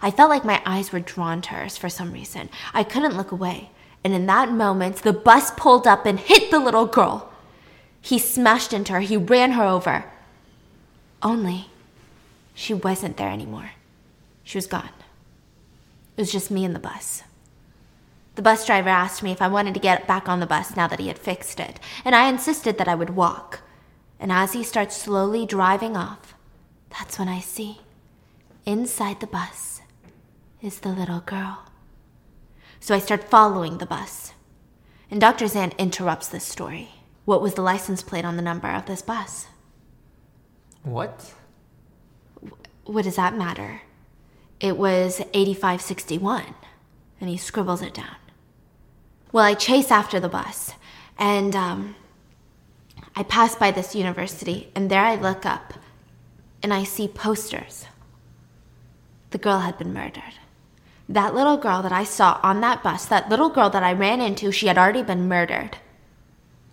I 0.02 0.12
felt 0.12 0.30
like 0.30 0.44
my 0.44 0.62
eyes 0.66 0.92
were 0.92 1.00
drawn 1.00 1.42
to 1.44 1.50
hers 1.52 1.78
for 1.78 1.90
some 1.90 2.12
reason. 2.12 2.50
I 2.74 2.84
couldn't 2.84 3.16
look 3.16 3.32
away. 3.32 3.70
And 4.04 4.14
in 4.14 4.26
that 4.26 4.52
moment, 4.52 4.98
the 4.98 5.14
bus 5.14 5.52
pulled 5.52 5.88
up 5.88 6.06
and 6.06 6.20
hit 6.20 6.52
the 6.52 6.60
little 6.60 6.86
girl. 6.86 7.32
He 8.02 8.20
smashed 8.20 8.74
into 8.74 8.94
her, 8.94 9.00
he 9.00 9.18
ran 9.18 9.52
her 9.52 9.64
over. 9.64 10.06
Only 11.22 11.70
she 12.54 12.74
wasn't 12.74 13.18
there 13.18 13.30
anymore. 13.30 13.72
She 14.44 14.58
was 14.58 14.68
gone. 14.68 14.90
It 16.16 16.22
was 16.22 16.32
just 16.32 16.52
me 16.52 16.64
and 16.66 16.74
the 16.74 16.80
bus. 16.80 17.24
The 18.36 18.42
bus 18.42 18.66
driver 18.66 18.90
asked 18.90 19.24
me 19.24 19.32
if 19.32 19.42
I 19.42 19.48
wanted 19.48 19.74
to 19.74 19.80
get 19.80 20.08
back 20.08 20.28
on 20.30 20.40
the 20.40 20.46
bus 20.46 20.76
now 20.76 20.88
that 20.88 21.00
he 21.00 21.08
had 21.08 21.18
fixed 21.18 21.60
it, 21.60 21.80
and 22.04 22.16
I 22.16 22.30
insisted 22.30 22.78
that 22.78 22.88
I 22.88 22.96
would 22.96 23.12
walk. 23.12 23.62
And 24.20 24.32
as 24.32 24.54
he 24.54 24.64
starts 24.64 24.96
slowly 24.96 25.46
driving 25.46 25.96
off, 25.98 26.36
that's 26.90 27.20
when 27.20 27.28
I 27.28 27.40
see 27.40 27.80
inside 28.66 29.20
the 29.20 29.28
bus 29.28 29.82
is 30.62 30.80
the 30.80 30.90
little 30.90 31.20
girl. 31.20 31.66
So 32.80 32.96
I 32.96 33.00
start 33.00 33.30
following 33.30 33.78
the 33.78 33.86
bus. 33.86 34.34
And 35.12 35.22
Dr. 35.22 35.48
Zan 35.48 35.74
interrupts 35.78 36.28
this 36.28 36.44
story. 36.44 36.90
What 37.26 37.42
was 37.42 37.54
the 37.54 37.62
license 37.62 38.02
plate 38.02 38.26
on 38.26 38.36
the 38.36 38.42
number 38.42 38.68
of 38.68 38.86
this 38.86 39.02
bus? 39.02 39.48
What? 40.84 41.34
What 42.86 43.04
does 43.04 43.16
that 43.16 43.36
matter? 43.36 43.82
It 44.60 44.78
was 44.78 45.22
8561. 45.34 46.56
And 47.20 47.30
he 47.30 47.38
scribbles 47.38 47.82
it 47.82 47.94
down. 47.94 48.16
Well, 49.32 49.46
I 49.46 49.54
chase 49.54 49.92
after 49.92 50.20
the 50.20 50.30
bus, 50.30 50.72
and 51.18 51.56
um, 51.56 51.96
I 53.16 53.24
pass 53.24 53.56
by 53.56 53.72
this 53.72 53.96
university, 53.96 54.70
and 54.76 54.90
there 54.90 55.04
I 55.04 55.16
look 55.16 55.46
up, 55.46 55.74
and 56.62 56.74
I 56.74 56.84
see 56.84 57.08
posters. 57.08 57.86
The 59.32 59.38
girl 59.38 59.60
had 59.60 59.78
been 59.78 59.94
murdered. 59.94 60.36
That 61.08 61.34
little 61.34 61.58
girl 61.58 61.82
that 61.82 61.92
I 61.92 62.04
saw 62.04 62.40
on 62.44 62.62
that 62.62 62.84
bus, 62.84 63.06
that 63.06 63.30
little 63.30 63.50
girl 63.50 63.70
that 63.70 63.84
I 63.84 63.94
ran 63.94 64.20
into, 64.20 64.52
she 64.52 64.68
had 64.68 64.78
already 64.78 65.04
been 65.04 65.28
murdered. 65.30 65.78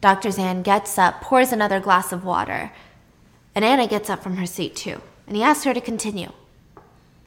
Dr. 0.01 0.33
Zan 0.33 0.63
gets 0.63 0.99
up, 0.99 1.21
pours 1.21 1.53
another 1.53 1.79
glass 1.79 2.13
of 2.13 2.25
water, 2.25 2.73
and 3.55 3.65
Anna 3.65 3.87
gets 3.87 4.11
up 4.11 4.23
from 4.23 4.37
her 4.37 4.47
seat 4.47 4.75
too, 4.75 5.01
and 5.27 5.37
he 5.37 5.43
asks 5.43 5.65
her 5.65 5.75
to 5.75 5.81
continue. 5.81 6.33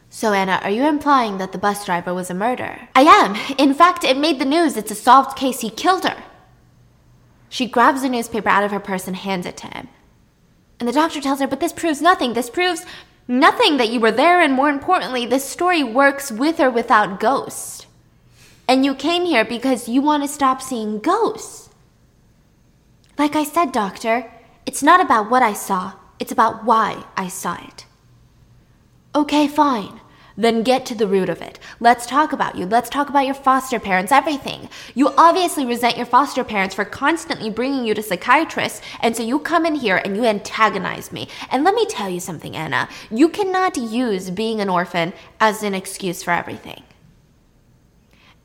So, 0.09 0.33
Anna, 0.33 0.59
are 0.63 0.69
you 0.69 0.85
implying 0.85 1.37
that 1.37 1.51
the 1.51 1.57
bus 1.57 1.85
driver 1.85 2.13
was 2.13 2.29
a 2.29 2.33
murderer? 2.33 2.87
I 2.95 3.01
am. 3.01 3.35
In 3.57 3.73
fact, 3.73 4.03
it 4.03 4.17
made 4.17 4.39
the 4.39 4.45
news. 4.45 4.77
It's 4.77 4.91
a 4.91 4.95
solved 4.95 5.37
case. 5.37 5.61
He 5.61 5.69
killed 5.69 6.05
her. 6.05 6.23
She 7.49 7.67
grabs 7.67 8.03
a 8.03 8.09
newspaper 8.09 8.49
out 8.49 8.63
of 8.63 8.71
her 8.71 8.79
purse 8.79 9.07
and 9.07 9.15
hands 9.15 9.45
it 9.45 9.57
to 9.57 9.67
him. 9.67 9.87
And 10.79 10.89
the 10.89 10.93
doctor 10.93 11.21
tells 11.21 11.39
her, 11.39 11.47
But 11.47 11.59
this 11.59 11.73
proves 11.73 12.01
nothing. 12.01 12.33
This 12.33 12.49
proves 12.49 12.85
nothing 13.27 13.77
that 13.77 13.89
you 13.89 13.99
were 13.99 14.11
there, 14.11 14.41
and 14.41 14.53
more 14.53 14.69
importantly, 14.69 15.25
this 15.25 15.45
story 15.45 15.83
works 15.83 16.31
with 16.31 16.59
or 16.59 16.69
without 16.69 17.19
ghosts. 17.19 17.85
And 18.67 18.83
you 18.83 18.95
came 18.95 19.25
here 19.25 19.45
because 19.45 19.87
you 19.87 20.01
want 20.01 20.23
to 20.23 20.27
stop 20.27 20.61
seeing 20.61 20.99
ghosts. 20.99 21.69
Like 23.17 23.35
I 23.35 23.43
said, 23.43 23.71
doctor, 23.71 24.31
it's 24.65 24.83
not 24.83 24.99
about 24.99 25.29
what 25.29 25.43
I 25.43 25.53
saw, 25.53 25.93
it's 26.19 26.31
about 26.31 26.65
why 26.65 27.05
I 27.15 27.27
saw 27.27 27.55
it. 27.67 27.85
Okay, 29.13 29.47
fine. 29.47 30.01
Then 30.37 30.63
get 30.63 30.85
to 30.87 30.95
the 30.95 31.07
root 31.07 31.29
of 31.29 31.41
it. 31.41 31.59
Let's 31.79 32.05
talk 32.05 32.33
about 32.33 32.55
you. 32.55 32.65
Let's 32.65 32.89
talk 32.89 33.09
about 33.09 33.25
your 33.25 33.35
foster 33.35 33.79
parents, 33.79 34.11
everything. 34.11 34.69
You 34.93 35.09
obviously 35.17 35.65
resent 35.65 35.95
your 35.95 36.05
foster 36.05 36.43
parents 36.43 36.75
for 36.75 36.83
constantly 36.83 37.49
bringing 37.49 37.85
you 37.85 37.93
to 37.93 38.03
psychiatrists, 38.03 38.81
and 39.01 39.15
so 39.15 39.23
you 39.23 39.39
come 39.39 39.65
in 39.65 39.75
here 39.75 39.97
and 39.97 40.17
you 40.17 40.25
antagonize 40.25 41.11
me. 41.11 41.29
And 41.49 41.63
let 41.63 41.73
me 41.73 41.85
tell 41.85 42.09
you 42.09 42.19
something, 42.19 42.55
Anna. 42.55 42.89
You 43.09 43.29
cannot 43.29 43.77
use 43.77 44.29
being 44.29 44.59
an 44.59 44.69
orphan 44.69 45.13
as 45.39 45.63
an 45.63 45.73
excuse 45.73 46.21
for 46.21 46.31
everything. 46.31 46.83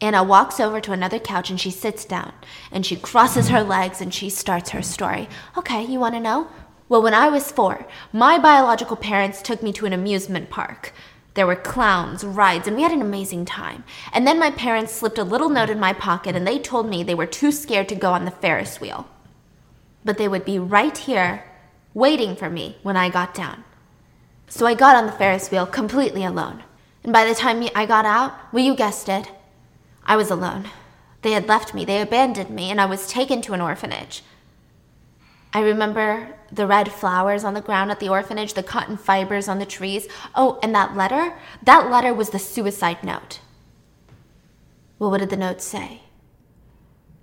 Anna 0.01 0.23
walks 0.23 0.61
over 0.61 0.81
to 0.81 0.93
another 0.93 1.19
couch 1.19 1.51
and 1.51 1.61
she 1.61 1.71
sits 1.71 2.07
down 2.07 2.33
and 2.73 2.87
she 2.87 2.97
crosses 2.97 3.49
her 3.49 3.63
legs 3.63 4.01
and 4.01 4.15
she 4.15 4.31
starts 4.31 4.71
her 4.71 4.81
story. 4.81 5.29
Okay, 5.59 5.85
you 5.85 6.01
want 6.01 6.15
to 6.15 6.21
know? 6.21 6.49
Well, 6.89 7.03
when 7.03 7.15
I 7.15 7.29
was 7.29 7.53
four, 7.53 7.87
my 8.13 8.39
biological 8.39 8.97
parents 8.97 9.43
took 9.43 9.63
me 9.63 9.73
to 9.75 9.87
an 9.87 9.93
amusement 9.93 10.51
park. 10.51 10.93
There 11.35 11.47
were 11.47 11.57
clowns, 11.57 12.25
rides, 12.25 12.67
and 12.67 12.77
we 12.77 12.83
had 12.83 12.93
an 12.93 13.03
amazing 13.03 13.45
time. 13.45 13.85
And 14.13 14.27
then 14.27 14.39
my 14.39 14.51
parents 14.51 14.93
slipped 14.93 15.19
a 15.19 15.25
little 15.25 15.49
note 15.49 15.71
in 15.71 15.79
my 15.79 15.93
pocket 15.93 16.35
and 16.35 16.47
they 16.47 16.59
told 16.59 16.89
me 16.89 17.03
they 17.03 17.15
were 17.15 17.27
too 17.27 17.53
scared 17.53 17.89
to 17.91 17.95
go 17.95 18.13
on 18.13 18.25
the 18.25 18.31
Ferris 18.31 18.81
wheel. 18.81 19.09
But 20.05 20.19
they 20.19 20.29
would 20.29 20.45
be 20.45 20.59
right 20.59 20.97
here, 20.97 21.45
waiting 21.95 22.35
for 22.35 22.51
me 22.51 22.79
when 22.83 22.97
I 22.97 23.11
got 23.11 23.35
down. 23.35 23.65
So 24.49 24.67
I 24.67 24.75
got 24.75 24.97
on 24.97 25.07
the 25.07 25.13
Ferris 25.13 25.51
wheel 25.51 25.67
completely 25.67 26.25
alone. 26.25 26.65
And 27.05 27.13
by 27.13 27.25
the 27.25 27.35
time 27.35 27.67
I 27.75 27.87
got 27.87 28.05
out, 28.05 28.35
well, 28.53 28.65
you 28.65 28.75
guessed 28.75 29.09
it, 29.09 29.31
I 30.05 30.17
was 30.17 30.31
alone. 30.31 30.69
They 31.23 31.33
had 31.33 31.49
left 31.49 31.75
me, 31.75 31.85
they 31.85 32.01
abandoned 32.01 32.51
me, 32.51 32.71
and 32.71 32.81
I 32.81 32.87
was 32.87 33.07
taken 33.07 33.43
to 33.43 33.53
an 33.53 33.61
orphanage. 33.61 34.23
I 35.53 35.61
remember 35.61 36.35
the 36.53 36.67
red 36.67 36.93
flowers 36.93 37.45
on 37.45 37.55
the 37.55 37.61
ground 37.61 37.91
at 37.91 38.01
the 38.01 38.09
orphanage, 38.09 38.55
the 38.55 38.63
cotton 38.63 38.97
fibers 38.97 39.49
on 39.49 39.59
the 39.59 39.67
trees. 39.67 40.07
Oh, 40.35 40.59
and 40.63 40.75
that 40.75 40.97
letter? 40.97 41.35
That 41.63 41.91
letter 41.91 42.15
was 42.15 42.31
the 42.31 42.39
suicide 42.39 43.03
note. 43.03 43.41
Well, 44.99 45.11
what 45.11 45.21
did 45.21 45.31
the 45.31 45.37
note 45.37 45.61
say? 45.61 46.03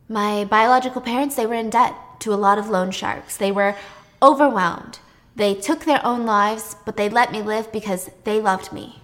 My 0.09 0.45
biological 0.45 1.01
parents, 1.01 1.36
they 1.36 1.45
were 1.45 1.53
in 1.53 1.69
debt 1.69 1.93
to 2.21 2.34
a 2.34 2.36
lot 2.36 2.57
of 2.57 2.69
loan 2.69 2.91
sharks. 2.91 3.38
They 3.38 3.51
were 3.51 3.75
overwhelmed. 4.21 4.99
They 5.36 5.53
took 5.53 5.86
their 5.86 6.03
own 6.05 6.25
lives, 6.25 6.75
but 6.86 6.97
they 6.97 7.09
let 7.09 7.32
me 7.32 7.41
live 7.41 7.71
because 7.71 8.09
they 8.23 8.41
loved 8.41 8.73
me. 8.73 9.01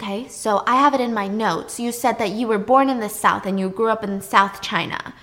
Okay, 0.00 0.28
so 0.28 0.62
I 0.66 0.76
have 0.76 0.94
it 0.94 1.00
in 1.00 1.14
my 1.14 1.28
notes. 1.28 1.80
You 1.80 1.92
said 1.92 2.18
that 2.18 2.30
you 2.30 2.46
were 2.46 2.58
born 2.58 2.88
in 2.88 3.00
the 3.00 3.08
South 3.08 3.46
and 3.46 3.58
you 3.58 3.68
grew 3.68 3.88
up 3.88 4.04
in 4.04 4.20
South 4.20 4.60
China. 4.60 5.14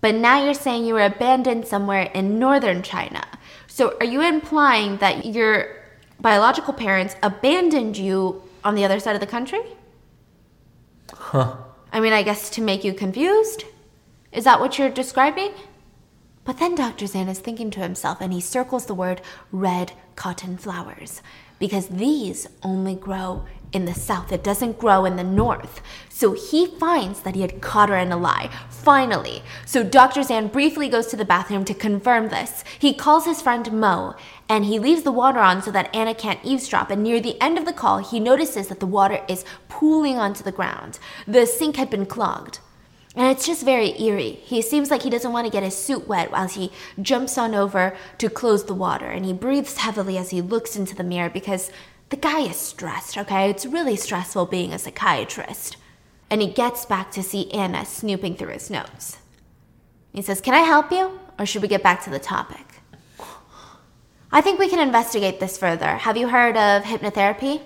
But 0.00 0.14
now 0.14 0.44
you're 0.44 0.54
saying 0.54 0.84
you 0.84 0.94
were 0.94 1.04
abandoned 1.04 1.66
somewhere 1.66 2.10
in 2.14 2.38
northern 2.38 2.82
China. 2.82 3.24
So 3.66 3.96
are 4.00 4.06
you 4.06 4.22
implying 4.22 4.98
that 4.98 5.26
your 5.26 5.76
biological 6.20 6.74
parents 6.74 7.16
abandoned 7.22 7.96
you 7.96 8.42
on 8.64 8.74
the 8.74 8.84
other 8.84 9.00
side 9.00 9.14
of 9.14 9.20
the 9.20 9.26
country? 9.26 9.60
Huh. 11.12 11.56
I 11.92 12.00
mean, 12.00 12.12
I 12.12 12.22
guess 12.22 12.50
to 12.50 12.60
make 12.60 12.84
you 12.84 12.92
confused? 12.92 13.64
Is 14.32 14.44
that 14.44 14.60
what 14.60 14.78
you're 14.78 14.90
describing? 14.90 15.52
But 16.44 16.58
then 16.58 16.74
Dr. 16.74 17.06
Zan 17.06 17.28
is 17.28 17.40
thinking 17.40 17.70
to 17.72 17.80
himself 17.80 18.18
and 18.20 18.32
he 18.32 18.40
circles 18.40 18.86
the 18.86 18.94
word 18.94 19.20
red 19.50 19.92
cotton 20.14 20.56
flowers 20.56 21.20
because 21.58 21.88
these 21.88 22.46
only 22.62 22.94
grow 22.94 23.44
in 23.76 23.84
the 23.84 23.94
south, 23.94 24.32
it 24.32 24.42
doesn't 24.42 24.78
grow 24.78 25.04
in 25.04 25.14
the 25.14 25.22
north. 25.22 25.80
So 26.08 26.32
he 26.32 26.66
finds 26.66 27.20
that 27.20 27.34
he 27.34 27.42
had 27.42 27.60
caught 27.60 27.90
her 27.90 27.96
in 27.96 28.10
a 28.10 28.16
lie, 28.16 28.50
finally. 28.70 29.42
So 29.66 29.84
Dr. 29.84 30.22
Zan 30.22 30.48
briefly 30.48 30.88
goes 30.88 31.06
to 31.08 31.16
the 31.16 31.24
bathroom 31.24 31.64
to 31.66 31.74
confirm 31.74 32.28
this. 32.28 32.64
He 32.78 32.94
calls 32.94 33.26
his 33.26 33.42
friend 33.42 33.70
Mo, 33.70 34.16
and 34.48 34.64
he 34.64 34.78
leaves 34.78 35.02
the 35.02 35.12
water 35.12 35.40
on 35.40 35.62
so 35.62 35.70
that 35.70 35.94
Anna 35.94 36.14
can't 36.14 36.40
eavesdrop. 36.42 36.90
And 36.90 37.02
near 37.02 37.20
the 37.20 37.40
end 37.40 37.58
of 37.58 37.66
the 37.66 37.72
call, 37.72 37.98
he 37.98 38.18
notices 38.18 38.68
that 38.68 38.80
the 38.80 38.86
water 38.86 39.20
is 39.28 39.44
pooling 39.68 40.16
onto 40.16 40.42
the 40.42 40.52
ground. 40.52 40.98
The 41.28 41.46
sink 41.46 41.76
had 41.76 41.90
been 41.90 42.06
clogged. 42.06 42.60
And 43.14 43.26
it's 43.28 43.46
just 43.46 43.64
very 43.64 43.98
eerie. 44.00 44.40
He 44.42 44.60
seems 44.60 44.90
like 44.90 45.02
he 45.02 45.10
doesn't 45.10 45.32
want 45.32 45.46
to 45.46 45.52
get 45.52 45.62
his 45.62 45.74
suit 45.74 46.06
wet 46.06 46.30
while 46.30 46.48
he 46.48 46.70
jumps 47.00 47.38
on 47.38 47.54
over 47.54 47.96
to 48.18 48.28
close 48.28 48.66
the 48.66 48.74
water. 48.74 49.06
And 49.06 49.24
he 49.24 49.32
breathes 49.32 49.78
heavily 49.78 50.18
as 50.18 50.30
he 50.30 50.42
looks 50.42 50.76
into 50.76 50.94
the 50.94 51.02
mirror 51.02 51.30
because 51.30 51.70
the 52.08 52.16
guy 52.16 52.40
is 52.40 52.56
stressed, 52.56 53.18
okay? 53.18 53.50
It's 53.50 53.66
really 53.66 53.96
stressful 53.96 54.46
being 54.46 54.72
a 54.72 54.78
psychiatrist. 54.78 55.76
And 56.30 56.40
he 56.40 56.48
gets 56.48 56.84
back 56.84 57.10
to 57.12 57.22
see 57.22 57.50
Anna 57.52 57.84
snooping 57.84 58.36
through 58.36 58.52
his 58.52 58.70
notes. 58.70 59.18
He 60.12 60.22
says, 60.22 60.40
Can 60.40 60.54
I 60.54 60.60
help 60.60 60.90
you? 60.90 61.20
Or 61.38 61.46
should 61.46 61.62
we 61.62 61.68
get 61.68 61.82
back 61.82 62.02
to 62.04 62.10
the 62.10 62.18
topic? 62.18 62.66
I 64.32 64.40
think 64.40 64.58
we 64.58 64.68
can 64.68 64.80
investigate 64.80 65.38
this 65.40 65.56
further. 65.56 65.96
Have 65.98 66.16
you 66.16 66.28
heard 66.28 66.56
of 66.56 66.82
hypnotherapy? 66.82 67.60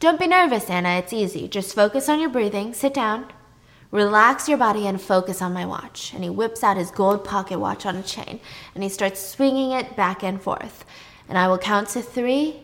Don't 0.00 0.18
be 0.18 0.26
nervous, 0.26 0.68
Anna. 0.68 0.98
It's 0.98 1.12
easy. 1.12 1.48
Just 1.48 1.74
focus 1.74 2.08
on 2.08 2.20
your 2.20 2.30
breathing, 2.30 2.74
sit 2.74 2.92
down, 2.92 3.26
relax 3.90 4.48
your 4.48 4.58
body, 4.58 4.86
and 4.86 5.00
focus 5.00 5.40
on 5.40 5.52
my 5.52 5.64
watch. 5.64 6.12
And 6.12 6.24
he 6.24 6.30
whips 6.30 6.64
out 6.64 6.76
his 6.76 6.90
gold 6.90 7.24
pocket 7.24 7.58
watch 7.60 7.86
on 7.86 7.96
a 7.96 8.02
chain 8.02 8.40
and 8.74 8.82
he 8.82 8.88
starts 8.88 9.20
swinging 9.20 9.70
it 9.70 9.96
back 9.96 10.24
and 10.24 10.42
forth. 10.42 10.84
And 11.28 11.38
I 11.38 11.48
will 11.48 11.58
count 11.58 11.88
to 11.90 12.02
three, 12.02 12.63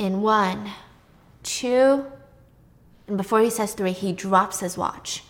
in 0.00 0.22
one, 0.22 0.70
two, 1.42 2.06
and 3.06 3.16
before 3.18 3.40
he 3.40 3.50
says 3.50 3.74
three, 3.74 3.92
he 3.92 4.12
drops 4.12 4.60
his 4.60 4.78
watch. 4.78 5.22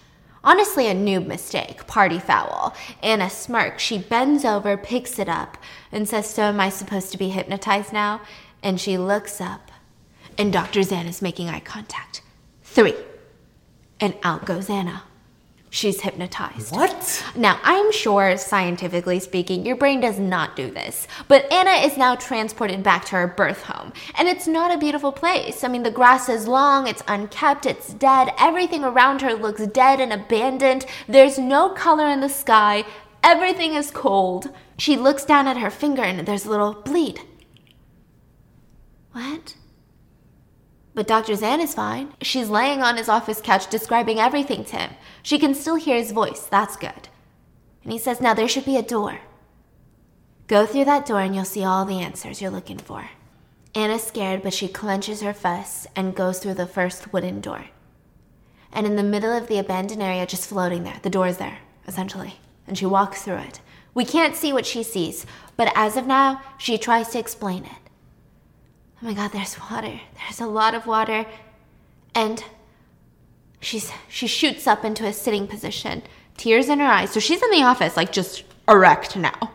Honestly, 0.45 0.87
a 0.87 0.95
noob 0.95 1.27
mistake, 1.27 1.87
party 1.87 2.19
foul. 2.19 2.75
Anna 3.03 3.29
smirks. 3.29 3.83
She 3.83 3.99
bends 3.99 4.45
over, 4.45 4.77
picks 4.77 5.19
it 5.19 5.29
up, 5.29 5.59
and 5.91 6.09
says, 6.09 6.31
So 6.31 6.45
am 6.45 6.61
I 6.61 6.71
supposed 6.71 7.11
to 7.13 7.19
be 7.19 7.31
hypnotized 7.31 7.93
now? 7.93 8.21
And 8.63 8.81
she 8.81 8.97
looks 8.97 9.41
up, 9.41 9.73
and 10.39 10.53
Dr. 10.53 10.83
Zan 10.83 11.07
is 11.07 11.21
making 11.21 11.49
eye 11.49 11.61
contact. 11.61 12.23
Three. 12.63 12.95
And 13.99 14.15
out 14.23 14.47
goes 14.47 14.71
Anna. 14.71 15.03
She's 15.73 16.01
hypnotized. 16.01 16.75
What? 16.75 17.25
Now, 17.37 17.61
I'm 17.63 17.93
sure, 17.93 18.37
scientifically 18.37 19.21
speaking, 19.21 19.65
your 19.65 19.77
brain 19.77 20.01
does 20.01 20.19
not 20.19 20.57
do 20.57 20.69
this, 20.69 21.07
but 21.29 21.51
Anna 21.53 21.87
is 21.87 21.97
now 21.97 22.17
transported 22.17 22.83
back 22.83 23.05
to 23.07 23.13
her 23.13 23.29
birth 23.29 23.63
home. 23.63 23.93
And 24.19 24.27
it's 24.27 24.49
not 24.49 24.75
a 24.75 24.79
beautiful 24.79 25.13
place. 25.13 25.63
I 25.63 25.69
mean, 25.69 25.85
the 25.85 25.91
grass 25.93 26.29
is 26.29 26.49
long, 26.49 26.89
it's 26.89 27.05
unkept, 27.07 27.67
it's 27.67 27.95
dead, 27.95 28.33
everything 28.37 28.83
around 28.83 29.23
her 29.23 29.33
looks 29.33 29.65
dead 29.69 30.01
and 30.01 30.13
abandoned, 30.13 30.87
there's 31.07 31.39
no 31.39 31.69
color 31.69 32.09
in 32.09 32.21
the 32.21 32.29
sky, 32.29 32.85
everything 33.23 33.75
is 33.75 33.93
cold. 33.93 34.51
She 34.77 34.97
looks 34.97 35.25
down 35.25 35.47
at 35.47 35.59
her 35.59 35.71
finger 35.71 36.03
and 36.03 36.27
there's 36.27 36.47
a 36.47 36.51
little 36.51 36.75
bleed. 36.75 37.21
What? 39.13 39.55
But 40.95 41.07
Dr. 41.07 41.35
Zan 41.37 41.61
is 41.61 41.75
fine. 41.75 42.15
She's 42.21 42.51
laying 42.51 42.83
on 42.83 42.97
his 42.97 43.09
office 43.09 43.41
couch 43.41 43.69
describing 43.71 44.19
everything 44.19 44.65
to 44.67 44.77
him. 44.77 44.91
She 45.23 45.39
can 45.39 45.55
still 45.55 45.77
hear 45.77 45.97
his 45.97 46.13
voice. 46.13 46.47
That's 46.47 46.77
good. 46.77 47.09
And 47.85 47.93
he 47.93 47.99
says, 47.99 48.21
Now 48.21 48.35
there 48.35 48.49
should 48.49 48.65
be 48.65 48.77
a 48.77 48.83
door. 48.83 49.21
Go 50.49 50.67
through 50.67 50.87
that 50.87 51.07
door 51.07 51.21
and 51.21 51.35
you'll 51.35 51.45
see 51.45 51.65
all 51.65 51.85
the 51.85 52.01
answers 52.01 52.43
you're 52.43 52.51
looking 52.51 52.79
for. 52.79 53.09
Anna's 53.75 54.03
scared, 54.03 54.43
but 54.43 54.53
she 54.53 54.67
clenches 54.67 55.23
her 55.23 55.33
fists 55.33 55.87
and 55.95 56.17
goes 56.17 56.41
through 56.41 56.55
the 56.55 56.67
first 56.67 57.13
wooden 57.13 57.41
door. 57.41 57.67
And 58.73 58.85
in 58.85 58.97
the 58.97 59.03
middle 59.05 59.33
of 59.33 59.47
the 59.47 59.59
abandoned 59.59 60.03
area, 60.03 60.27
just 60.27 60.49
floating 60.49 60.83
there, 60.83 60.99
the 61.03 61.11
door 61.11 61.29
is 61.29 61.39
there, 61.39 61.59
essentially. 61.87 62.35
And 62.67 62.77
she 62.77 62.87
walks 62.87 63.23
through 63.23 63.37
it. 63.37 63.61
We 63.95 64.05
can't 64.05 64.37
see 64.37 64.53
what 64.53 64.67
she 64.67 64.83
sees, 64.83 65.25
but 65.57 65.73
as 65.75 65.97
of 65.97 66.07
now, 66.07 66.43
she 66.59 66.79
tries 66.79 67.09
to 67.11 67.19
explain 67.19 67.65
it. 67.65 67.73
Oh 69.03 69.07
my 69.07 69.15
god, 69.15 69.33
there's 69.33 69.57
water. 69.71 70.01
There's 70.17 70.41
a 70.41 70.47
lot 70.47 70.75
of 70.75 70.87
water. 70.87 71.25
And 72.15 72.45
she's 73.61 73.91
she 74.09 74.27
shoots 74.27 74.67
up 74.67 74.85
into 74.85 75.07
a 75.07 75.13
sitting 75.13 75.47
position, 75.47 76.03
tears 76.37 76.69
in 76.69 76.81
her 76.81 76.87
eyes. 76.87 77.11
So 77.11 77.21
she's 77.21 77.43
in 77.43 77.51
the 77.51 77.63
office 77.63 77.97
like 77.97 78.13
just 78.13 78.45
erect 78.69 79.17
now. 79.17 79.53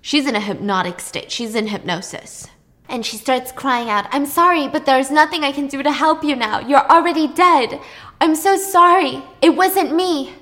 She's 0.00 0.26
in 0.28 0.36
a 0.36 0.40
hypnotic 0.40 1.00
state. 1.00 1.32
She's 1.32 1.56
in 1.56 1.66
hypnosis. 1.66 2.46
And 2.88 3.04
she 3.04 3.16
starts 3.16 3.50
crying 3.50 3.90
out, 3.90 4.06
I'm 4.12 4.26
sorry, 4.26 4.68
but 4.68 4.86
there's 4.86 5.10
nothing 5.10 5.42
I 5.42 5.50
can 5.50 5.66
do 5.66 5.82
to 5.82 5.90
help 5.90 6.22
you 6.22 6.36
now. 6.36 6.60
You're 6.60 6.88
already 6.88 7.26
dead. 7.26 7.80
I'm 8.20 8.36
so 8.36 8.56
sorry. 8.56 9.24
It 9.42 9.56
wasn't 9.56 9.96
me 9.96 10.32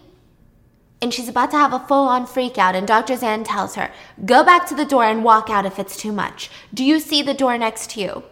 and 1.04 1.12
she's 1.12 1.28
about 1.28 1.50
to 1.50 1.58
have 1.58 1.74
a 1.74 1.78
full 1.80 2.08
on 2.08 2.24
freak 2.24 2.56
out, 2.56 2.74
and 2.74 2.86
Dr. 2.88 3.14
Zan 3.14 3.44
tells 3.44 3.74
her, 3.74 3.92
Go 4.24 4.42
back 4.42 4.66
to 4.66 4.74
the 4.74 4.86
door 4.86 5.04
and 5.04 5.22
walk 5.22 5.50
out 5.50 5.66
if 5.66 5.78
it's 5.78 5.98
too 5.98 6.12
much. 6.12 6.50
Do 6.72 6.82
you 6.82 6.98
see 6.98 7.20
the 7.20 7.34
door 7.34 7.58
next 7.58 7.90
to 7.90 8.00
you? 8.00 8.22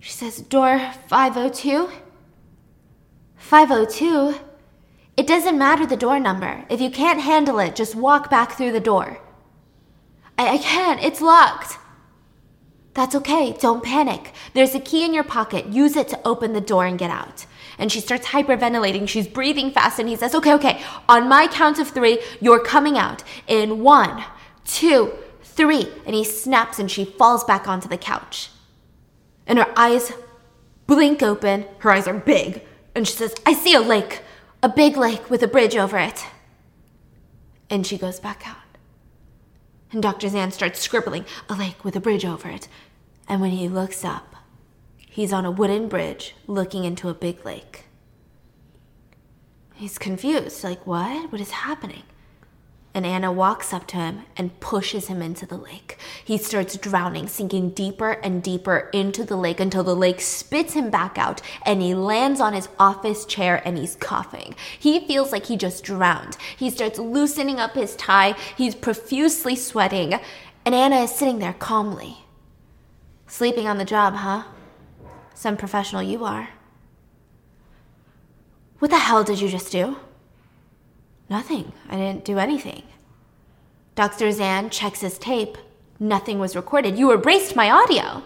She 0.00 0.10
says, 0.10 0.40
Door 0.40 0.90
502? 1.06 1.88
502? 3.36 4.34
It 5.16 5.28
doesn't 5.28 5.56
matter 5.56 5.86
the 5.86 5.96
door 5.96 6.18
number. 6.18 6.64
If 6.68 6.80
you 6.80 6.90
can't 6.90 7.20
handle 7.20 7.60
it, 7.60 7.76
just 7.76 7.94
walk 7.94 8.28
back 8.28 8.50
through 8.50 8.72
the 8.72 8.80
door. 8.80 9.20
I, 10.36 10.54
I 10.54 10.58
can't, 10.58 11.00
it's 11.00 11.20
locked. 11.20 11.78
That's 12.94 13.14
okay, 13.14 13.52
don't 13.52 13.84
panic. 13.84 14.32
There's 14.52 14.74
a 14.74 14.80
key 14.80 15.04
in 15.04 15.14
your 15.14 15.22
pocket. 15.22 15.66
Use 15.66 15.94
it 15.94 16.08
to 16.08 16.20
open 16.26 16.54
the 16.54 16.60
door 16.60 16.86
and 16.86 16.98
get 16.98 17.10
out 17.10 17.46
and 17.78 17.90
she 17.90 18.00
starts 18.00 18.28
hyperventilating. 18.28 19.08
She's 19.08 19.26
breathing 19.26 19.70
fast, 19.70 19.98
and 19.98 20.08
he 20.08 20.16
says, 20.16 20.34
Okay, 20.34 20.52
okay, 20.54 20.82
on 21.08 21.28
my 21.28 21.46
count 21.46 21.78
of 21.78 21.88
three, 21.88 22.20
you're 22.40 22.62
coming 22.62 22.98
out 22.98 23.22
in 23.46 23.80
one, 23.82 24.24
two, 24.64 25.12
three. 25.42 25.88
And 26.06 26.14
he 26.14 26.24
snaps, 26.24 26.78
and 26.78 26.90
she 26.90 27.04
falls 27.04 27.44
back 27.44 27.68
onto 27.68 27.88
the 27.88 27.98
couch. 27.98 28.50
And 29.46 29.58
her 29.58 29.72
eyes 29.76 30.12
blink 30.86 31.22
open. 31.22 31.66
Her 31.78 31.90
eyes 31.90 32.06
are 32.06 32.14
big. 32.14 32.62
And 32.94 33.06
she 33.06 33.14
says, 33.14 33.34
I 33.44 33.52
see 33.54 33.74
a 33.74 33.80
lake, 33.80 34.22
a 34.62 34.68
big 34.68 34.96
lake 34.96 35.30
with 35.30 35.42
a 35.42 35.48
bridge 35.48 35.76
over 35.76 35.98
it. 35.98 36.24
And 37.68 37.86
she 37.86 37.98
goes 37.98 38.20
back 38.20 38.46
out. 38.46 38.56
And 39.90 40.02
Dr. 40.02 40.28
Zan 40.28 40.50
starts 40.50 40.80
scribbling, 40.80 41.24
a 41.48 41.54
lake 41.54 41.84
with 41.84 41.96
a 41.96 42.00
bridge 42.00 42.24
over 42.24 42.48
it. 42.48 42.68
And 43.28 43.40
when 43.40 43.52
he 43.52 43.68
looks 43.68 44.04
up, 44.04 44.33
He's 45.14 45.32
on 45.32 45.44
a 45.44 45.50
wooden 45.52 45.86
bridge 45.86 46.34
looking 46.48 46.82
into 46.82 47.08
a 47.08 47.14
big 47.14 47.46
lake. 47.46 47.84
He's 49.74 49.96
confused, 49.96 50.64
like, 50.64 50.84
what? 50.88 51.30
What 51.30 51.40
is 51.40 51.52
happening? 51.52 52.02
And 52.92 53.06
Anna 53.06 53.30
walks 53.30 53.72
up 53.72 53.86
to 53.88 53.96
him 53.96 54.22
and 54.36 54.58
pushes 54.58 55.06
him 55.06 55.22
into 55.22 55.46
the 55.46 55.56
lake. 55.56 55.98
He 56.24 56.36
starts 56.36 56.76
drowning, 56.76 57.28
sinking 57.28 57.70
deeper 57.70 58.10
and 58.24 58.42
deeper 58.42 58.90
into 58.92 59.22
the 59.22 59.36
lake 59.36 59.60
until 59.60 59.84
the 59.84 59.94
lake 59.94 60.20
spits 60.20 60.74
him 60.74 60.90
back 60.90 61.16
out 61.16 61.40
and 61.64 61.80
he 61.80 61.94
lands 61.94 62.40
on 62.40 62.52
his 62.52 62.68
office 62.80 63.24
chair 63.24 63.62
and 63.64 63.78
he's 63.78 63.94
coughing. 63.94 64.56
He 64.76 65.06
feels 65.06 65.30
like 65.30 65.46
he 65.46 65.56
just 65.56 65.84
drowned. 65.84 66.36
He 66.56 66.70
starts 66.70 66.98
loosening 66.98 67.60
up 67.60 67.76
his 67.76 67.94
tie, 67.94 68.34
he's 68.56 68.74
profusely 68.74 69.54
sweating, 69.54 70.18
and 70.66 70.74
Anna 70.74 71.02
is 71.02 71.14
sitting 71.14 71.38
there 71.38 71.52
calmly. 71.52 72.16
Sleeping 73.28 73.68
on 73.68 73.78
the 73.78 73.84
job, 73.84 74.14
huh? 74.14 74.42
Some 75.34 75.56
professional 75.56 76.02
you 76.02 76.24
are. 76.24 76.50
What 78.78 78.90
the 78.90 78.98
hell 78.98 79.24
did 79.24 79.40
you 79.40 79.48
just 79.48 79.72
do? 79.72 79.96
Nothing. 81.28 81.72
I 81.88 81.96
didn't 81.96 82.24
do 82.24 82.38
anything. 82.38 82.82
Dr. 83.94 84.30
Zan 84.32 84.70
checks 84.70 85.00
his 85.00 85.18
tape. 85.18 85.56
Nothing 86.00 86.38
was 86.38 86.56
recorded. 86.56 86.98
You 86.98 87.12
erased 87.12 87.56
my 87.56 87.70
audio. 87.70 88.22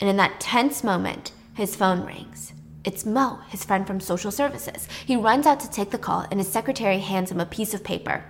And 0.00 0.10
in 0.10 0.16
that 0.16 0.40
tense 0.40 0.84
moment, 0.84 1.32
his 1.54 1.76
phone 1.76 2.04
rings. 2.04 2.52
It's 2.84 3.06
Mo, 3.06 3.40
his 3.48 3.64
friend 3.64 3.86
from 3.86 4.00
social 4.00 4.30
services. 4.30 4.88
He 5.06 5.16
runs 5.16 5.46
out 5.46 5.60
to 5.60 5.70
take 5.70 5.90
the 5.90 5.98
call, 5.98 6.26
and 6.30 6.38
his 6.38 6.52
secretary 6.52 6.98
hands 6.98 7.30
him 7.30 7.40
a 7.40 7.46
piece 7.46 7.72
of 7.72 7.82
paper. 7.82 8.24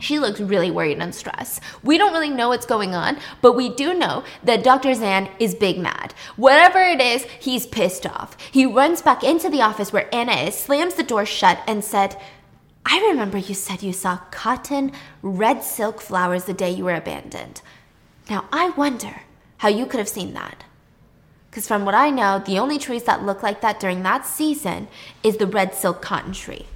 She 0.00 0.20
looks 0.20 0.40
really 0.40 0.70
worried 0.70 0.98
and 0.98 1.14
stressed. 1.14 1.60
We 1.82 1.98
don't 1.98 2.12
really 2.12 2.30
know 2.30 2.50
what's 2.50 2.66
going 2.66 2.94
on, 2.94 3.18
but 3.42 3.56
we 3.56 3.68
do 3.68 3.94
know 3.94 4.24
that 4.44 4.62
Dr. 4.62 4.94
Zan 4.94 5.28
is 5.40 5.56
big 5.56 5.78
mad. 5.78 6.14
Whatever 6.36 6.78
it 6.78 7.00
is, 7.00 7.24
he's 7.40 7.66
pissed 7.66 8.06
off. 8.06 8.36
He 8.52 8.64
runs 8.64 9.02
back 9.02 9.24
into 9.24 9.50
the 9.50 9.62
office 9.62 9.92
where 9.92 10.08
Anna 10.14 10.32
is, 10.32 10.54
slams 10.54 10.94
the 10.94 11.02
door 11.02 11.26
shut, 11.26 11.60
and 11.66 11.82
said, 11.82 12.16
I 12.86 13.00
remember 13.08 13.38
you 13.38 13.54
said 13.54 13.82
you 13.82 13.92
saw 13.92 14.18
cotton, 14.30 14.92
red 15.20 15.64
silk 15.64 16.00
flowers 16.00 16.44
the 16.44 16.54
day 16.54 16.70
you 16.70 16.84
were 16.84 16.94
abandoned. 16.94 17.60
Now, 18.30 18.46
I 18.52 18.70
wonder 18.70 19.22
how 19.58 19.68
you 19.68 19.84
could 19.84 19.98
have 19.98 20.08
seen 20.08 20.32
that. 20.34 20.64
Because 21.50 21.66
from 21.66 21.84
what 21.84 21.94
I 21.94 22.10
know, 22.10 22.38
the 22.38 22.58
only 22.58 22.78
trees 22.78 23.02
that 23.04 23.26
look 23.26 23.42
like 23.42 23.62
that 23.62 23.80
during 23.80 24.02
that 24.04 24.26
season 24.26 24.86
is 25.24 25.38
the 25.38 25.46
red 25.46 25.74
silk 25.74 26.00
cotton 26.00 26.32
tree. 26.32 26.66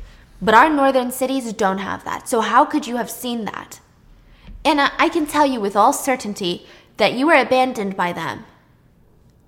But 0.42 0.54
our 0.54 0.68
northern 0.68 1.12
cities 1.12 1.52
don't 1.52 1.78
have 1.78 2.04
that. 2.04 2.28
So 2.28 2.40
how 2.40 2.64
could 2.64 2.88
you 2.88 2.96
have 2.96 3.08
seen 3.08 3.44
that? 3.44 3.80
And 4.64 4.80
I 4.80 5.08
can 5.08 5.24
tell 5.26 5.46
you 5.46 5.60
with 5.60 5.76
all 5.76 5.92
certainty 5.92 6.66
that 6.96 7.14
you 7.14 7.26
were 7.26 7.34
abandoned 7.40 7.96
by 7.96 8.12
them. 8.12 8.44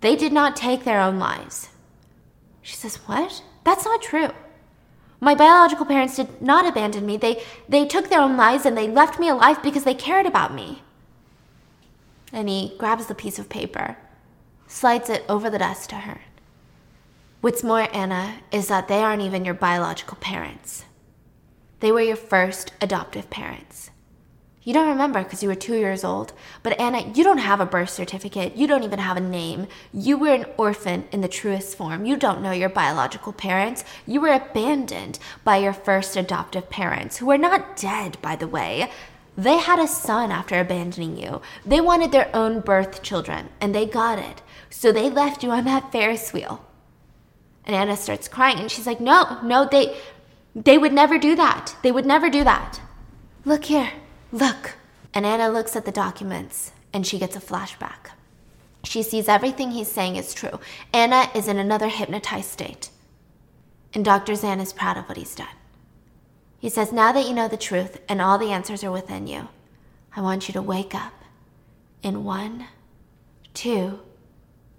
They 0.01 0.15
did 0.15 0.33
not 0.33 0.55
take 0.55 0.85
their 0.85 1.01
own 1.01 1.19
lives. 1.19 1.71
She 2.63 2.77
says, 2.77 2.97
What? 3.07 3.43
That's 3.65 3.85
not 3.85 4.03
true. 4.03 4.31
My 5.21 5.35
biological 5.35 5.87
parents 5.87 6.17
did 6.17 6.43
not 6.43 6.67
abandon 6.67 7.07
me. 7.07 7.17
They, 7.17 7.43
they 7.69 7.87
took 7.87 8.09
their 8.09 8.21
own 8.21 8.37
lives 8.37 8.67
and 8.67 8.77
they 8.77 8.89
left 8.89 9.19
me 9.19 9.29
alive 9.29 9.63
because 9.63 9.85
they 9.85 9.95
cared 9.95 10.27
about 10.27 10.55
me. 10.55 10.83
And 12.33 12.49
he 12.49 12.75
grabs 12.79 13.07
the 13.07 13.15
piece 13.15 13.39
of 13.39 13.49
paper, 13.49 13.97
slides 14.67 15.09
it 15.09 15.25
over 15.29 15.49
the 15.49 15.59
desk 15.59 15.89
to 15.91 15.97
her. 15.97 16.21
What's 17.45 17.63
more, 17.63 17.87
Anna, 17.95 18.37
is 18.51 18.69
that 18.69 18.89
they 18.89 19.03
aren't 19.03 19.21
even 19.21 19.45
your 19.45 19.53
biological 19.53 20.17
parents. 20.17 20.87
They 21.81 21.93
were 21.93 22.01
your 22.01 22.17
first 22.17 22.73
adoptive 22.81 23.29
parents. 23.29 23.91
You 24.63 24.73
don't 24.73 24.89
remember 24.89 25.23
because 25.23 25.43
you 25.43 25.51
were 25.51 25.55
two 25.55 25.77
years 25.77 26.05
old, 26.05 26.33
but 26.63 26.81
Anna, 26.81 27.13
you 27.15 27.23
don't 27.23 27.37
have 27.37 27.61
a 27.61 27.67
birth 27.67 27.91
certificate. 27.91 28.57
You 28.57 28.67
don't 28.67 28.83
even 28.83 28.99
have 28.99 29.19
a 29.19 29.21
name. 29.21 29.67
You 29.93 30.17
were 30.17 30.33
an 30.33 30.47
orphan 30.57 31.05
in 31.13 31.21
the 31.21 31.29
truest 31.29 31.77
form. 31.77 32.07
You 32.07 32.17
don't 32.17 32.41
know 32.41 32.51
your 32.51 32.71
biological 32.71 33.35
parents. 33.35 33.85
You 34.07 34.23
were 34.23 34.33
abandoned 34.33 35.19
by 35.45 35.59
your 35.59 35.75
first 35.75 36.17
adoptive 36.17 36.71
parents, 36.71 37.19
who 37.19 37.31
are 37.31 37.37
not 37.37 37.77
dead, 37.77 38.17
by 38.23 38.37
the 38.37 38.49
way. 38.49 38.91
They 39.37 39.59
had 39.59 39.79
a 39.79 39.87
son 39.87 40.31
after 40.31 40.59
abandoning 40.59 41.19
you. 41.19 41.43
They 41.67 41.83
wanted 41.83 42.11
their 42.11 42.35
own 42.35 42.61
birth 42.61 43.03
children, 43.03 43.51
and 43.61 43.75
they 43.75 43.85
got 43.85 44.19
it. 44.19 44.41
So 44.71 44.93
they 44.93 45.11
left 45.11 45.43
you 45.43 45.51
on 45.51 45.67
that 45.67 45.93
Ferris 45.93 46.33
wheel. 46.33 46.65
And 47.67 47.75
Anna 47.75 47.97
starts 47.97 48.29
crying 48.29 48.59
and 48.59 48.71
she's 48.71 48.87
like, 48.87 49.01
"No, 49.01 49.39
no, 49.43 49.67
they 49.71 49.97
they 50.55 50.79
would 50.79 50.93
never 50.93 51.19
do 51.19 51.35
that. 51.37 51.77
They 51.83 51.93
would 51.93 52.07
never 52.07 52.29
do 52.31 52.45
that." 52.45 52.81
Look 53.45 53.65
here. 53.65 53.93
Look. 54.33 54.77
And 55.13 55.25
Anna 55.25 55.49
looks 55.49 55.77
at 55.77 55.85
the 55.85 55.93
documents 55.93 56.73
and 56.93 57.07
she 57.07 57.19
gets 57.19 57.37
a 57.37 57.41
flashback. 57.41 58.11
She 58.85 59.03
sees 59.03 59.29
everything 59.29 59.71
he's 59.71 59.91
saying 59.91 60.17
is 60.17 60.35
true. 60.35 60.61
Anna 60.93 61.31
is 61.35 61.49
in 61.49 61.59
another 61.59 61.89
hypnotized 61.89 62.51
state. 62.51 62.91
And 63.93 64.05
Dr. 64.05 64.35
Zan 64.35 64.61
is 64.61 64.73
proud 64.73 64.97
of 64.97 65.09
what 65.09 65.17
he's 65.17 65.35
done. 65.35 65.47
He 66.59 66.69
says, 66.69 66.93
Now 66.93 67.13
that 67.13 67.27
you 67.27 67.35
know 67.35 67.49
the 67.49 67.57
truth 67.57 68.01
and 68.09 68.21
all 68.21 68.39
the 68.39 68.51
answers 68.51 68.83
are 68.83 68.91
within 68.91 69.27
you, 69.27 69.49
I 70.17 70.21
want 70.21 70.49
you 70.49 70.53
to 70.55 70.63
wake 70.63 70.95
up 70.95 71.13
in 72.03 72.25
one, 72.25 72.67
two, 73.53 74.01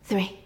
three. 0.03 0.39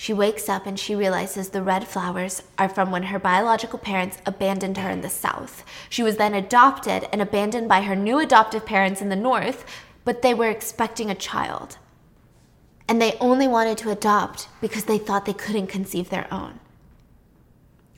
She 0.00 0.12
wakes 0.12 0.48
up 0.48 0.64
and 0.64 0.78
she 0.78 0.94
realizes 0.94 1.48
the 1.48 1.60
red 1.60 1.88
flowers 1.88 2.44
are 2.56 2.68
from 2.68 2.92
when 2.92 3.02
her 3.02 3.18
biological 3.18 3.80
parents 3.80 4.18
abandoned 4.24 4.76
her 4.76 4.88
in 4.88 5.00
the 5.00 5.08
South. 5.08 5.64
She 5.90 6.04
was 6.04 6.18
then 6.18 6.34
adopted 6.34 7.08
and 7.12 7.20
abandoned 7.20 7.68
by 7.68 7.82
her 7.82 7.96
new 7.96 8.20
adoptive 8.20 8.64
parents 8.64 9.02
in 9.02 9.08
the 9.08 9.16
North, 9.16 9.64
but 10.04 10.22
they 10.22 10.32
were 10.32 10.48
expecting 10.48 11.10
a 11.10 11.16
child. 11.16 11.78
And 12.86 13.02
they 13.02 13.16
only 13.18 13.48
wanted 13.48 13.76
to 13.78 13.90
adopt 13.90 14.46
because 14.60 14.84
they 14.84 14.98
thought 14.98 15.26
they 15.26 15.32
couldn't 15.32 15.66
conceive 15.66 16.10
their 16.10 16.32
own. 16.32 16.60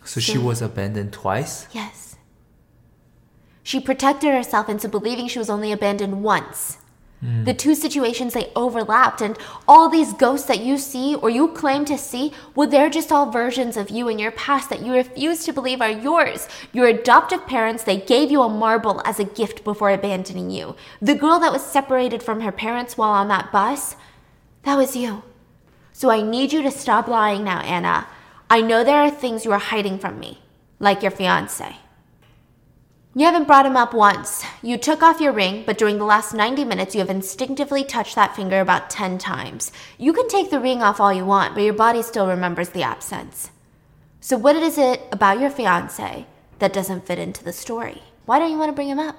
So 0.03 0.21
she 0.21 0.39
was 0.39 0.63
abandoned 0.63 1.13
twice? 1.13 1.67
Yes. 1.71 2.17
She 3.63 3.79
protected 3.79 4.33
herself 4.33 4.71
into 4.71 4.89
believing 4.89 5.29
she 5.29 5.39
was 5.39 5.51
only 5.51 5.71
abandoned 5.71 6.23
once. 6.23 6.79
Mm. 7.25 7.45
The 7.45 7.55
two 7.55 7.75
situations 7.75 8.33
they 8.33 8.51
overlapped, 8.57 9.21
and 9.21 9.37
all 9.69 9.89
these 9.89 10.15
ghosts 10.15 10.47
that 10.49 10.61
you 10.61 10.79
see 10.79 11.15
or 11.15 11.29
you 11.29 11.49
claim 11.49 11.85
to 11.85 11.99
see, 11.99 12.33
well, 12.55 12.69
they're 12.69 12.89
just 12.89 13.13
all 13.13 13.31
versions 13.31 13.77
of 13.77 13.91
you 13.91 14.09
in 14.09 14.19
your 14.19 14.31
past 14.31 14.71
that 14.71 14.81
you 14.81 14.95
refuse 14.95 15.45
to 15.45 15.53
believe 15.53 15.83
are 15.83 15.91
yours. 15.91 16.49
Your 16.73 16.87
adoptive 16.87 17.47
parents, 17.47 17.85
they 17.85 17.99
gave 17.99 18.31
you 18.31 18.43
a 18.43 18.49
marble 18.49 19.03
as 19.05 19.21
a 19.21 19.25
gift 19.25 19.65
before 19.65 19.91
abandoning 19.91 20.51
you. 20.51 20.77
The 21.03 21.15
girl 21.15 21.39
that 21.41 21.53
was 21.53 21.65
separated 21.65 22.23
from 22.23 22.41
her 22.41 22.53
parents 22.53 22.97
while 22.97 23.11
on 23.11 23.29
that 23.29 23.53
bus, 23.53 23.97
that 24.63 24.77
was 24.77 24.97
you. 24.97 25.23
So 25.93 26.11
I 26.11 26.23
need 26.23 26.53
you 26.53 26.63
to 26.63 26.71
stop 26.71 27.07
lying 27.07 27.45
now, 27.45 27.61
Anna. 27.61 28.07
I 28.49 28.63
know 28.63 28.83
there 28.83 29.03
are 29.03 29.11
things 29.11 29.45
you 29.45 29.53
are 29.53 29.59
hiding 29.59 29.99
from 29.99 30.19
me, 30.19 30.39
like 30.79 31.03
your 31.03 31.11
fiance. 31.11 31.77
You 33.13 33.25
haven't 33.25 33.49
brought 33.49 33.67
him 33.67 33.77
up 33.77 33.93
once. 33.93 34.45
You 34.63 34.79
took 34.79 35.03
off 35.03 35.21
your 35.21 35.33
ring, 35.33 35.65
but 35.67 35.77
during 35.77 35.99
the 35.99 36.05
last 36.05 36.33
90 36.33 36.65
minutes, 36.65 36.95
you 36.95 37.01
have 37.01 37.11
instinctively 37.11 37.83
touched 37.83 38.15
that 38.15 38.37
finger 38.37 38.61
about 38.61 38.89
10 38.89 39.19
times. 39.19 39.73
You 39.99 40.13
can 40.13 40.29
take 40.29 40.51
the 40.51 40.61
ring 40.61 40.81
off 40.81 41.01
all 41.01 41.13
you 41.13 41.25
want, 41.25 41.55
but 41.55 41.65
your 41.65 41.75
body 41.75 42.03
still 42.03 42.29
remembers 42.29 42.69
the 42.69 42.85
absence. 42.85 43.51
So, 44.21 44.37
what 44.37 44.55
is 44.55 44.79
it 44.79 45.03
about 45.11 45.41
your 45.41 45.51
fiance 45.51 46.25
that 46.61 46.73
doesn't 46.73 47.05
fit 47.05 47.19
into 47.19 47.43
the 47.43 47.53
story? 47.53 48.01
Why 48.27 48.39
don't 48.39 48.53
you 48.53 48.59
want 48.59 48.69
to 48.69 48.77
bring 48.77 48.89
him 48.89 49.01
up? 49.01 49.17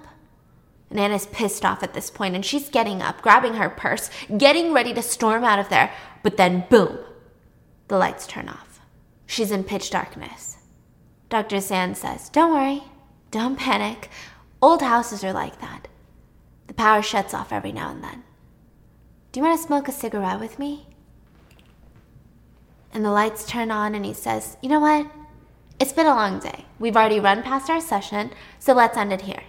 And 0.90 0.98
Anna's 0.98 1.26
pissed 1.26 1.66
off 1.66 1.84
at 1.84 1.94
this 1.94 2.10
point, 2.10 2.36
and 2.36 2.46
she's 2.46 2.70
getting 2.70 3.02
up, 3.02 3.22
grabbing 3.22 3.56
her 3.56 3.70
purse, 3.70 4.10
getting 4.38 4.72
ready 4.72 4.94
to 4.94 5.02
storm 5.02 5.44
out 5.44 5.60
of 5.60 5.68
there, 5.68 5.92
but 6.24 6.38
then 6.38 6.66
boom, 6.70 6.98
the 7.90 7.98
lights 7.98 8.26
turn 8.26 8.48
off. 8.48 8.80
She's 9.26 9.52
in 9.52 9.66
pitch 9.66 9.90
darkness. 9.90 10.60
Dr. 11.30 11.60
Zan 11.60 11.96
says, 11.96 12.30
Don't 12.30 12.54
worry, 12.54 12.84
don't 13.32 13.58
panic. 13.58 14.10
Old 14.62 14.82
houses 14.82 15.24
are 15.24 15.34
like 15.34 15.60
that. 15.62 15.88
The 16.68 16.74
power 16.74 17.02
shuts 17.02 17.34
off 17.34 17.52
every 17.52 17.72
now 17.72 17.90
and 17.90 18.04
then. 18.04 18.24
Do 19.32 19.40
you 19.40 19.46
want 19.46 19.60
to 19.60 19.66
smoke 19.66 19.88
a 19.88 19.94
cigarette 19.94 20.40
with 20.40 20.60
me? 20.60 20.88
And 22.94 23.06
the 23.06 23.12
lights 23.12 23.46
turn 23.46 23.72
on, 23.72 23.96
and 23.96 24.06
he 24.06 24.14
says, 24.14 24.58
You 24.62 24.70
know 24.70 24.82
what? 24.82 25.10
It's 25.80 25.94
been 25.94 26.06
a 26.06 26.10
long 26.16 26.40
day. 26.40 26.66
We've 26.78 26.96
already 26.96 27.20
run 27.20 27.42
past 27.42 27.70
our 27.70 27.82
session, 27.82 28.32
so 28.60 28.74
let's 28.74 28.98
end 28.98 29.14
it 29.14 29.22
here. 29.22 29.44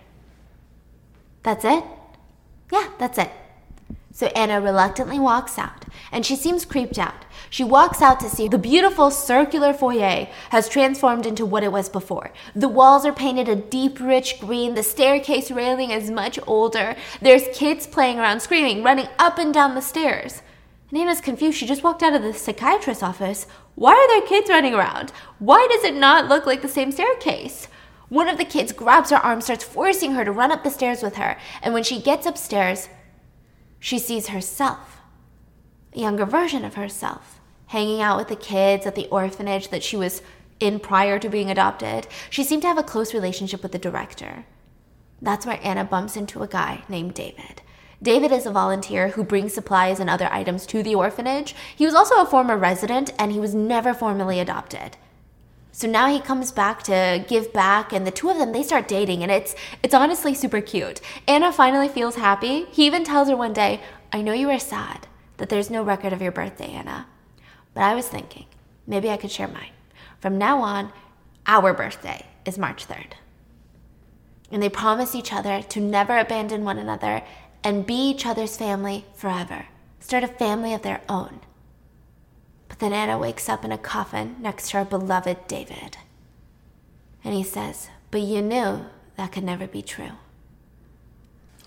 That's 1.42 1.64
it? 1.64 1.84
Yeah, 2.72 2.88
that's 2.98 3.18
it. 3.18 3.30
So 4.12 4.26
Anna 4.28 4.60
reluctantly 4.60 5.18
walks 5.18 5.58
out, 5.58 5.81
and 6.10 6.24
she 6.24 6.36
seems 6.36 6.64
creeped 6.64 6.98
out. 6.98 7.24
She 7.50 7.64
walks 7.64 8.00
out 8.00 8.20
to 8.20 8.28
see 8.28 8.48
the 8.48 8.58
beautiful 8.58 9.10
circular 9.10 9.72
foyer 9.72 10.28
has 10.50 10.68
transformed 10.68 11.26
into 11.26 11.44
what 11.44 11.62
it 11.62 11.72
was 11.72 11.88
before. 11.88 12.32
The 12.54 12.68
walls 12.68 13.04
are 13.04 13.12
painted 13.12 13.48
a 13.48 13.56
deep, 13.56 14.00
rich 14.00 14.40
green. 14.40 14.74
The 14.74 14.82
staircase 14.82 15.50
railing 15.50 15.90
is 15.90 16.10
much 16.10 16.38
older. 16.46 16.96
There's 17.20 17.56
kids 17.56 17.86
playing 17.86 18.18
around, 18.18 18.40
screaming, 18.40 18.82
running 18.82 19.08
up 19.18 19.38
and 19.38 19.52
down 19.52 19.74
the 19.74 19.82
stairs. 19.82 20.42
And 20.90 20.98
Anna's 20.98 21.20
confused. 21.20 21.58
She 21.58 21.66
just 21.66 21.82
walked 21.82 22.02
out 22.02 22.14
of 22.14 22.22
the 22.22 22.34
psychiatrist's 22.34 23.02
office. 23.02 23.46
Why 23.74 23.92
are 23.92 24.08
there 24.08 24.28
kids 24.28 24.50
running 24.50 24.74
around? 24.74 25.12
Why 25.38 25.66
does 25.70 25.84
it 25.84 25.94
not 25.94 26.28
look 26.28 26.46
like 26.46 26.62
the 26.62 26.68
same 26.68 26.92
staircase? 26.92 27.68
One 28.08 28.28
of 28.28 28.36
the 28.36 28.44
kids 28.44 28.72
grabs 28.72 29.08
her 29.08 29.16
arm, 29.16 29.40
starts 29.40 29.64
forcing 29.64 30.12
her 30.12 30.24
to 30.24 30.32
run 30.32 30.52
up 30.52 30.64
the 30.64 30.70
stairs 30.70 31.02
with 31.02 31.16
her, 31.16 31.38
and 31.62 31.72
when 31.72 31.82
she 31.82 31.98
gets 31.98 32.26
upstairs, 32.26 32.90
she 33.80 33.98
sees 33.98 34.28
herself, 34.28 35.00
younger 35.94 36.24
version 36.24 36.64
of 36.64 36.74
herself, 36.74 37.40
hanging 37.66 38.00
out 38.00 38.18
with 38.18 38.28
the 38.28 38.36
kids 38.36 38.86
at 38.86 38.94
the 38.94 39.08
orphanage 39.08 39.68
that 39.68 39.82
she 39.82 39.96
was 39.96 40.22
in 40.60 40.78
prior 40.78 41.18
to 41.18 41.28
being 41.28 41.50
adopted. 41.50 42.06
She 42.30 42.44
seemed 42.44 42.62
to 42.62 42.68
have 42.68 42.78
a 42.78 42.82
close 42.82 43.12
relationship 43.12 43.62
with 43.62 43.72
the 43.72 43.78
director. 43.78 44.44
That's 45.20 45.46
where 45.46 45.60
Anna 45.62 45.84
bumps 45.84 46.16
into 46.16 46.42
a 46.42 46.48
guy 46.48 46.84
named 46.88 47.14
David. 47.14 47.62
David 48.02 48.32
is 48.32 48.46
a 48.46 48.50
volunteer 48.50 49.10
who 49.10 49.22
brings 49.22 49.54
supplies 49.54 50.00
and 50.00 50.10
other 50.10 50.28
items 50.32 50.66
to 50.66 50.82
the 50.82 50.94
orphanage. 50.94 51.54
He 51.76 51.84
was 51.84 51.94
also 51.94 52.20
a 52.20 52.26
former 52.26 52.56
resident 52.56 53.12
and 53.18 53.30
he 53.30 53.38
was 53.38 53.54
never 53.54 53.94
formally 53.94 54.40
adopted. 54.40 54.96
So 55.70 55.88
now 55.88 56.08
he 56.08 56.20
comes 56.20 56.50
back 56.50 56.82
to 56.84 57.24
give 57.28 57.52
back 57.52 57.92
and 57.92 58.04
the 58.04 58.10
two 58.10 58.28
of 58.28 58.38
them 58.38 58.52
they 58.52 58.64
start 58.64 58.88
dating 58.88 59.22
and 59.22 59.30
it's 59.30 59.54
it's 59.82 59.94
honestly 59.94 60.34
super 60.34 60.60
cute. 60.60 61.00
Anna 61.28 61.52
finally 61.52 61.88
feels 61.88 62.16
happy. 62.16 62.66
He 62.72 62.86
even 62.86 63.04
tells 63.04 63.28
her 63.28 63.36
one 63.36 63.52
day, 63.52 63.80
"I 64.12 64.20
know 64.20 64.32
you 64.32 64.50
are 64.50 64.58
sad 64.58 65.06
that 65.42 65.48
there's 65.48 65.70
no 65.70 65.82
record 65.82 66.12
of 66.12 66.22
your 66.22 66.30
birthday, 66.30 66.70
Anna. 66.70 67.04
But 67.74 67.82
I 67.82 67.96
was 67.96 68.06
thinking, 68.06 68.46
maybe 68.86 69.10
I 69.10 69.16
could 69.16 69.32
share 69.32 69.48
mine. 69.48 69.72
From 70.20 70.38
now 70.38 70.60
on, 70.60 70.92
our 71.48 71.74
birthday 71.74 72.26
is 72.44 72.56
March 72.56 72.86
3rd." 72.86 73.14
And 74.52 74.62
they 74.62 74.68
promise 74.68 75.16
each 75.16 75.32
other 75.32 75.60
to 75.60 75.80
never 75.80 76.16
abandon 76.16 76.62
one 76.62 76.78
another 76.78 77.24
and 77.64 77.84
be 77.84 78.10
each 78.10 78.24
other's 78.24 78.56
family 78.56 79.04
forever. 79.16 79.66
Start 79.98 80.22
a 80.22 80.28
family 80.28 80.74
of 80.74 80.82
their 80.82 81.00
own. 81.08 81.40
But 82.68 82.78
then 82.78 82.92
Anna 82.92 83.18
wakes 83.18 83.48
up 83.48 83.64
in 83.64 83.72
a 83.72 83.78
coffin 83.78 84.36
next 84.38 84.70
to 84.70 84.76
her 84.76 84.84
beloved 84.84 85.48
David. 85.48 85.96
And 87.24 87.34
he 87.34 87.42
says, 87.42 87.88
But 88.12 88.20
you 88.20 88.42
knew 88.42 88.86
that 89.16 89.32
could 89.32 89.42
never 89.42 89.66
be 89.66 89.82
true. 89.82 90.12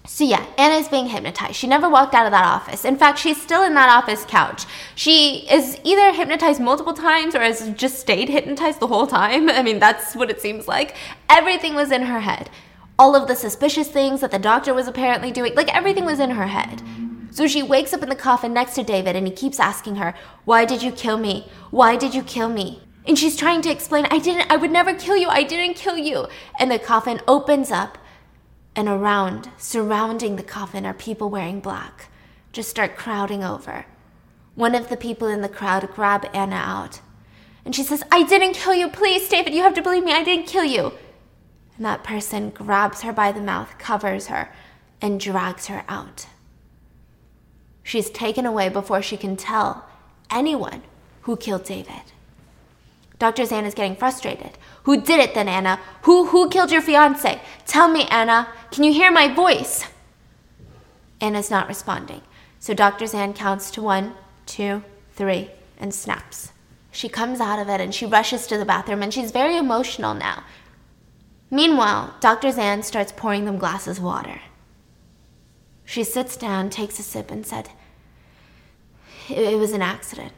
So, 0.07 0.23
yeah, 0.23 0.45
Anna 0.57 0.75
is 0.75 0.87
being 0.87 1.07
hypnotized. 1.07 1.55
She 1.55 1.67
never 1.67 1.89
walked 1.89 2.13
out 2.13 2.25
of 2.25 2.31
that 2.31 2.45
office. 2.45 2.85
In 2.85 2.97
fact, 2.97 3.19
she's 3.19 3.41
still 3.41 3.63
in 3.63 3.73
that 3.73 3.89
office 3.89 4.25
couch. 4.25 4.65
She 4.93 5.47
is 5.49 5.79
either 5.83 6.13
hypnotized 6.13 6.61
multiple 6.61 6.93
times 6.93 7.35
or 7.35 7.39
has 7.39 7.69
just 7.71 7.99
stayed 7.99 8.29
hypnotized 8.29 8.79
the 8.79 8.87
whole 8.87 9.07
time. 9.07 9.49
I 9.49 9.63
mean, 9.63 9.79
that's 9.79 10.15
what 10.15 10.29
it 10.29 10.41
seems 10.41 10.67
like. 10.67 10.95
Everything 11.29 11.75
was 11.75 11.91
in 11.91 12.03
her 12.03 12.19
head. 12.19 12.49
All 12.97 13.15
of 13.15 13.27
the 13.27 13.35
suspicious 13.35 13.89
things 13.89 14.21
that 14.21 14.31
the 14.31 14.39
doctor 14.39 14.73
was 14.73 14.87
apparently 14.87 15.31
doing, 15.31 15.53
like 15.55 15.75
everything 15.75 16.05
was 16.05 16.19
in 16.19 16.31
her 16.31 16.47
head. 16.47 16.81
So 17.31 17.47
she 17.47 17.63
wakes 17.63 17.93
up 17.93 18.01
in 18.01 18.07
the 18.07 18.15
coffin 18.15 18.53
next 18.53 18.75
to 18.75 18.83
David 18.83 19.15
and 19.15 19.27
he 19.27 19.33
keeps 19.33 19.59
asking 19.59 19.95
her, 19.95 20.13
Why 20.45 20.63
did 20.63 20.81
you 20.81 20.91
kill 20.91 21.17
me? 21.17 21.49
Why 21.71 21.97
did 21.97 22.15
you 22.15 22.23
kill 22.23 22.47
me? 22.47 22.81
And 23.05 23.19
she's 23.19 23.35
trying 23.35 23.61
to 23.63 23.69
explain, 23.69 24.07
I 24.09 24.19
didn't, 24.19 24.49
I 24.49 24.55
would 24.55 24.71
never 24.71 24.93
kill 24.93 25.17
you. 25.17 25.27
I 25.27 25.43
didn't 25.43 25.75
kill 25.75 25.97
you. 25.97 26.27
And 26.59 26.71
the 26.71 26.79
coffin 26.79 27.19
opens 27.27 27.71
up 27.71 27.97
and 28.75 28.87
around, 28.87 29.49
surrounding 29.57 30.35
the 30.35 30.43
coffin, 30.43 30.85
are 30.85 30.93
people 30.93 31.29
wearing 31.29 31.59
black. 31.59 32.09
Just 32.51 32.69
start 32.69 32.97
crowding 32.97 33.43
over. 33.43 33.85
One 34.55 34.75
of 34.75 34.89
the 34.89 34.97
people 34.97 35.27
in 35.27 35.41
the 35.41 35.49
crowd 35.49 35.89
grab 35.93 36.27
Anna 36.33 36.55
out. 36.55 37.01
And 37.63 37.75
she 37.75 37.83
says, 37.83 38.03
I 38.11 38.23
didn't 38.23 38.53
kill 38.53 38.73
you. 38.73 38.89
Please, 38.89 39.27
David, 39.27 39.53
you 39.53 39.63
have 39.63 39.73
to 39.73 39.81
believe 39.81 40.03
me. 40.03 40.13
I 40.13 40.23
didn't 40.23 40.47
kill 40.47 40.63
you. 40.63 40.93
And 41.75 41.85
that 41.85 42.03
person 42.03 42.51
grabs 42.51 43.01
her 43.01 43.11
by 43.11 43.31
the 43.31 43.41
mouth, 43.41 43.77
covers 43.77 44.27
her, 44.27 44.53
and 45.01 45.19
drags 45.19 45.67
her 45.67 45.83
out. 45.87 46.27
She's 47.83 48.09
taken 48.09 48.45
away 48.45 48.69
before 48.69 49.01
she 49.01 49.17
can 49.17 49.35
tell 49.35 49.87
anyone 50.31 50.83
who 51.21 51.35
killed 51.35 51.65
David. 51.65 52.13
Dr. 53.17 53.45
Zan 53.45 53.65
is 53.65 53.73
getting 53.73 53.95
frustrated. 53.95 54.57
Who 54.83 55.01
did 55.01 55.19
it 55.19 55.33
then, 55.33 55.47
Anna? 55.47 55.79
Who 56.03 56.27
who 56.27 56.49
killed 56.49 56.71
your 56.71 56.81
fiance? 56.81 57.41
Tell 57.65 57.87
me, 57.87 58.05
Anna. 58.09 58.47
Can 58.71 58.83
you 58.83 58.93
hear 58.93 59.11
my 59.11 59.33
voice? 59.33 59.85
Anna's 61.21 61.49
not 61.49 61.67
responding. 61.67 62.21
So 62.59 62.73
Dr. 62.73 63.07
Zan 63.07 63.33
counts 63.33 63.71
to 63.71 63.81
one, 63.81 64.15
two, 64.45 64.83
three, 65.13 65.51
and 65.77 65.93
snaps. 65.93 66.51
She 66.91 67.09
comes 67.09 67.39
out 67.39 67.59
of 67.59 67.69
it 67.69 67.81
and 67.81 67.93
she 67.93 68.05
rushes 68.05 68.47
to 68.47 68.57
the 68.57 68.65
bathroom 68.65 69.03
and 69.03 69.13
she's 69.13 69.31
very 69.31 69.57
emotional 69.57 70.13
now. 70.13 70.43
Meanwhile, 71.51 72.15
Dr. 72.19 72.51
Zan 72.51 72.83
starts 72.83 73.13
pouring 73.15 73.45
them 73.45 73.57
glasses 73.57 73.97
of 73.97 74.03
water. 74.03 74.41
She 75.85 76.03
sits 76.03 76.35
down, 76.35 76.69
takes 76.69 76.99
a 76.99 77.03
sip, 77.03 77.29
and 77.29 77.45
said, 77.45 77.69
It, 79.29 79.53
it 79.53 79.59
was 79.59 79.71
an 79.71 79.81
accident. 79.81 80.33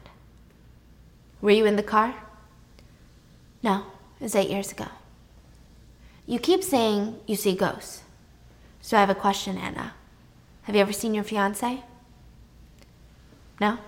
Were 1.41 1.51
you 1.51 1.65
in 1.65 1.77
the 1.77 1.83
car? 1.83 2.15
No, 3.63 3.83
it 4.19 4.23
was 4.23 4.35
eight 4.35 4.49
years 4.49 4.71
ago. 4.71 4.87
You 6.25 6.39
keep 6.39 6.63
saying 6.63 7.19
you 7.25 7.35
see 7.35 7.55
ghosts. 7.55 8.03
So 8.81 8.97
I 8.97 8.99
have 8.99 9.09
a 9.09 9.15
question, 9.15 9.57
Anna. 9.57 9.93
Have 10.63 10.75
you 10.75 10.81
ever 10.81 10.93
seen 10.93 11.13
your 11.13 11.23
fiance? 11.23 11.83
No? 13.59 13.79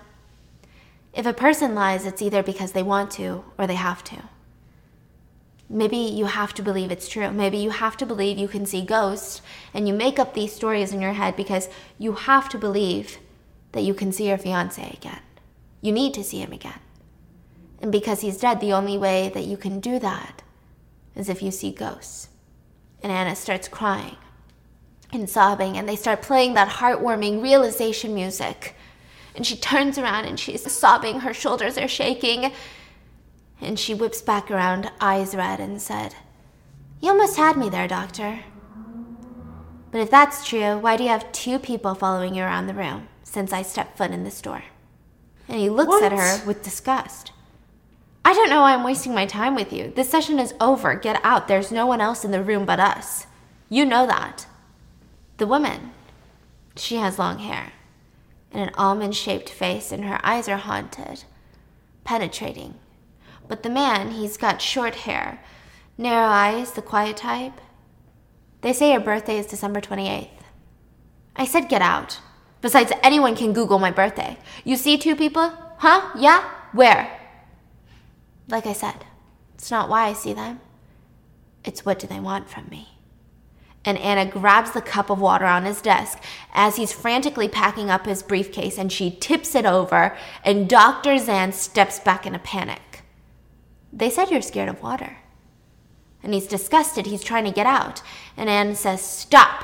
If 1.14 1.26
a 1.26 1.34
person 1.34 1.76
lies, 1.76 2.06
it's 2.06 2.22
either 2.22 2.44
because 2.44 2.72
they 2.72 2.84
want 2.84 3.12
to 3.12 3.44
or 3.58 3.68
they 3.68 3.76
have 3.76 4.04
to. 4.06 4.24
Maybe 5.70 5.98
you 5.98 6.26
have 6.26 6.54
to 6.56 6.64
believe 6.64 6.92
it's 6.92 7.10
true. 7.10 7.30
Maybe 7.30 7.58
you 7.58 7.70
have 7.70 7.96
to 7.98 8.06
believe 8.06 8.38
you 8.38 8.48
can 8.48 8.66
see 8.66 8.82
ghosts 8.82 9.42
and 9.74 9.88
you 9.88 9.94
make 9.94 10.18
up 10.18 10.34
these 10.34 10.54
stories 10.54 10.92
in 10.94 11.02
your 11.02 11.14
head 11.14 11.36
because 11.36 11.70
you 11.98 12.14
have 12.14 12.50
to 12.50 12.58
believe 12.58 13.20
that 13.74 13.84
you 13.84 13.94
can 13.94 14.12
see 14.12 14.30
your 14.30 14.38
fiance 14.38 14.82
again. 14.82 15.22
You 15.82 15.92
need 15.92 16.14
to 16.16 16.24
see 16.24 16.40
him 16.40 16.52
again. 16.52 16.80
And 17.82 17.92
because 17.92 18.22
he's 18.22 18.38
dead, 18.38 18.60
the 18.60 18.74
only 18.74 18.98
way 18.98 19.30
that 19.34 19.46
you 19.46 19.58
can 19.58 19.80
do 19.80 20.00
that 20.00 20.42
is 21.16 21.30
if 21.30 21.42
you 21.42 21.52
see 21.52 21.72
ghosts. 21.72 22.30
And 23.02 23.12
Anna 23.12 23.36
starts 23.36 23.68
crying 23.68 24.18
and 25.12 25.30
sobbing, 25.30 25.78
and 25.78 25.88
they 25.88 25.96
start 25.96 26.22
playing 26.22 26.54
that 26.54 26.68
heartwarming 26.70 27.42
realization 27.42 28.14
music. 28.14 28.76
And 29.36 29.46
she 29.46 29.56
turns 29.56 29.98
around 29.98 30.26
and 30.26 30.40
she's 30.40 30.70
sobbing, 30.72 31.22
her 31.22 31.34
shoulders 31.34 31.78
are 31.78 31.88
shaking. 31.88 32.52
And 33.62 33.80
she 33.80 33.94
whips 33.94 34.22
back 34.22 34.52
around, 34.52 34.92
eyes 35.02 35.36
red, 35.36 35.60
and 35.60 35.82
said, 35.82 36.16
You 37.02 37.10
almost 37.12 37.38
had 37.38 37.58
me 37.58 37.70
there, 37.70 37.88
Doctor. 37.88 38.40
But 39.92 40.02
if 40.02 40.12
that's 40.12 40.48
true, 40.48 40.78
why 40.78 40.98
do 40.98 41.04
you 41.04 41.10
have 41.10 41.32
two 41.32 41.58
people 41.58 41.96
following 41.96 42.36
you 42.36 42.44
around 42.44 42.68
the 42.68 42.74
room 42.74 43.08
since 43.24 43.52
I 43.52 43.64
stepped 43.64 43.98
foot 43.98 44.12
in 44.12 44.24
this 44.24 44.42
door? 44.42 44.64
And 45.48 45.60
he 45.60 45.70
looks 45.70 45.88
What? 45.90 46.04
at 46.04 46.12
her 46.12 46.46
with 46.46 46.64
disgust. 46.64 47.32
I 48.30 48.34
don't 48.34 48.52
know 48.52 48.62
why 48.62 48.76
I'm 48.76 48.84
wasting 48.84 49.16
my 49.16 49.26
time 49.26 49.56
with 49.56 49.74
you. 49.74 49.92
This 49.96 50.08
session 50.08 50.38
is 50.38 50.54
over. 50.62 50.94
Get 50.94 51.20
out. 51.24 51.48
There's 51.48 51.72
no 51.72 51.88
one 51.88 52.00
else 52.00 52.24
in 52.24 52.30
the 52.30 52.44
room 52.44 52.64
but 52.64 52.80
us. 52.80 53.26
You 53.70 53.86
know 53.86 54.06
that. 54.06 54.46
The 55.38 55.48
woman, 55.48 55.94
she 56.76 56.98
has 56.98 57.18
long 57.18 57.40
hair 57.40 57.72
and 58.52 58.62
an 58.62 58.76
almond 58.76 59.16
shaped 59.16 59.50
face, 59.50 59.92
and 59.92 60.06
her 60.06 60.20
eyes 60.22 60.48
are 60.48 60.58
haunted, 60.58 61.24
penetrating. 62.04 62.76
But 63.48 63.64
the 63.64 63.70
man, 63.72 64.12
he's 64.12 64.38
got 64.38 64.62
short 64.62 64.94
hair, 64.94 65.44
narrow 65.98 66.28
eyes, 66.28 66.74
the 66.74 66.84
quiet 66.84 67.18
type. 67.18 67.60
They 68.62 68.74
say 68.74 68.92
your 68.92 69.02
birthday 69.02 69.40
is 69.40 69.48
December 69.48 69.82
28th. 69.82 70.30
I 71.36 71.46
said 71.46 71.68
get 71.68 71.82
out. 71.82 72.20
Besides, 72.62 72.92
anyone 73.02 73.36
can 73.36 73.54
Google 73.54 73.80
my 73.80 73.90
birthday. 73.90 74.38
You 74.64 74.76
see 74.76 75.00
two 75.00 75.16
people? 75.16 75.52
Huh? 75.80 76.12
Yeah? 76.16 76.48
Where? 76.74 77.19
Like 78.50 78.66
I 78.66 78.74
said, 78.74 79.06
it's 79.56 79.72
not 79.72 79.90
why 79.90 80.08
I 80.08 80.14
see 80.14 80.34
them. 80.34 80.60
It's 81.64 81.86
what 81.86 82.00
do 82.00 82.08
they 82.08 82.20
want 82.20 82.50
from 82.50 82.68
me. 82.70 82.90
And 83.86 83.98
Anna 83.98 84.30
grabs 84.30 84.72
the 84.72 84.82
cup 84.82 85.10
of 85.10 85.22
water 85.22 85.46
on 85.46 85.66
his 85.66 85.82
desk 85.82 86.22
as 86.54 86.76
he's 86.76 86.92
frantically 86.92 87.48
packing 87.48 87.90
up 87.90 88.06
his 88.06 88.24
briefcase 88.24 88.78
and 88.78 88.92
she 88.92 89.12
tips 89.12 89.56
it 89.56 89.66
over, 89.66 90.18
and 90.44 90.68
Dr. 90.68 91.18
Zan 91.18 91.54
steps 91.54 92.00
back 92.00 92.26
in 92.26 92.36
a 92.36 92.40
panic. 92.40 93.04
They 93.94 94.10
said 94.10 94.30
you're 94.30 94.42
scared 94.42 94.70
of 94.70 94.84
water. 94.84 95.18
And 96.22 96.34
he's 96.34 96.48
disgusted. 96.48 97.06
He's 97.06 97.24
trying 97.24 97.46
to 97.46 97.52
get 97.52 97.66
out. 97.66 98.02
And 98.36 98.50
Anne 98.50 98.76
says, 98.76 99.02
Stop. 99.02 99.64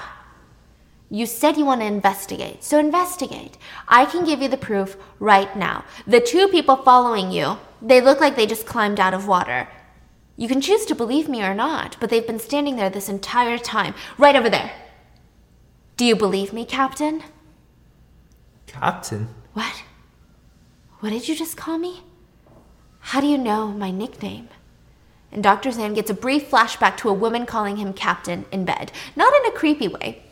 You 1.10 1.26
said 1.26 1.58
you 1.58 1.66
want 1.66 1.82
to 1.82 1.88
investigate, 1.88 2.64
so 2.64 2.80
investigate. 2.80 3.58
I 3.88 4.06
can 4.06 4.26
give 4.26 4.42
you 4.42 4.48
the 4.48 4.58
proof 4.58 4.98
right 5.20 5.56
now. 5.56 5.86
The 6.08 6.20
two 6.20 6.48
people 6.48 6.78
following 6.78 7.32
you, 7.32 7.58
they 7.86 8.02
look 8.02 8.20
like 8.20 8.36
they 8.36 8.48
just 8.48 8.66
climbed 8.66 9.00
out 9.00 9.14
of 9.14 9.28
water. 9.28 9.68
You 10.36 10.48
can 10.48 10.60
choose 10.60 10.86
to 10.88 10.96
believe 10.96 11.30
me 11.30 11.44
or 11.44 11.54
not, 11.54 11.96
but 12.00 12.10
they've 12.10 12.26
been 12.26 12.40
standing 12.40 12.76
there 12.76 12.90
this 12.90 13.08
entire 13.08 13.58
time, 13.58 13.94
right 14.18 14.36
over 14.36 14.50
there. 14.50 14.74
Do 15.96 16.04
you 16.04 16.16
believe 16.16 16.52
me, 16.52 16.66
Captain? 16.66 17.24
Captain? 18.68 19.30
What? 19.54 19.84
What 21.00 21.12
did 21.12 21.30
you 21.30 21.36
just 21.36 21.56
call 21.56 21.78
me? 21.78 22.02
How 23.00 23.22
do 23.22 23.28
you 23.28 23.38
know 23.38 23.68
my 23.68 23.92
nickname? 23.92 24.50
And 25.32 25.44
Dr. 25.44 25.72
Zan 25.72 25.94
gets 25.94 26.10
a 26.10 26.16
brief 26.16 26.50
flashback 26.50 26.98
to 26.98 27.10
a 27.10 27.14
woman 27.14 27.46
calling 27.46 27.78
him 27.78 27.94
Captain 27.94 28.46
in 28.52 28.66
bed. 28.66 28.92
Not 29.16 29.34
in 29.36 29.46
a 29.46 29.56
creepy 29.56 29.88
way. 29.88 30.25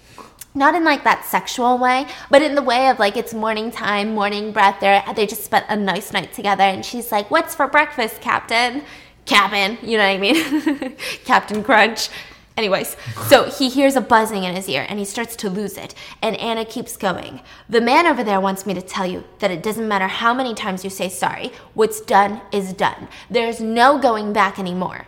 Not 0.56 0.76
in 0.76 0.84
like 0.84 1.04
that 1.04 1.26
sexual 1.26 1.78
way, 1.78 2.06
but 2.30 2.42
in 2.42 2.56
the 2.56 2.62
way 2.62 2.90
of 2.90 3.00
like 3.00 3.18
it's 3.18 3.34
morning 3.34 3.72
time, 3.72 4.14
morning 4.14 4.52
breath. 4.52 4.80
They 4.80 5.02
they 5.16 5.26
just 5.26 5.44
spent 5.44 5.66
a 5.68 5.76
nice 5.76 6.14
night 6.14 6.34
together, 6.34 6.64
and 6.64 6.86
she's 6.86 7.12
like, 7.12 7.32
"What's 7.32 7.56
for 7.56 7.68
breakfast, 7.68 8.22
Captain?" 8.22 8.84
Captain, 9.26 9.78
you 9.82 9.98
know 9.98 10.04
what 10.04 10.16
I 10.16 10.18
mean? 10.18 10.96
Captain 11.26 11.64
Crunch. 11.64 12.10
Anyways, 12.56 12.96
so 13.28 13.50
he 13.50 13.70
hears 13.70 13.96
a 13.96 14.02
buzzing 14.02 14.44
in 14.44 14.56
his 14.56 14.70
ear 14.70 14.86
and 14.88 15.00
he 15.00 15.06
starts 15.06 15.36
to 15.38 15.50
lose 15.50 15.76
it. 15.76 15.96
And 16.22 16.36
Anna 16.38 16.66
keeps 16.66 16.98
going. 16.98 17.42
The 17.68 17.82
man 17.82 18.06
over 18.06 18.24
there 18.24 18.40
wants 18.40 18.66
me 18.68 18.76
to 18.76 18.82
tell 18.82 19.08
you 19.08 19.24
that 19.40 19.50
it 19.50 19.64
doesn't 19.64 19.88
matter 19.88 20.08
how 20.08 20.36
many 20.36 20.54
times 20.54 20.84
you 20.84 20.92
say 20.92 21.10
sorry, 21.10 21.52
what's 21.74 22.00
done 22.00 22.42
is 22.52 22.74
done. 22.74 23.08
There's 23.30 23.60
no 23.60 23.98
going 23.98 24.34
back 24.34 24.60
anymore. 24.60 25.08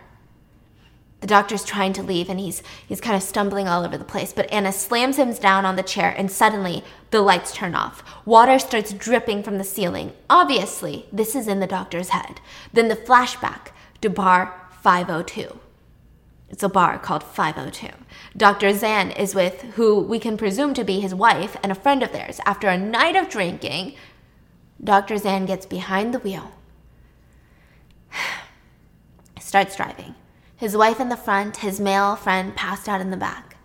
The 1.26 1.34
doctor's 1.34 1.64
trying 1.64 1.92
to 1.94 2.04
leave 2.04 2.28
and 2.28 2.38
he's 2.38 2.62
he's 2.86 3.00
kind 3.00 3.16
of 3.16 3.22
stumbling 3.22 3.66
all 3.66 3.84
over 3.84 3.98
the 3.98 4.04
place, 4.04 4.32
but 4.32 4.48
Anna 4.52 4.70
slams 4.70 5.16
him 5.16 5.32
down 5.32 5.64
on 5.64 5.74
the 5.74 5.82
chair 5.82 6.14
and 6.16 6.30
suddenly 6.30 6.84
the 7.10 7.20
lights 7.20 7.52
turn 7.52 7.74
off. 7.74 8.04
Water 8.24 8.60
starts 8.60 8.92
dripping 8.92 9.42
from 9.42 9.58
the 9.58 9.64
ceiling. 9.64 10.12
Obviously, 10.30 11.06
this 11.12 11.34
is 11.34 11.48
in 11.48 11.58
the 11.58 11.66
doctor's 11.66 12.10
head. 12.10 12.40
Then 12.72 12.86
the 12.86 12.94
flashback 12.94 13.72
to 14.02 14.08
bar 14.08 14.68
502. 14.82 15.58
It's 16.48 16.62
a 16.62 16.68
bar 16.68 16.96
called 16.96 17.24
502. 17.24 17.88
Dr. 18.36 18.72
Zan 18.72 19.10
is 19.10 19.34
with 19.34 19.62
who 19.74 19.98
we 19.98 20.20
can 20.20 20.36
presume 20.36 20.74
to 20.74 20.84
be 20.84 21.00
his 21.00 21.12
wife 21.12 21.56
and 21.60 21.72
a 21.72 21.74
friend 21.74 22.04
of 22.04 22.12
theirs. 22.12 22.38
After 22.46 22.68
a 22.68 22.78
night 22.78 23.16
of 23.16 23.28
drinking, 23.28 23.96
Dr. 24.82 25.18
Zan 25.18 25.44
gets 25.44 25.66
behind 25.66 26.14
the 26.14 26.20
wheel, 26.20 26.52
starts 29.40 29.74
driving. 29.74 30.14
His 30.56 30.76
wife 30.76 31.00
in 31.00 31.10
the 31.10 31.16
front, 31.16 31.58
his 31.58 31.78
male 31.78 32.16
friend 32.16 32.56
passed 32.56 32.88
out 32.88 33.00
in 33.00 33.10
the 33.10 33.16
back. 33.16 33.56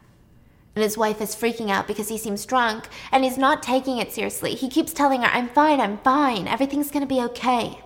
And 0.76 0.84
his 0.84 0.98
wife 0.98 1.22
is 1.22 1.36
freaking 1.36 1.70
out 1.70 1.88
because 1.88 2.10
he 2.10 2.18
seems 2.18 2.46
drunk 2.46 2.88
and 3.12 3.24
he's 3.24 3.38
not 3.38 3.64
taking 3.64 3.98
it 3.98 4.12
seriously. 4.12 4.56
He 4.56 4.70
keeps 4.70 4.94
telling 4.94 5.22
her, 5.22 5.28
I'm 5.28 5.50
fine, 5.50 5.80
I'm 5.80 5.98
fine, 6.00 6.48
everything's 6.48 6.92
gonna 6.92 7.06
be 7.06 7.22
okay. 7.22 7.80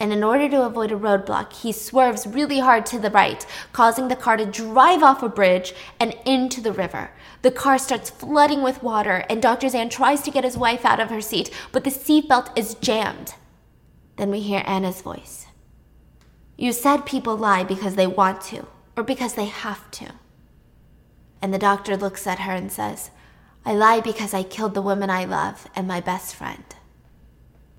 And 0.00 0.12
in 0.12 0.24
order 0.24 0.48
to 0.48 0.66
avoid 0.66 0.90
a 0.90 0.96
roadblock, 0.96 1.52
he 1.52 1.70
swerves 1.70 2.26
really 2.26 2.58
hard 2.58 2.86
to 2.86 2.98
the 2.98 3.10
right, 3.10 3.46
causing 3.72 4.08
the 4.08 4.16
car 4.16 4.36
to 4.36 4.46
drive 4.46 5.00
off 5.00 5.22
a 5.22 5.28
bridge 5.28 5.74
and 6.00 6.16
into 6.26 6.60
the 6.60 6.72
river. 6.72 7.10
The 7.42 7.52
car 7.52 7.78
starts 7.78 8.10
flooding 8.10 8.62
with 8.62 8.82
water, 8.82 9.24
and 9.30 9.40
Dr. 9.40 9.68
Zan 9.68 9.90
tries 9.90 10.22
to 10.22 10.32
get 10.32 10.42
his 10.42 10.58
wife 10.58 10.84
out 10.84 10.98
of 10.98 11.10
her 11.10 11.20
seat, 11.20 11.50
but 11.70 11.84
the 11.84 11.90
seatbelt 11.90 12.56
is 12.58 12.74
jammed. 12.74 13.34
Then 14.16 14.30
we 14.30 14.40
hear 14.40 14.64
Anna's 14.66 15.02
voice. 15.02 15.46
You 16.56 16.72
said 16.72 17.06
people 17.06 17.36
lie 17.36 17.64
because 17.64 17.94
they 17.94 18.06
want 18.06 18.40
to, 18.42 18.66
or 18.96 19.02
because 19.02 19.34
they 19.34 19.46
have 19.46 19.90
to. 19.92 20.12
And 21.40 21.52
the 21.52 21.58
doctor 21.58 21.96
looks 21.96 22.26
at 22.26 22.40
her 22.40 22.52
and 22.52 22.70
says, 22.70 23.10
I 23.64 23.72
lie 23.72 24.00
because 24.00 24.34
I 24.34 24.42
killed 24.42 24.74
the 24.74 24.82
woman 24.82 25.10
I 25.10 25.24
love 25.24 25.68
and 25.74 25.86
my 25.88 26.00
best 26.00 26.34
friend. 26.34 26.64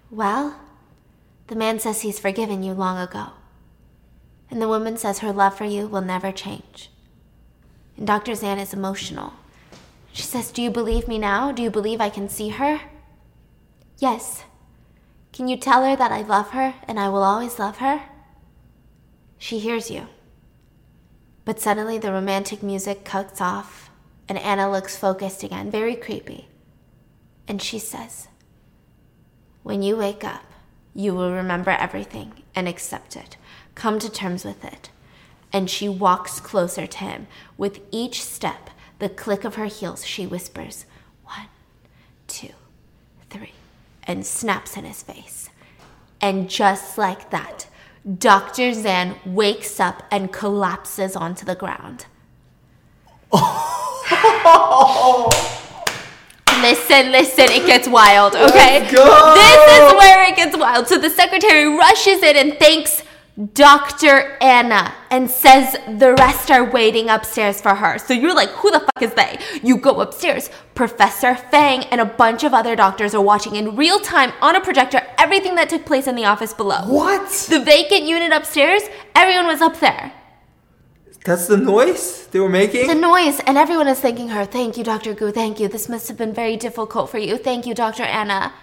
Well, 0.10 0.60
the 1.48 1.56
man 1.56 1.80
says 1.80 2.02
he's 2.02 2.20
forgiven 2.20 2.64
you 2.64 2.74
long 2.74 2.98
ago. 2.98 3.28
And 4.50 4.62
the 4.62 4.68
woman 4.68 4.98
says 4.98 5.20
her 5.20 5.32
love 5.32 5.58
for 5.58 5.66
you 5.66 5.88
will 5.88 6.02
never 6.02 6.32
change. 6.32 6.90
And 7.98 8.08
Dr. 8.08 8.36
Zan 8.36 8.60
is 8.60 8.74
emotional. 8.74 9.34
She 10.12 10.24
says, 10.24 10.52
Do 10.52 10.62
you 10.62 10.70
believe 10.70 11.08
me 11.08 11.18
now? 11.18 11.52
Do 11.52 11.64
you 11.64 11.72
believe 11.72 12.00
I 12.00 12.10
can 12.10 12.30
see 12.30 12.50
her? 12.50 12.82
Yes. 13.98 14.44
Can 15.32 15.48
you 15.48 15.58
tell 15.58 15.84
her 15.84 15.96
that 15.96 16.12
I 16.12 16.22
love 16.22 16.52
her 16.52 16.76
and 16.88 17.00
I 17.00 17.10
will 17.10 17.24
always 17.24 17.58
love 17.58 17.78
her? 17.78 18.04
She 19.44 19.60
hears 19.60 19.92
you. 19.92 20.08
But 21.44 21.60
suddenly 21.60 21.98
the 21.98 22.14
romantic 22.14 22.64
music 22.64 23.04
cuts 23.04 23.42
off, 23.42 23.92
and 24.30 24.38
Anna 24.38 24.72
looks 24.72 24.96
focused 24.96 25.44
again, 25.44 25.70
very 25.70 25.98
creepy. 25.98 26.48
And 27.46 27.62
she 27.62 27.78
says, 27.78 28.30
When 29.62 29.84
you 29.84 29.98
wake 29.98 30.24
up, 30.24 30.46
you 30.96 31.14
will 31.14 31.34
remember 31.34 31.72
everything 31.72 32.32
and 32.56 32.70
accept 32.70 33.18
it. 33.18 33.36
Come 33.76 34.00
to 34.00 34.10
terms 34.10 34.46
with 34.46 34.64
it. 34.64 34.90
And 35.52 35.70
she 35.70 35.90
walks 35.90 36.40
closer 36.40 36.88
to 36.88 36.98
him. 37.00 37.28
With 37.58 37.82
each 37.92 38.24
step, 38.24 38.70
the 39.00 39.10
click 39.10 39.44
of 39.44 39.56
her 39.56 39.66
heels, 39.66 40.06
she 40.06 40.26
whispers, 40.26 40.86
One, 41.26 41.48
two, 42.28 42.54
three, 43.30 43.56
and 44.06 44.26
snaps 44.26 44.78
in 44.78 44.86
his 44.86 45.04
face. 45.04 45.50
And 46.22 46.50
just 46.50 46.98
like 46.98 47.30
that, 47.32 47.68
Dr. 48.04 48.74
Zan 48.74 49.16
wakes 49.26 49.80
up 49.80 50.04
and 50.12 50.32
collapses 50.32 51.16
onto 51.16 51.46
the 51.46 51.56
ground. 51.56 52.06
listen, 56.62 57.12
listen, 57.12 57.46
it 57.46 57.66
gets 57.66 57.88
wild, 57.88 58.36
okay? 58.36 58.80
This 58.82 58.92
is 58.92 59.94
where 59.94 60.30
it 60.30 60.36
gets 60.36 60.58
wild. 60.58 60.88
So 60.88 60.98
the 60.98 61.10
secretary 61.10 61.66
rushes 61.78 62.22
in 62.24 62.36
and 62.36 62.60
thanks 62.60 63.03
Dr. 63.54 64.38
Anna 64.42 64.94
and 65.10 65.30
says 65.30 65.76
the 65.98 66.14
rest 66.14 66.52
are 66.52 66.70
waiting 66.70 67.10
upstairs 67.10 67.60
for 67.60 67.74
her. 67.74 67.98
So 67.98 68.14
you're 68.14 68.36
like, 68.36 68.50
who 68.50 68.70
the 68.70 68.80
fuck 68.80 69.02
is 69.02 69.14
they? 69.16 69.40
You 69.64 69.78
go 69.78 70.02
upstairs. 70.02 70.52
Professor 70.76 71.34
Fang 71.36 71.84
and 71.86 72.00
a 72.00 72.06
bunch 72.06 72.44
of 72.44 72.54
other 72.54 72.76
doctors 72.76 73.16
are 73.16 73.22
watching 73.22 73.56
in 73.56 73.76
real 73.76 74.00
time 74.00 74.34
on 74.42 74.56
a 74.56 74.62
projector 74.62 75.02
everything 75.18 75.56
that 75.56 75.68
took 75.70 75.84
place 75.86 76.06
in 76.06 76.16
the 76.16 76.26
office 76.26 76.54
below. 76.54 76.82
What? 76.86 77.28
The 77.50 77.60
vacant 77.60 78.04
unit 78.04 78.32
upstairs, 78.32 78.84
everyone 79.16 79.48
was 79.48 79.62
up 79.62 79.80
there. 79.80 80.14
That's 81.26 81.48
the 81.48 81.58
noise 81.58 82.28
they 82.28 82.40
were 82.40 82.50
making? 82.50 82.88
The 82.88 82.96
noise, 82.96 83.40
and 83.48 83.58
everyone 83.58 83.88
is 83.88 84.00
thanking 84.00 84.30
her. 84.30 84.44
Thank 84.44 84.78
you, 84.78 84.84
Dr. 84.84 85.14
Gu. 85.14 85.32
Thank 85.32 85.60
you. 85.60 85.70
This 85.70 85.88
must 85.88 86.10
have 86.10 86.18
been 86.18 86.34
very 86.34 86.58
difficult 86.58 87.10
for 87.10 87.18
you. 87.18 87.38
Thank 87.38 87.66
you, 87.66 87.74
Dr. 87.74 88.04
Anna. 88.04 88.54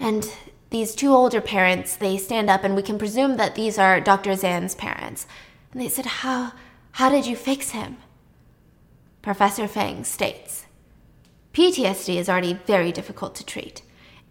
And 0.00 0.28
these 0.74 0.92
two 0.92 1.14
older 1.14 1.40
parents, 1.40 1.94
they 1.94 2.16
stand 2.16 2.50
up 2.50 2.64
and 2.64 2.74
we 2.74 2.82
can 2.82 2.98
presume 2.98 3.36
that 3.36 3.54
these 3.54 3.78
are 3.78 4.00
Dr. 4.00 4.34
Zan's 4.34 4.74
parents. 4.74 5.24
And 5.70 5.80
they 5.80 5.88
said, 5.88 6.06
How 6.06 6.52
how 6.90 7.08
did 7.08 7.26
you 7.26 7.36
fix 7.36 7.70
him? 7.70 7.98
Professor 9.22 9.68
Fang 9.68 10.02
states 10.02 10.66
PTSD 11.52 12.16
is 12.16 12.28
already 12.28 12.54
very 12.66 12.90
difficult 12.90 13.36
to 13.36 13.46
treat. 13.46 13.82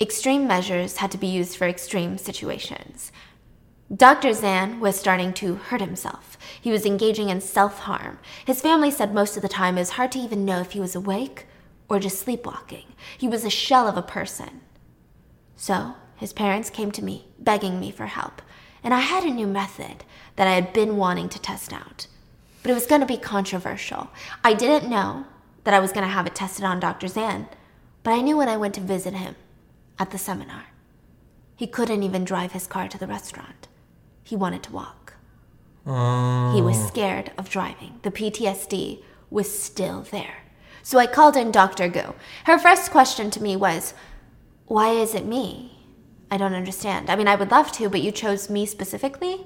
Extreme 0.01 0.45
measures 0.45 0.97
had 0.97 1.11
to 1.11 1.17
be 1.17 1.27
used 1.27 1.55
for 1.55 1.65
extreme 1.65 2.17
situations. 2.17 3.13
Dr. 3.95 4.33
Zan 4.33 4.81
was 4.81 4.99
starting 4.99 5.31
to 5.35 5.55
hurt 5.55 5.79
himself. 5.79 6.37
He 6.59 6.71
was 6.71 6.85
engaging 6.85 7.29
in 7.29 7.39
self 7.39 7.79
harm. 7.79 8.19
His 8.45 8.59
family 8.59 8.91
said 8.91 9.13
most 9.13 9.37
of 9.37 9.43
the 9.43 9.47
time 9.47 9.77
it 9.77 9.81
was 9.81 9.91
hard 9.91 10.11
to 10.11 10.19
even 10.19 10.43
know 10.43 10.59
if 10.59 10.71
he 10.71 10.81
was 10.81 10.93
awake 10.93 11.45
or 11.87 11.99
just 11.99 12.19
sleepwalking. 12.19 12.87
He 13.17 13.29
was 13.29 13.45
a 13.45 13.49
shell 13.49 13.87
of 13.87 13.95
a 13.95 14.01
person. 14.01 14.59
So, 15.55 15.95
his 16.24 16.32
parents 16.32 16.69
came 16.69 16.89
to 16.89 17.03
me, 17.03 17.28
begging 17.38 17.82
me 17.82 17.91
for 17.91 18.05
help, 18.05 18.41
and 18.82 18.93
I 18.93 19.01
had 19.01 19.26
a 19.26 19.30
new 19.30 19.45
method 19.45 20.05
that 20.38 20.47
I 20.47 20.53
had 20.53 20.71
been 20.71 20.95
wanting 20.95 21.28
to 21.28 21.38
test 21.38 21.74
out. 21.74 22.07
But 22.61 22.71
it 22.71 22.76
was 22.76 22.86
going 22.86 23.01
to 23.01 23.05
be 23.05 23.17
controversial. 23.17 24.09
I 24.41 24.53
didn't 24.53 24.89
know 24.89 25.26
that 25.65 25.74
I 25.74 25.82
was 25.82 25.91
going 25.91 26.05
to 26.05 26.13
have 26.13 26.26
it 26.26 26.34
tested 26.34 26.63
on 26.63 26.80
Dr. 26.80 27.09
Zan, 27.09 27.49
but 28.03 28.11
I 28.11 28.21
knew 28.21 28.38
when 28.38 28.47
I 28.47 28.55
went 28.55 28.74
to 28.76 28.80
visit 28.80 29.13
him 29.13 29.36
at 29.99 30.11
the 30.11 30.17
seminar. 30.17 30.67
He 31.57 31.67
couldn't 31.67 32.03
even 32.03 32.24
drive 32.24 32.53
his 32.53 32.67
car 32.67 32.88
to 32.88 32.97
the 32.97 33.05
restaurant. 33.05 33.67
He 34.24 34.38
wanted 34.38 34.63
to 34.63 34.71
walk. 34.71 35.15
Oh. 35.86 36.53
He 36.55 36.61
was 36.61 36.78
oh. 36.78 36.88
scared 36.88 37.34
of 37.38 37.49
driving. 37.49 37.99
The 38.03 38.11
PTSD 38.11 39.03
was 39.30 39.51
still 39.51 40.03
there. 40.03 40.45
So 40.84 40.99
I 40.99 41.05
called 41.05 41.36
in 41.36 41.51
Dr. 41.51 41.89
Gu. 41.89 42.13
Her 42.45 42.57
first 42.57 42.91
question 42.91 43.30
to 43.32 43.43
me 43.43 43.57
was, 43.57 43.93
Why 44.67 44.91
is 44.91 45.13
it 45.13 45.26
me? 45.26 45.72
I 46.34 46.38
don't 46.38 46.55
understand. 46.55 47.11
I 47.11 47.15
mean, 47.15 47.27
I 47.27 47.36
would 47.36 47.51
love 47.51 47.71
to, 47.73 47.89
but 47.89 48.01
you 48.01 48.11
chose 48.11 48.49
me 48.49 48.65
specifically? 48.65 49.45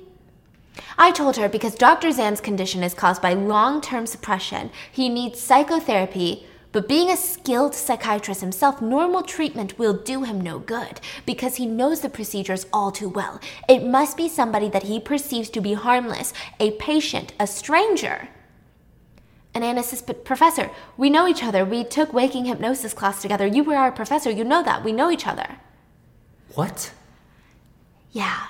I 0.97 1.11
told 1.11 1.35
her 1.35 1.49
because 1.49 1.75
Dr. 1.75 2.13
Zan's 2.13 2.39
condition 2.39 2.81
is 2.81 2.93
caused 2.93 3.21
by 3.21 3.33
long 3.33 3.81
term 3.81 4.07
suppression, 4.07 4.71
he 4.89 5.09
needs 5.09 5.41
psychotherapy. 5.41 6.45
But 6.71 6.88
being 6.88 7.09
a 7.09 7.17
skilled 7.17 7.75
psychiatrist 7.75 8.39
himself, 8.39 8.81
normal 8.81 9.21
treatment 9.21 9.77
will 9.77 10.01
do 10.01 10.23
him 10.23 10.39
no 10.39 10.59
good 10.59 11.01
because 11.25 11.57
he 11.57 11.65
knows 11.65 11.99
the 11.99 12.09
procedures 12.09 12.67
all 12.71 12.91
too 12.93 13.09
well. 13.09 13.41
It 13.67 13.83
must 13.83 14.15
be 14.15 14.29
somebody 14.29 14.69
that 14.69 14.83
he 14.83 14.97
perceives 15.01 15.49
to 15.51 15.61
be 15.61 15.73
harmless, 15.73 16.31
a 16.57 16.71
patient, 16.71 17.33
a 17.38 17.47
stranger. 17.47 18.29
And 19.53 19.61
Anna 19.61 19.83
says, 19.83 20.01
But 20.01 20.23
professor, 20.23 20.71
we 20.95 21.09
know 21.09 21.27
each 21.27 21.43
other. 21.43 21.65
We 21.65 21.83
took 21.83 22.13
waking 22.13 22.45
hypnosis 22.45 22.93
class 22.93 23.21
together. 23.21 23.45
You 23.45 23.65
were 23.65 23.75
our 23.75 23.91
professor. 23.91 24.31
You 24.31 24.45
know 24.45 24.63
that. 24.63 24.85
We 24.85 24.93
know 24.93 25.11
each 25.11 25.27
other. 25.27 25.57
What? 26.57 26.91
Yeah. 28.09 28.47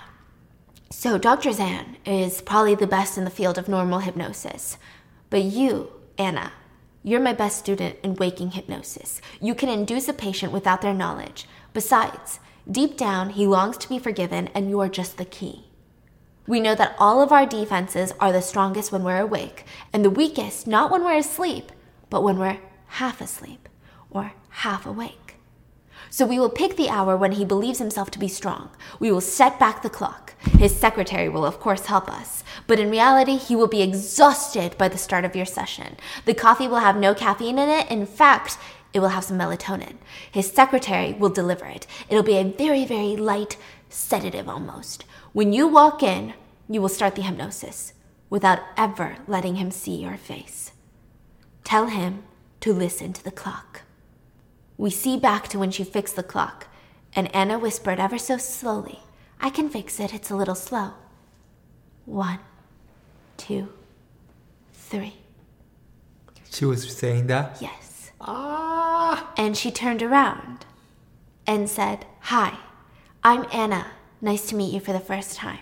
So, 0.89 1.17
Dr. 1.17 1.51
Zan 1.51 1.97
is 2.05 2.39
probably 2.39 2.73
the 2.73 2.87
best 2.87 3.17
in 3.17 3.25
the 3.25 3.29
field 3.29 3.57
of 3.57 3.67
normal 3.67 3.99
hypnosis. 3.99 4.77
But 5.29 5.43
you, 5.43 5.91
Anna, 6.17 6.53
you're 7.03 7.19
my 7.19 7.33
best 7.33 7.59
student 7.59 7.97
in 8.03 8.15
waking 8.15 8.51
hypnosis. 8.51 9.19
You 9.41 9.53
can 9.53 9.67
induce 9.67 10.07
a 10.07 10.13
patient 10.13 10.53
without 10.53 10.81
their 10.81 10.93
knowledge. 10.93 11.47
Besides, 11.73 12.39
deep 12.71 12.95
down, 12.95 13.31
he 13.31 13.45
longs 13.45 13.77
to 13.79 13.89
be 13.89 13.99
forgiven, 13.99 14.47
and 14.55 14.69
you're 14.69 14.87
just 14.87 15.17
the 15.17 15.25
key. 15.25 15.65
We 16.47 16.61
know 16.61 16.75
that 16.75 16.95
all 16.97 17.21
of 17.21 17.33
our 17.33 17.45
defenses 17.45 18.13
are 18.21 18.31
the 18.31 18.41
strongest 18.41 18.89
when 18.89 19.03
we're 19.03 19.19
awake, 19.19 19.65
and 19.91 20.05
the 20.05 20.09
weakest 20.09 20.65
not 20.65 20.91
when 20.91 21.03
we're 21.03 21.17
asleep, 21.17 21.73
but 22.09 22.23
when 22.23 22.39
we're 22.39 22.59
half 22.85 23.19
asleep 23.19 23.67
or 24.09 24.31
half 24.47 24.85
awake. 24.85 25.26
So 26.17 26.25
we 26.25 26.39
will 26.39 26.49
pick 26.49 26.77
the 26.77 26.89
hour 26.89 27.15
when 27.15 27.33
he 27.33 27.45
believes 27.45 27.77
himself 27.77 28.09
to 28.09 28.17
be 28.17 28.27
strong. 28.27 28.71
We 28.99 29.11
will 29.11 29.21
set 29.21 29.59
back 29.59 29.83
the 29.83 29.89
clock. 29.91 30.33
His 30.57 30.75
secretary 30.75 31.29
will, 31.29 31.45
of 31.45 31.59
course, 31.59 31.85
help 31.85 32.09
us. 32.09 32.43
But 32.65 32.79
in 32.79 32.89
reality, 32.89 33.37
he 33.37 33.55
will 33.55 33.67
be 33.67 33.83
exhausted 33.83 34.75
by 34.79 34.87
the 34.87 34.97
start 34.97 35.25
of 35.25 35.35
your 35.35 35.45
session. 35.45 35.95
The 36.25 36.33
coffee 36.33 36.67
will 36.67 36.79
have 36.79 36.97
no 36.97 37.13
caffeine 37.13 37.59
in 37.59 37.69
it. 37.69 37.91
In 37.91 38.07
fact, 38.07 38.57
it 38.93 38.99
will 38.99 39.09
have 39.09 39.25
some 39.25 39.37
melatonin. 39.37 39.97
His 40.31 40.51
secretary 40.51 41.13
will 41.13 41.29
deliver 41.29 41.67
it. 41.67 41.85
It'll 42.09 42.23
be 42.23 42.37
a 42.37 42.43
very, 42.43 42.83
very 42.83 43.15
light 43.15 43.55
sedative 43.87 44.49
almost. 44.49 45.05
When 45.33 45.53
you 45.53 45.67
walk 45.67 46.01
in, 46.01 46.33
you 46.67 46.81
will 46.81 46.89
start 46.89 47.13
the 47.13 47.21
hypnosis 47.21 47.93
without 48.31 48.61
ever 48.75 49.17
letting 49.27 49.57
him 49.57 49.69
see 49.69 49.97
your 50.01 50.17
face. 50.17 50.71
Tell 51.63 51.89
him 51.89 52.23
to 52.61 52.73
listen 52.73 53.13
to 53.13 53.23
the 53.23 53.29
clock. 53.29 53.76
We 54.77 54.89
see 54.91 55.17
back 55.17 55.47
to 55.49 55.59
when 55.59 55.71
she 55.71 55.83
fixed 55.83 56.15
the 56.15 56.23
clock, 56.23 56.67
and 57.13 57.33
Anna 57.35 57.57
whispered 57.57 57.99
ever 57.99 58.17
so 58.17 58.37
slowly, 58.37 58.99
I 59.41 59.49
can 59.49 59.69
fix 59.69 59.99
it, 59.99 60.13
it's 60.13 60.29
a 60.29 60.35
little 60.35 60.55
slow. 60.55 60.93
One, 62.05 62.39
two, 63.37 63.69
three. 64.73 65.15
She 66.51 66.65
was 66.65 66.95
saying 66.95 67.27
that? 67.27 67.57
Yes. 67.59 68.11
Ah. 68.21 69.31
And 69.37 69.57
she 69.57 69.71
turned 69.71 70.01
around 70.01 70.65
and 71.45 71.69
said, 71.69 72.05
Hi, 72.21 72.57
I'm 73.23 73.45
Anna. 73.51 73.87
Nice 74.21 74.47
to 74.49 74.55
meet 74.55 74.73
you 74.73 74.79
for 74.79 74.93
the 74.93 74.99
first 74.99 75.35
time. 75.35 75.59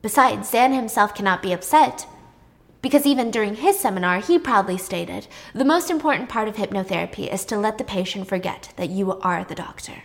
Besides, 0.00 0.50
Zan 0.50 0.72
himself 0.72 1.14
cannot 1.14 1.42
be 1.42 1.52
upset 1.52 2.06
because 2.80 3.06
even 3.06 3.30
during 3.30 3.56
his 3.56 3.78
seminar, 3.78 4.20
he 4.20 4.38
proudly 4.38 4.78
stated 4.78 5.26
the 5.54 5.64
most 5.64 5.90
important 5.90 6.28
part 6.28 6.48
of 6.48 6.56
hypnotherapy 6.56 7.32
is 7.32 7.44
to 7.46 7.58
let 7.58 7.78
the 7.78 7.84
patient 7.84 8.28
forget 8.28 8.72
that 8.76 8.90
you 8.90 9.18
are 9.20 9.44
the 9.44 9.54
doctor. 9.54 10.04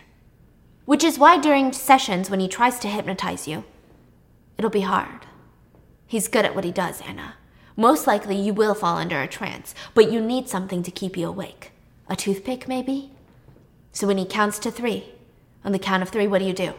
Which 0.84 1.04
is 1.04 1.18
why 1.18 1.38
during 1.38 1.72
sessions, 1.72 2.28
when 2.28 2.40
he 2.40 2.48
tries 2.48 2.78
to 2.80 2.88
hypnotize 2.88 3.46
you, 3.48 3.64
it'll 4.58 4.70
be 4.70 4.80
hard. 4.80 5.26
He's 6.06 6.28
good 6.28 6.44
at 6.44 6.54
what 6.54 6.64
he 6.64 6.72
does, 6.72 7.00
Anna. 7.00 7.36
Most 7.76 8.06
likely, 8.06 8.36
you 8.36 8.52
will 8.52 8.74
fall 8.74 8.98
under 8.98 9.20
a 9.20 9.26
trance, 9.26 9.74
but 9.94 10.12
you 10.12 10.20
need 10.20 10.48
something 10.48 10.82
to 10.82 10.90
keep 10.90 11.16
you 11.16 11.28
awake. 11.28 11.72
A 12.08 12.16
toothpick, 12.16 12.68
maybe? 12.68 13.12
So 13.92 14.06
when 14.06 14.18
he 14.18 14.26
counts 14.26 14.58
to 14.60 14.70
three, 14.70 15.12
on 15.64 15.72
the 15.72 15.78
count 15.78 16.02
of 16.02 16.10
three, 16.10 16.26
what 16.26 16.40
do 16.40 16.44
you 16.44 16.52
do? 16.52 16.74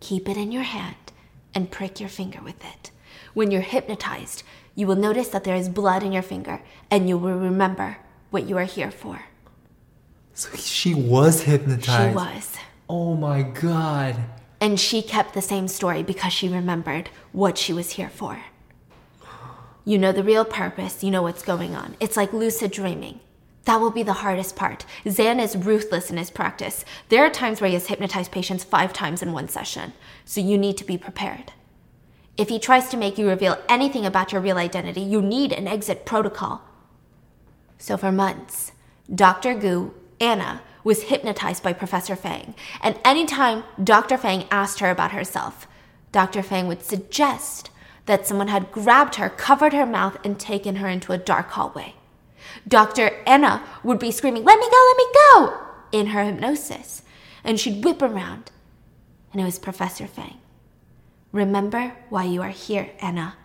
Keep 0.00 0.28
it 0.28 0.36
in 0.36 0.50
your 0.50 0.64
hand 0.64 0.96
and 1.54 1.70
prick 1.70 2.00
your 2.00 2.08
finger 2.08 2.40
with 2.42 2.62
it. 2.64 2.90
When 3.34 3.50
you're 3.50 3.62
hypnotized, 3.62 4.42
you 4.78 4.86
will 4.86 4.94
notice 4.94 5.26
that 5.30 5.42
there 5.42 5.56
is 5.56 5.68
blood 5.68 6.04
in 6.04 6.12
your 6.12 6.22
finger 6.22 6.62
and 6.88 7.08
you 7.08 7.18
will 7.18 7.36
remember 7.36 7.96
what 8.30 8.48
you 8.48 8.56
are 8.56 8.62
here 8.62 8.92
for. 8.92 9.22
So 10.34 10.56
she 10.56 10.94
was 10.94 11.42
hypnotized. 11.42 12.10
She 12.10 12.14
was. 12.14 12.56
Oh 12.88 13.16
my 13.16 13.42
god. 13.42 14.14
And 14.60 14.78
she 14.78 15.02
kept 15.02 15.34
the 15.34 15.42
same 15.42 15.66
story 15.66 16.04
because 16.04 16.32
she 16.32 16.48
remembered 16.48 17.10
what 17.32 17.58
she 17.58 17.72
was 17.72 17.90
here 17.90 18.08
for. 18.08 18.44
You 19.84 19.98
know 19.98 20.12
the 20.12 20.22
real 20.22 20.44
purpose, 20.44 21.02
you 21.02 21.10
know 21.10 21.22
what's 21.22 21.42
going 21.42 21.74
on. 21.74 21.96
It's 21.98 22.16
like 22.16 22.32
lucid 22.32 22.70
dreaming. 22.70 23.18
That 23.64 23.80
will 23.80 23.90
be 23.90 24.04
the 24.04 24.22
hardest 24.22 24.54
part. 24.54 24.86
Zan 25.08 25.40
is 25.40 25.56
ruthless 25.56 26.08
in 26.08 26.18
his 26.18 26.30
practice. 26.30 26.84
There 27.08 27.24
are 27.24 27.30
times 27.30 27.60
where 27.60 27.68
he 27.68 27.74
has 27.74 27.88
hypnotized 27.88 28.30
patients 28.30 28.62
five 28.62 28.92
times 28.92 29.22
in 29.22 29.32
one 29.32 29.48
session, 29.48 29.92
so 30.24 30.40
you 30.40 30.56
need 30.56 30.76
to 30.76 30.84
be 30.84 30.96
prepared. 30.96 31.52
If 32.38 32.48
he 32.48 32.60
tries 32.60 32.88
to 32.88 32.96
make 32.96 33.18
you 33.18 33.28
reveal 33.28 33.58
anything 33.68 34.06
about 34.06 34.32
your 34.32 34.40
real 34.40 34.58
identity, 34.58 35.00
you 35.00 35.20
need 35.20 35.52
an 35.52 35.66
exit 35.66 36.06
protocol. 36.06 36.62
So 37.78 37.96
for 37.96 38.12
months, 38.12 38.70
Dr. 39.12 39.54
Gu, 39.54 39.92
Anna, 40.20 40.62
was 40.84 41.04
hypnotized 41.04 41.64
by 41.64 41.72
Professor 41.72 42.14
Fang, 42.14 42.54
and 42.80 42.98
anytime 43.04 43.64
Dr. 43.82 44.16
Fang 44.16 44.46
asked 44.52 44.78
her 44.78 44.90
about 44.90 45.10
herself, 45.10 45.66
Dr. 46.12 46.42
Fang 46.42 46.68
would 46.68 46.82
suggest 46.82 47.70
that 48.06 48.26
someone 48.26 48.48
had 48.48 48.72
grabbed 48.72 49.16
her, 49.16 49.28
covered 49.28 49.72
her 49.72 49.84
mouth, 49.84 50.16
and 50.24 50.38
taken 50.38 50.76
her 50.76 50.88
into 50.88 51.12
a 51.12 51.18
dark 51.18 51.50
hallway. 51.50 51.94
Dr. 52.66 53.20
Anna 53.26 53.64
would 53.82 53.98
be 53.98 54.12
screaming, 54.12 54.44
Let 54.44 54.58
me 54.58 54.66
go, 54.70 54.86
let 54.88 54.96
me 54.96 55.04
go, 55.12 55.58
in 55.92 56.06
her 56.08 56.24
hypnosis. 56.24 57.02
And 57.44 57.58
she'd 57.58 57.84
whip 57.84 58.00
around. 58.00 58.50
And 59.32 59.42
it 59.42 59.44
was 59.44 59.58
Professor 59.58 60.06
Fang. 60.06 60.38
Remember 61.32 61.92
why 62.08 62.24
you 62.24 62.42
are 62.42 62.48
here, 62.48 62.90
Anna. 63.00 63.36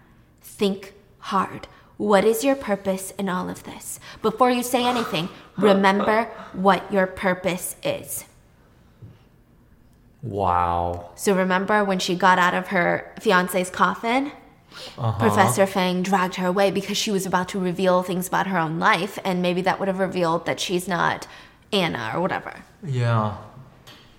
Think 0.42 0.94
hard. 1.20 1.68
What 1.98 2.26
is 2.26 2.44
your 2.44 2.56
purpose 2.56 3.12
in 3.12 3.30
all 3.30 3.50
of 3.50 3.64
this? 3.64 4.00
Before 4.22 4.50
you 4.50 4.64
say 4.64 4.86
anything, 4.86 5.30
remember 5.58 6.26
what 6.54 6.92
your 6.92 7.08
purpose 7.08 7.76
is. 7.84 8.26
Wow. 10.22 11.12
So 11.16 11.36
remember 11.36 11.84
when 11.84 12.00
she 12.00 12.16
got 12.16 12.40
out 12.40 12.54
of 12.54 12.68
her 12.68 13.14
fiance's 13.20 13.70
coffin? 13.70 14.32
Uh-huh. 14.98 15.20
Professor 15.20 15.66
Fang 15.66 16.02
dragged 16.02 16.36
her 16.36 16.48
away 16.48 16.72
because 16.72 16.98
she 16.98 17.12
was 17.12 17.26
about 17.26 17.50
to 17.50 17.60
reveal 17.60 18.02
things 18.02 18.28
about 18.28 18.48
her 18.48 18.58
own 18.58 18.80
life, 18.80 19.20
and 19.24 19.42
maybe 19.42 19.62
that 19.62 19.80
would 19.80 19.88
have 19.88 20.00
revealed 20.00 20.46
that 20.46 20.60
she's 20.60 20.88
not 20.88 21.28
Anna 21.72 22.12
or 22.16 22.22
whatever. 22.22 22.64
Yeah. 22.84 23.38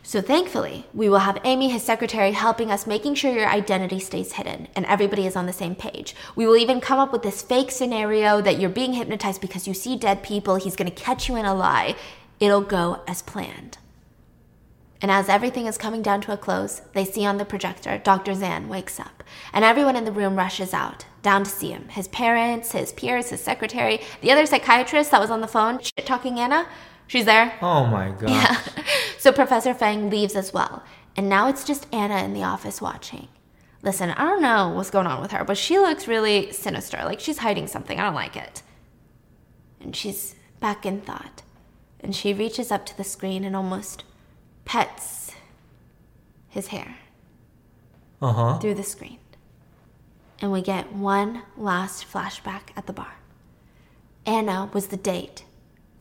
So 0.07 0.21
thankfully, 0.21 0.85
we 0.93 1.09
will 1.09 1.21
have 1.21 1.41
Amy, 1.45 1.71
his 1.71 1.83
secretary, 1.83 2.33
helping 2.33 2.71
us 2.71 2.87
making 2.87 3.15
sure 3.15 3.33
your 3.33 3.49
identity 3.49 3.99
stays 3.99 4.33
hidden 4.33 4.69
and 4.77 4.85
everybody 4.85 5.27
is 5.27 5.35
on 5.35 5.47
the 5.47 5.53
same 5.53 5.75
page. 5.75 6.15
We 6.37 6.47
will 6.47 6.59
even 6.59 6.83
come 6.83 6.99
up 6.99 7.11
with 7.11 7.23
this 7.23 7.41
fake 7.41 7.71
scenario 7.71 8.43
that 8.43 8.61
you're 8.61 8.69
being 8.69 8.93
hypnotized 8.93 9.41
because 9.41 9.67
you 9.67 9.73
see 9.73 9.97
dead 9.97 10.23
people, 10.23 10.57
he's 10.57 10.77
going 10.77 10.91
to 10.91 10.95
catch 10.95 11.27
you 11.27 11.37
in 11.37 11.47
a 11.47 11.55
lie. 11.55 11.97
It'll 12.39 12.61
go 12.61 13.01
as 13.09 13.23
planned. 13.23 13.79
And 15.01 15.11
as 15.11 15.31
everything 15.31 15.67
is 15.67 15.79
coming 15.79 16.03
down 16.03 16.21
to 16.23 16.33
a 16.35 16.37
close, 16.37 16.83
they 16.93 17.07
see 17.07 17.25
on 17.25 17.39
the 17.39 17.45
projector 17.47 17.97
Dr. 17.97 18.35
Zan 18.35 18.69
wakes 18.69 19.01
up, 19.01 19.25
and 19.53 19.65
everyone 19.65 19.97
in 19.97 20.05
the 20.05 20.13
room 20.13 20.37
rushes 20.37 20.73
out, 20.73 21.07
down 21.23 21.45
to 21.45 21.51
see 21.51 21.71
him. 21.71 21.89
His 21.89 22.09
parents, 22.09 22.73
his 22.73 22.93
peers, 22.93 23.31
his 23.31 23.43
secretary, 23.43 24.01
the 24.21 24.31
other 24.31 24.47
psychiatrist 24.47 25.11
that 25.11 25.21
was 25.21 25.31
on 25.31 25.41
the 25.41 25.49
phone 25.49 25.79
shit 25.81 26.07
talking 26.07 26.39
Anna, 26.39 26.67
she's 27.07 27.25
there. 27.25 27.53
Oh 27.63 27.87
my 27.87 28.11
god. 28.11 28.31
Yeah. 28.31 28.59
So 29.19 29.33
Professor 29.33 29.73
Fang 29.73 30.11
leaves 30.11 30.35
as 30.37 30.53
well, 30.53 30.83
and 31.17 31.29
now 31.29 31.49
it's 31.49 31.65
just 31.65 31.87
Anna 31.93 32.19
in 32.25 32.35
the 32.35 32.43
office 32.43 32.81
watching. 32.83 33.29
Listen, 33.83 34.11
I 34.11 34.25
don't 34.25 34.43
know 34.43 34.69
what's 34.71 34.91
going 34.91 35.07
on 35.07 35.21
with 35.21 35.31
her, 35.33 35.45
but 35.45 35.57
she 35.59 35.79
looks 35.79 36.07
really 36.09 36.53
sinister, 36.53 36.99
like 37.05 37.21
she's 37.21 37.39
hiding 37.39 37.67
something. 37.67 37.99
I 37.99 38.05
don't 38.05 38.15
like 38.15 38.37
it. 38.37 38.63
And 39.81 39.95
she's 39.97 40.35
back 40.61 40.85
in 40.87 41.01
thought, 41.01 41.43
and 42.01 42.15
she 42.15 42.33
reaches 42.35 42.71
up 42.71 42.85
to 42.87 42.97
the 42.97 43.05
screen 43.05 43.45
and 43.45 43.55
almost 43.57 44.05
pets 44.65 45.33
his 46.49 46.69
hair 46.69 46.97
Uh 48.23 48.33
huh. 48.33 48.59
through 48.59 48.75
the 48.75 48.83
screen. 48.83 49.19
And 50.41 50.53
we 50.53 50.61
get 50.63 50.93
one 50.93 51.43
last 51.57 52.07
flashback 52.11 52.71
at 52.77 52.87
the 52.87 52.93
bar. 52.93 53.15
Anna 54.27 54.71
was 54.73 54.89
the 54.89 54.97
date 54.97 55.45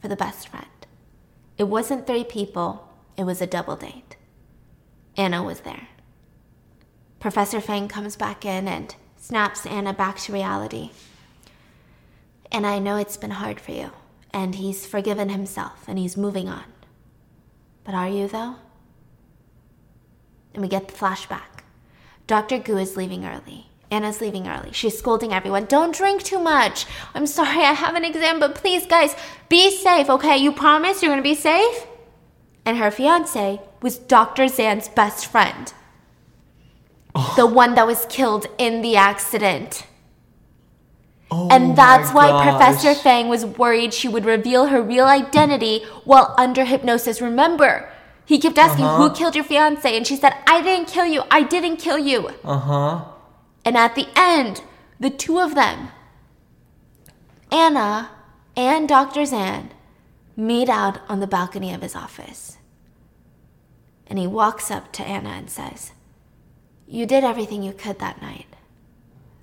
for 0.02 0.08
the 0.08 0.16
best 0.16 0.48
friend. 0.50 0.68
It 1.58 1.66
wasn't 1.66 2.08
three 2.08 2.24
people, 2.24 2.90
it 3.18 3.26
was 3.26 3.42
a 3.42 3.48
double 3.48 3.76
date. 3.76 4.16
Anna 5.16 5.44
was 5.44 5.62
there. 5.62 5.88
Professor 7.20 7.62
Fang 7.62 7.88
comes 7.88 8.16
back 8.16 8.44
in 8.44 8.68
and 8.68 8.96
snaps 9.18 9.66
Anna 9.66 9.94
back 9.94 10.18
to 10.20 10.34
reality. 10.34 10.92
And 12.52 12.66
I 12.66 12.80
know 12.80 12.98
it's 12.98 13.18
been 13.18 13.32
hard 13.32 13.60
for 13.60 13.72
you, 13.72 13.92
and 14.32 14.56
he's 14.56 14.86
forgiven 14.86 15.30
himself 15.30 15.86
and 15.88 15.98
he's 15.98 16.18
moving 16.18 16.50
on. 16.50 16.66
But 17.84 17.94
are 17.96 18.10
you, 18.10 18.28
though? 18.28 18.56
And 20.54 20.62
we 20.62 20.68
get 20.68 20.88
the 20.88 20.94
flashback. 20.94 21.64
Dr. 22.28 22.60
Gu 22.60 22.78
is 22.78 22.98
leaving 22.98 23.26
early. 23.26 23.68
Anna's 23.94 24.20
leaving 24.22 24.48
early. 24.48 24.72
She's 24.74 24.98
scolding 24.98 25.32
everyone. 25.34 25.66
Don't 25.66 25.96
drink 25.96 26.24
too 26.24 26.40
much. 26.40 26.86
I'm 27.16 27.28
sorry, 27.28 27.62
I 27.64 27.74
have 27.74 27.96
an 27.96 28.04
exam, 28.04 28.40
but 28.40 28.56
please, 28.56 28.86
guys, 28.86 29.16
be 29.50 29.72
safe, 29.72 30.10
okay? 30.10 30.38
You 30.38 30.52
promise 30.52 31.02
you're 31.02 31.12
gonna 31.12 31.22
be 31.22 31.36
safe? 31.36 31.86
And 32.66 32.78
her 32.78 32.92
fiance 32.92 33.62
was 33.82 33.98
Dr. 33.98 34.48
Zan's 34.48 34.90
best 34.90 35.28
friend. 35.28 35.74
The 37.36 37.46
one 37.46 37.76
that 37.76 37.86
was 37.86 38.06
killed 38.10 38.48
in 38.58 38.82
the 38.82 38.96
accident. 38.96 39.86
Oh 41.30 41.48
And 41.52 41.76
that's 41.76 42.12
why 42.14 42.28
Professor 42.44 42.94
gosh. 42.94 43.04
Fang 43.04 43.28
was 43.28 43.46
worried 43.46 43.94
she 43.94 44.08
would 44.08 44.26
reveal 44.26 44.68
her 44.68 44.82
real 44.82 45.06
identity 45.06 45.84
while 46.06 46.34
under 46.38 46.64
hypnosis. 46.66 47.22
Remember, 47.22 47.90
he 48.26 48.40
kept 48.40 48.58
asking, 48.58 48.86
Uh-huh. 48.86 49.10
Who 49.10 49.16
killed 49.16 49.36
your 49.36 49.44
fiance? 49.44 49.96
And 49.98 50.08
she 50.08 50.16
said, 50.16 50.34
I 50.48 50.62
didn't 50.62 50.88
kill 50.88 51.06
you. 51.06 51.24
I 51.30 51.44
didn't 51.44 51.78
kill 51.78 52.00
you. 52.00 52.30
Uh 52.44 52.58
huh. 52.58 53.13
And 53.66 53.78
at 53.78 53.96
the 53.96 54.08
end, 54.16 54.62
the 55.00 55.10
two 55.10 55.40
of 55.40 55.56
them, 55.56 55.90
Anna 57.52 58.12
and 58.56 58.88
Dr. 58.88 59.26
Zan, 59.26 59.72
meet 60.36 60.70
out 60.70 61.00
on 61.08 61.20
the 61.20 61.28
balcony 61.28 61.74
of 61.74 61.82
his 61.82 61.96
office. 61.96 62.58
And 64.08 64.20
he 64.20 64.28
walks 64.28 64.70
up 64.70 64.92
to 64.94 65.04
Anna 65.04 65.30
and 65.30 65.50
says, 65.50 65.92
You 66.88 67.06
did 67.06 67.24
everything 67.24 67.64
you 67.64 67.74
could 67.74 68.00
that 68.00 68.22
night. 68.22 68.48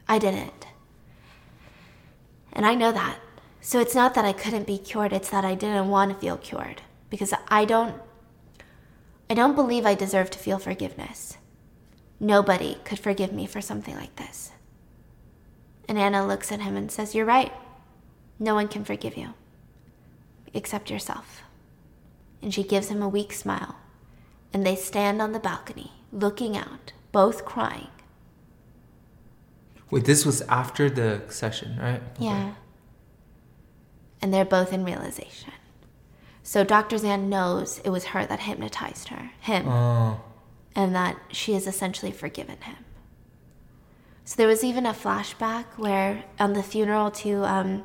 I 0.09 0.19
didn't. 0.19 0.67
And 2.53 2.67
I 2.67 2.75
know 2.75 2.93
that. 2.93 3.19
So 3.61 3.79
it's 3.79 3.95
not 3.95 4.15
that 4.15 4.25
I 4.25 4.33
couldn't 4.33 4.67
be 4.67 4.79
cured, 4.79 5.13
it's 5.13 5.31
that 5.31 5.45
I 5.45 5.55
didn't 5.55 5.89
want 5.89 6.13
to 6.13 6.19
feel 6.19 6.37
cured. 6.37 6.83
Because 7.09 7.33
I 7.49 7.65
don't 7.65 8.01
I 9.29 9.35
don't 9.35 9.55
believe 9.55 9.87
I 9.87 9.95
deserve 9.95 10.29
to 10.31 10.39
feel 10.41 10.59
forgiveness. 10.59 11.37
Nobody 12.21 12.77
could 12.85 12.99
forgive 12.99 13.33
me 13.33 13.47
for 13.47 13.63
something 13.63 13.97
like 13.97 14.15
this. 14.17 14.53
And 15.89 15.99
Anna 15.99 16.27
looks 16.27 16.53
at 16.53 16.61
him 16.61 16.77
and 16.77 16.93
says, 16.93 17.15
You're 17.15 17.25
right. 17.25 17.53
No 18.39 18.55
one 18.55 18.69
can 18.69 18.85
forgive 18.85 19.17
you 19.17 19.35
except 20.53 20.91
yourself. 20.91 21.43
And 22.43 22.53
she 22.53 22.63
gives 22.63 22.89
him 22.89 23.03
a 23.03 23.09
weak 23.09 23.33
smile. 23.33 23.77
And 24.53 24.67
they 24.67 24.77
stand 24.77 25.23
on 25.23 25.33
the 25.33 25.39
balcony, 25.39 25.93
looking 26.13 26.57
out, 26.57 26.93
both 27.13 27.45
crying. 27.45 27.89
Wait, 29.91 30.05
this 30.05 30.25
was 30.25 30.43
after 30.43 30.89
the 30.91 31.23
session, 31.29 31.79
right? 31.81 32.03
Yeah. 32.19 32.55
And 34.23 34.33
they're 34.33 34.45
both 34.45 34.73
in 34.73 34.85
realization. 34.85 35.53
So 36.43 36.65
Dr. 36.65 36.99
Zan 36.99 37.29
knows 37.29 37.81
it 37.85 37.91
was 37.91 38.07
her 38.07 38.27
that 38.27 38.41
hypnotized 38.41 39.09
her, 39.09 39.31
him. 39.41 39.69
Oh. 39.69 40.21
And 40.81 40.95
that 40.95 41.17
she 41.31 41.53
has 41.53 41.67
essentially 41.67 42.13
forgiven 42.13 42.57
him. 42.63 42.77
So 44.25 44.37
there 44.37 44.47
was 44.49 44.63
even 44.65 44.87
a 44.87 44.93
flashback 44.93 45.65
where 45.77 46.25
on 46.39 46.53
the 46.55 46.63
funeral 46.63 47.11
to 47.23 47.45
um, 47.45 47.83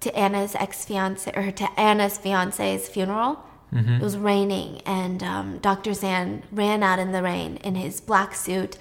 to 0.00 0.14
Anna's 0.16 0.54
ex 0.54 0.84
fiance 0.84 1.32
or 1.34 1.50
to 1.52 1.80
Anna's 1.80 2.18
fiance's 2.18 2.88
funeral, 2.88 3.40
it 3.72 4.00
was 4.00 4.16
raining, 4.16 4.80
and 4.86 5.22
um, 5.22 5.58
Dr. 5.58 5.92
Zan 5.92 6.44
ran 6.50 6.82
out 6.82 6.98
in 6.98 7.12
the 7.12 7.22
rain 7.22 7.56
in 7.58 7.74
his 7.74 8.00
black 8.00 8.34
suit, 8.34 8.78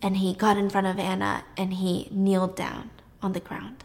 and 0.00 0.18
he 0.18 0.34
got 0.34 0.56
in 0.56 0.70
front 0.70 0.86
of 0.86 1.00
Anna 1.00 1.42
and 1.56 1.74
he 1.74 2.06
kneeled 2.12 2.54
down 2.54 2.90
on 3.22 3.32
the 3.32 3.40
ground, 3.40 3.82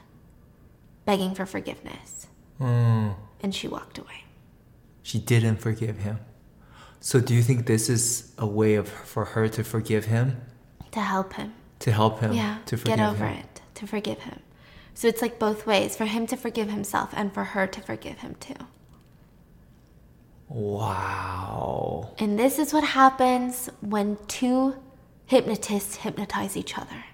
begging 1.06 1.34
for 1.34 1.46
forgiveness, 1.48 2.28
Mm. 2.60 3.16
and 3.42 3.56
she 3.56 3.68
walked 3.68 3.98
away. 3.98 4.26
She 5.02 5.18
didn't 5.20 5.58
forgive 5.58 5.98
him. 6.00 6.20
So 7.06 7.20
do 7.20 7.36
you 7.36 7.44
think 7.44 7.68
this 7.68 7.88
is 7.88 8.32
a 8.40 8.48
way 8.48 8.74
of 8.74 8.90
for 8.90 9.26
her 9.26 9.48
to 9.50 9.64
forgive 9.64 10.06
him? 10.06 10.42
To 10.90 11.00
help 11.00 11.34
him. 11.34 11.54
To 11.82 11.92
help 11.92 12.20
him 12.20 12.34
yeah, 12.34 12.58
to 12.66 12.78
forgive 12.78 12.98
get 12.98 13.08
over 13.08 13.28
him? 13.28 13.42
it, 13.42 13.62
to 13.76 13.86
forgive 13.86 14.22
him. 14.22 14.40
So 14.96 15.08
it's 15.08 15.22
like 15.22 15.38
both 15.38 15.68
ways 15.68 15.96
for 15.96 16.06
him 16.06 16.26
to 16.26 16.36
forgive 16.36 16.72
himself 16.72 17.12
and 17.14 17.32
for 17.32 17.44
her 17.44 17.68
to 17.68 17.80
forgive 17.80 18.18
him 18.18 18.34
too. 18.40 18.56
Wow. 20.50 22.16
And 22.18 22.40
this 22.40 22.58
is 22.58 22.74
what 22.74 22.84
happens 22.84 23.70
when 23.82 24.18
two 24.28 24.76
hypnotists 25.28 25.98
hypnotize 25.98 26.58
each 26.58 26.76
other. 26.76 27.06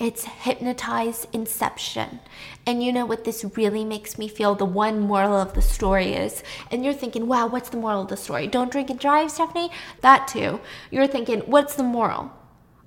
It's 0.00 0.24
hypnotized 0.24 1.26
inception. 1.34 2.20
And 2.66 2.82
you 2.82 2.90
know 2.90 3.04
what 3.04 3.24
this 3.24 3.44
really 3.54 3.84
makes 3.84 4.16
me 4.16 4.28
feel? 4.28 4.54
The 4.54 4.64
one 4.64 4.98
moral 5.00 5.34
of 5.34 5.52
the 5.52 5.60
story 5.60 6.14
is, 6.14 6.42
and 6.70 6.82
you're 6.82 6.94
thinking, 6.94 7.26
wow, 7.26 7.46
what's 7.46 7.68
the 7.68 7.76
moral 7.76 8.00
of 8.00 8.08
the 8.08 8.16
story? 8.16 8.46
Don't 8.46 8.72
drink 8.72 8.88
and 8.88 8.98
drive, 8.98 9.30
Stephanie? 9.30 9.70
That 10.00 10.26
too. 10.26 10.60
You're 10.90 11.06
thinking, 11.06 11.40
what's 11.40 11.74
the 11.74 11.82
moral? 11.82 12.32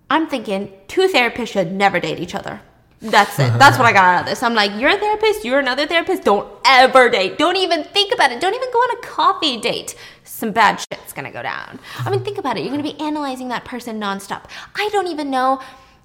I'm 0.09 0.27
thinking, 0.27 0.73
two 0.87 1.07
therapists 1.07 1.49
should 1.49 1.71
never 1.71 1.99
date 1.99 2.19
each 2.19 2.33
other. 2.33 2.61
That's 2.99 3.37
it. 3.37 3.59
That's 3.59 3.77
what 3.77 3.85
I 3.85 3.93
got 3.93 4.05
out 4.05 4.19
of 4.21 4.25
this. 4.25 4.41
I'm 4.41 4.55
like, 4.55 4.71
you're 4.79 4.89
a 4.89 4.97
therapist, 4.97 5.43
you're 5.45 5.59
another 5.59 5.85
therapist. 5.85 6.23
Don't 6.23 6.51
ever 6.65 7.09
date. 7.09 7.37
Don't 7.37 7.57
even 7.57 7.83
think 7.83 8.13
about 8.13 8.31
it. 8.31 8.39
Don't 8.39 8.55
even 8.55 8.71
go 8.71 8.79
on 8.79 8.97
a 8.97 9.01
coffee 9.01 9.59
date. 9.59 9.95
Some 10.23 10.51
bad 10.51 10.77
shit's 10.77 11.13
gonna 11.13 11.31
go 11.31 11.43
down. 11.43 11.79
I 11.99 12.09
mean, 12.09 12.23
think 12.23 12.37
about 12.37 12.57
it. 12.57 12.61
You're 12.61 12.71
gonna 12.71 12.81
be 12.81 12.99
analyzing 12.99 13.49
that 13.49 13.65
person 13.65 13.99
nonstop. 13.99 14.45
I 14.75 14.89
don't 14.91 15.07
even 15.07 15.29
know, 15.29 15.59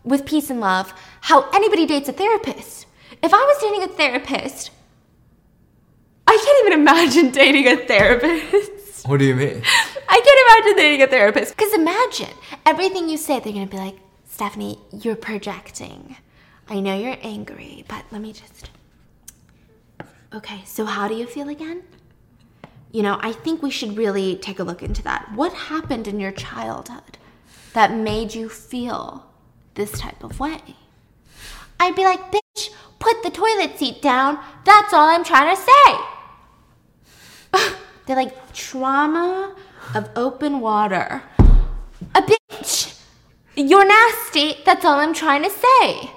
with 0.05 0.27
peace 0.27 0.51
and 0.51 0.61
love, 0.61 0.93
how 1.23 1.49
anybody 1.51 1.87
dates 1.87 2.09
a 2.09 2.13
therapist. 2.13 2.87
If 3.23 3.33
I 3.35 3.39
was 3.39 3.59
dating 3.61 3.83
a 3.83 3.89
therapist, 3.89 4.71
I 6.27 6.37
can't 6.37 6.67
even 6.67 6.81
imagine 6.81 7.31
dating 7.33 7.69
a 7.69 7.77
therapist. 7.77 9.07
What 9.09 9.19
do 9.19 9.25
you 9.25 9.35
mean? 9.35 9.63
I 10.09 10.21
can't 10.21 10.65
imagine 10.65 10.77
dating 10.77 11.03
a 11.03 11.07
therapist. 11.07 11.57
Because 11.57 11.73
imagine 11.73 12.35
everything 12.67 13.09
you 13.09 13.17
say, 13.17 13.41
they're 13.41 13.53
going 13.53 13.69
to 13.69 13.71
be 13.71 13.81
like, 13.81 13.97
Stephanie, 14.27 14.79
you're 14.93 15.17
projecting. 15.17 16.17
I 16.69 16.81
know 16.81 16.97
you're 16.97 17.17
angry, 17.23 17.85
but 17.89 18.05
let 18.11 18.21
me 18.21 18.33
just. 18.33 18.71
Okay, 20.35 20.63
so 20.67 20.85
how 20.85 21.09
do 21.09 21.15
you 21.15 21.27
feel 21.27 21.49
again? 21.49 21.83
You 22.93 23.03
know, 23.03 23.19
I 23.21 23.33
think 23.33 23.63
we 23.63 23.71
should 23.71 23.97
really 23.97 24.37
take 24.37 24.59
a 24.59 24.65
look 24.65 24.83
into 24.83 25.03
that. 25.03 25.33
What 25.35 25.53
happened 25.53 26.07
in 26.07 26.21
your 26.21 26.33
childhood 26.33 27.19
that 27.73 27.93
made 27.93 28.35
you 28.35 28.49
feel 28.49 29.28
this 29.79 29.93
type 29.93 30.22
of 30.22 30.39
way? 30.39 30.61
I'd 31.81 31.95
be 31.95 32.05
like, 32.05 32.31
bitch, 32.31 32.68
put 32.99 33.22
the 33.22 33.31
toilet 33.31 33.79
seat 33.79 34.03
down. 34.03 34.39
That's 34.64 34.93
all 34.93 35.09
I'm 35.09 35.24
trying 35.24 35.57
to 35.57 35.62
say. 35.62 35.97
They're 38.07 38.16
like 38.16 38.53
trauma 38.53 39.57
of 39.95 40.11
open 40.16 40.61
water. 40.61 41.22
A 42.14 42.22
bitch. 42.22 43.01
You're 43.55 43.87
nasty. 43.87 44.57
That's 44.66 44.85
all 44.85 44.99
I'm 44.99 45.14
trying 45.14 45.45
to 45.45 45.51
say. 45.51 46.11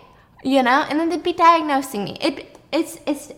You 0.44 0.64
know, 0.64 0.86
and 0.90 1.00
then 1.00 1.10
they'd 1.10 1.24
be 1.24 1.34
diagnosing 1.34 2.04
me. 2.04 2.18
It, 2.20 2.58
it's 2.72 2.98
it's 3.06 3.32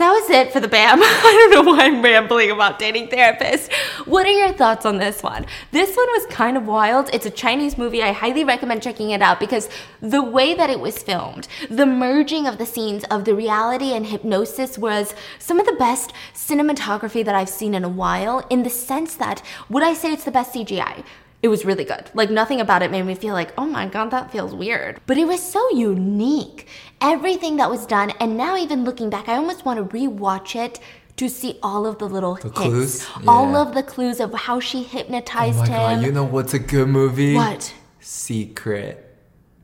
that 0.00 0.12
was 0.12 0.30
it 0.30 0.52
for 0.52 0.60
the 0.60 0.68
BAM. 0.68 0.98
I 1.02 1.48
don't 1.52 1.64
know 1.64 1.70
why 1.70 1.84
I'm 1.84 2.02
rambling 2.02 2.50
about 2.50 2.78
dating 2.78 3.08
therapists. 3.08 3.70
What 4.06 4.26
are 4.26 4.32
your 4.32 4.52
thoughts 4.52 4.86
on 4.86 4.98
this 4.98 5.22
one? 5.22 5.44
This 5.72 5.94
one 5.94 6.06
was 6.08 6.26
kind 6.26 6.56
of 6.56 6.66
wild. 6.66 7.10
It's 7.12 7.26
a 7.26 7.30
Chinese 7.30 7.76
movie. 7.76 8.02
I 8.02 8.12
highly 8.12 8.42
recommend 8.42 8.82
checking 8.82 9.10
it 9.10 9.20
out 9.20 9.38
because 9.38 9.68
the 10.00 10.22
way 10.22 10.54
that 10.54 10.70
it 10.70 10.80
was 10.80 11.02
filmed, 11.02 11.48
the 11.68 11.86
merging 11.86 12.46
of 12.46 12.56
the 12.56 12.66
scenes 12.66 13.04
of 13.04 13.26
the 13.26 13.34
reality 13.34 13.92
and 13.92 14.06
hypnosis 14.06 14.78
was 14.78 15.14
some 15.38 15.60
of 15.60 15.66
the 15.66 15.76
best 15.78 16.12
cinematography 16.34 17.24
that 17.24 17.34
I've 17.34 17.48
seen 17.50 17.74
in 17.74 17.84
a 17.84 17.88
while 17.88 18.46
in 18.48 18.62
the 18.62 18.70
sense 18.70 19.14
that 19.16 19.42
would 19.68 19.82
I 19.82 19.92
say 19.92 20.12
it's 20.12 20.24
the 20.24 20.30
best 20.30 20.54
CGI? 20.54 21.04
It 21.42 21.48
was 21.48 21.64
really 21.64 21.84
good. 21.84 22.10
Like 22.12 22.30
nothing 22.30 22.60
about 22.60 22.82
it 22.82 22.90
made 22.90 23.02
me 23.06 23.14
feel 23.14 23.32
like, 23.34 23.52
oh 23.56 23.64
my 23.66 23.86
god, 23.86 24.10
that 24.10 24.30
feels 24.30 24.54
weird. 24.54 25.00
But 25.06 25.16
it 25.16 25.26
was 25.26 25.40
so 25.42 25.62
unique. 25.70 26.66
Everything 27.00 27.56
that 27.56 27.70
was 27.70 27.86
done, 27.86 28.10
and 28.20 28.36
now 28.36 28.56
even 28.58 28.84
looking 28.84 29.08
back, 29.08 29.26
I 29.28 29.36
almost 29.36 29.64
want 29.64 29.78
to 29.78 29.96
rewatch 29.96 30.54
it 30.54 30.78
to 31.16 31.28
see 31.28 31.58
all 31.62 31.86
of 31.86 31.98
the 31.98 32.08
little 32.08 32.34
The 32.34 32.50
clues? 32.50 33.06
all 33.26 33.52
Yeah. 33.52 33.62
of 33.62 33.74
the 33.74 33.82
clues 33.82 34.20
of 34.20 34.32
how 34.34 34.60
she 34.60 34.82
hypnotized 34.82 35.58
Oh 35.58 35.60
my 35.62 35.66
him. 35.66 35.72
god, 35.98 36.02
you 36.06 36.12
know 36.12 36.24
what's 36.24 36.52
a 36.54 36.58
good 36.58 36.88
movie? 36.88 37.34
What? 37.34 37.72
Secret 38.00 39.16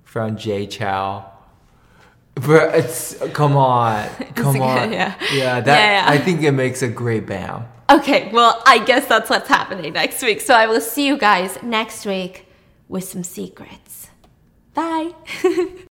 from 0.03 0.37
Jay 0.37 0.67
Chou. 0.67 1.23
But 2.37 2.75
it's 2.75 3.17
come 3.33 3.57
on, 3.57 4.09
come 4.35 4.61
on, 4.61 4.93
yeah. 4.93 5.15
yeah. 5.33 5.61
That 5.61 5.79
Yeah, 5.79 6.05
yeah. 6.07 6.11
I 6.11 6.19
think 6.19 6.43
it 6.43 6.53
makes 6.53 6.83
a 6.83 6.89
great 6.89 7.27
bam. 7.27 7.67
Okay, 7.89 8.31
well, 8.33 8.63
I 8.67 8.79
guess 8.85 9.07
that's 9.07 9.31
what's 9.31 9.49
happening 9.49 9.93
next 9.95 10.23
week. 10.23 10.41
So 10.41 10.55
I 10.55 10.67
will 10.67 10.81
see 10.81 11.07
you 11.07 11.17
guys 11.17 11.59
next 11.63 12.05
week 12.05 12.47
with 12.89 13.05
some 13.05 13.25
secrets. 13.25 14.11
Bye. 14.75 15.15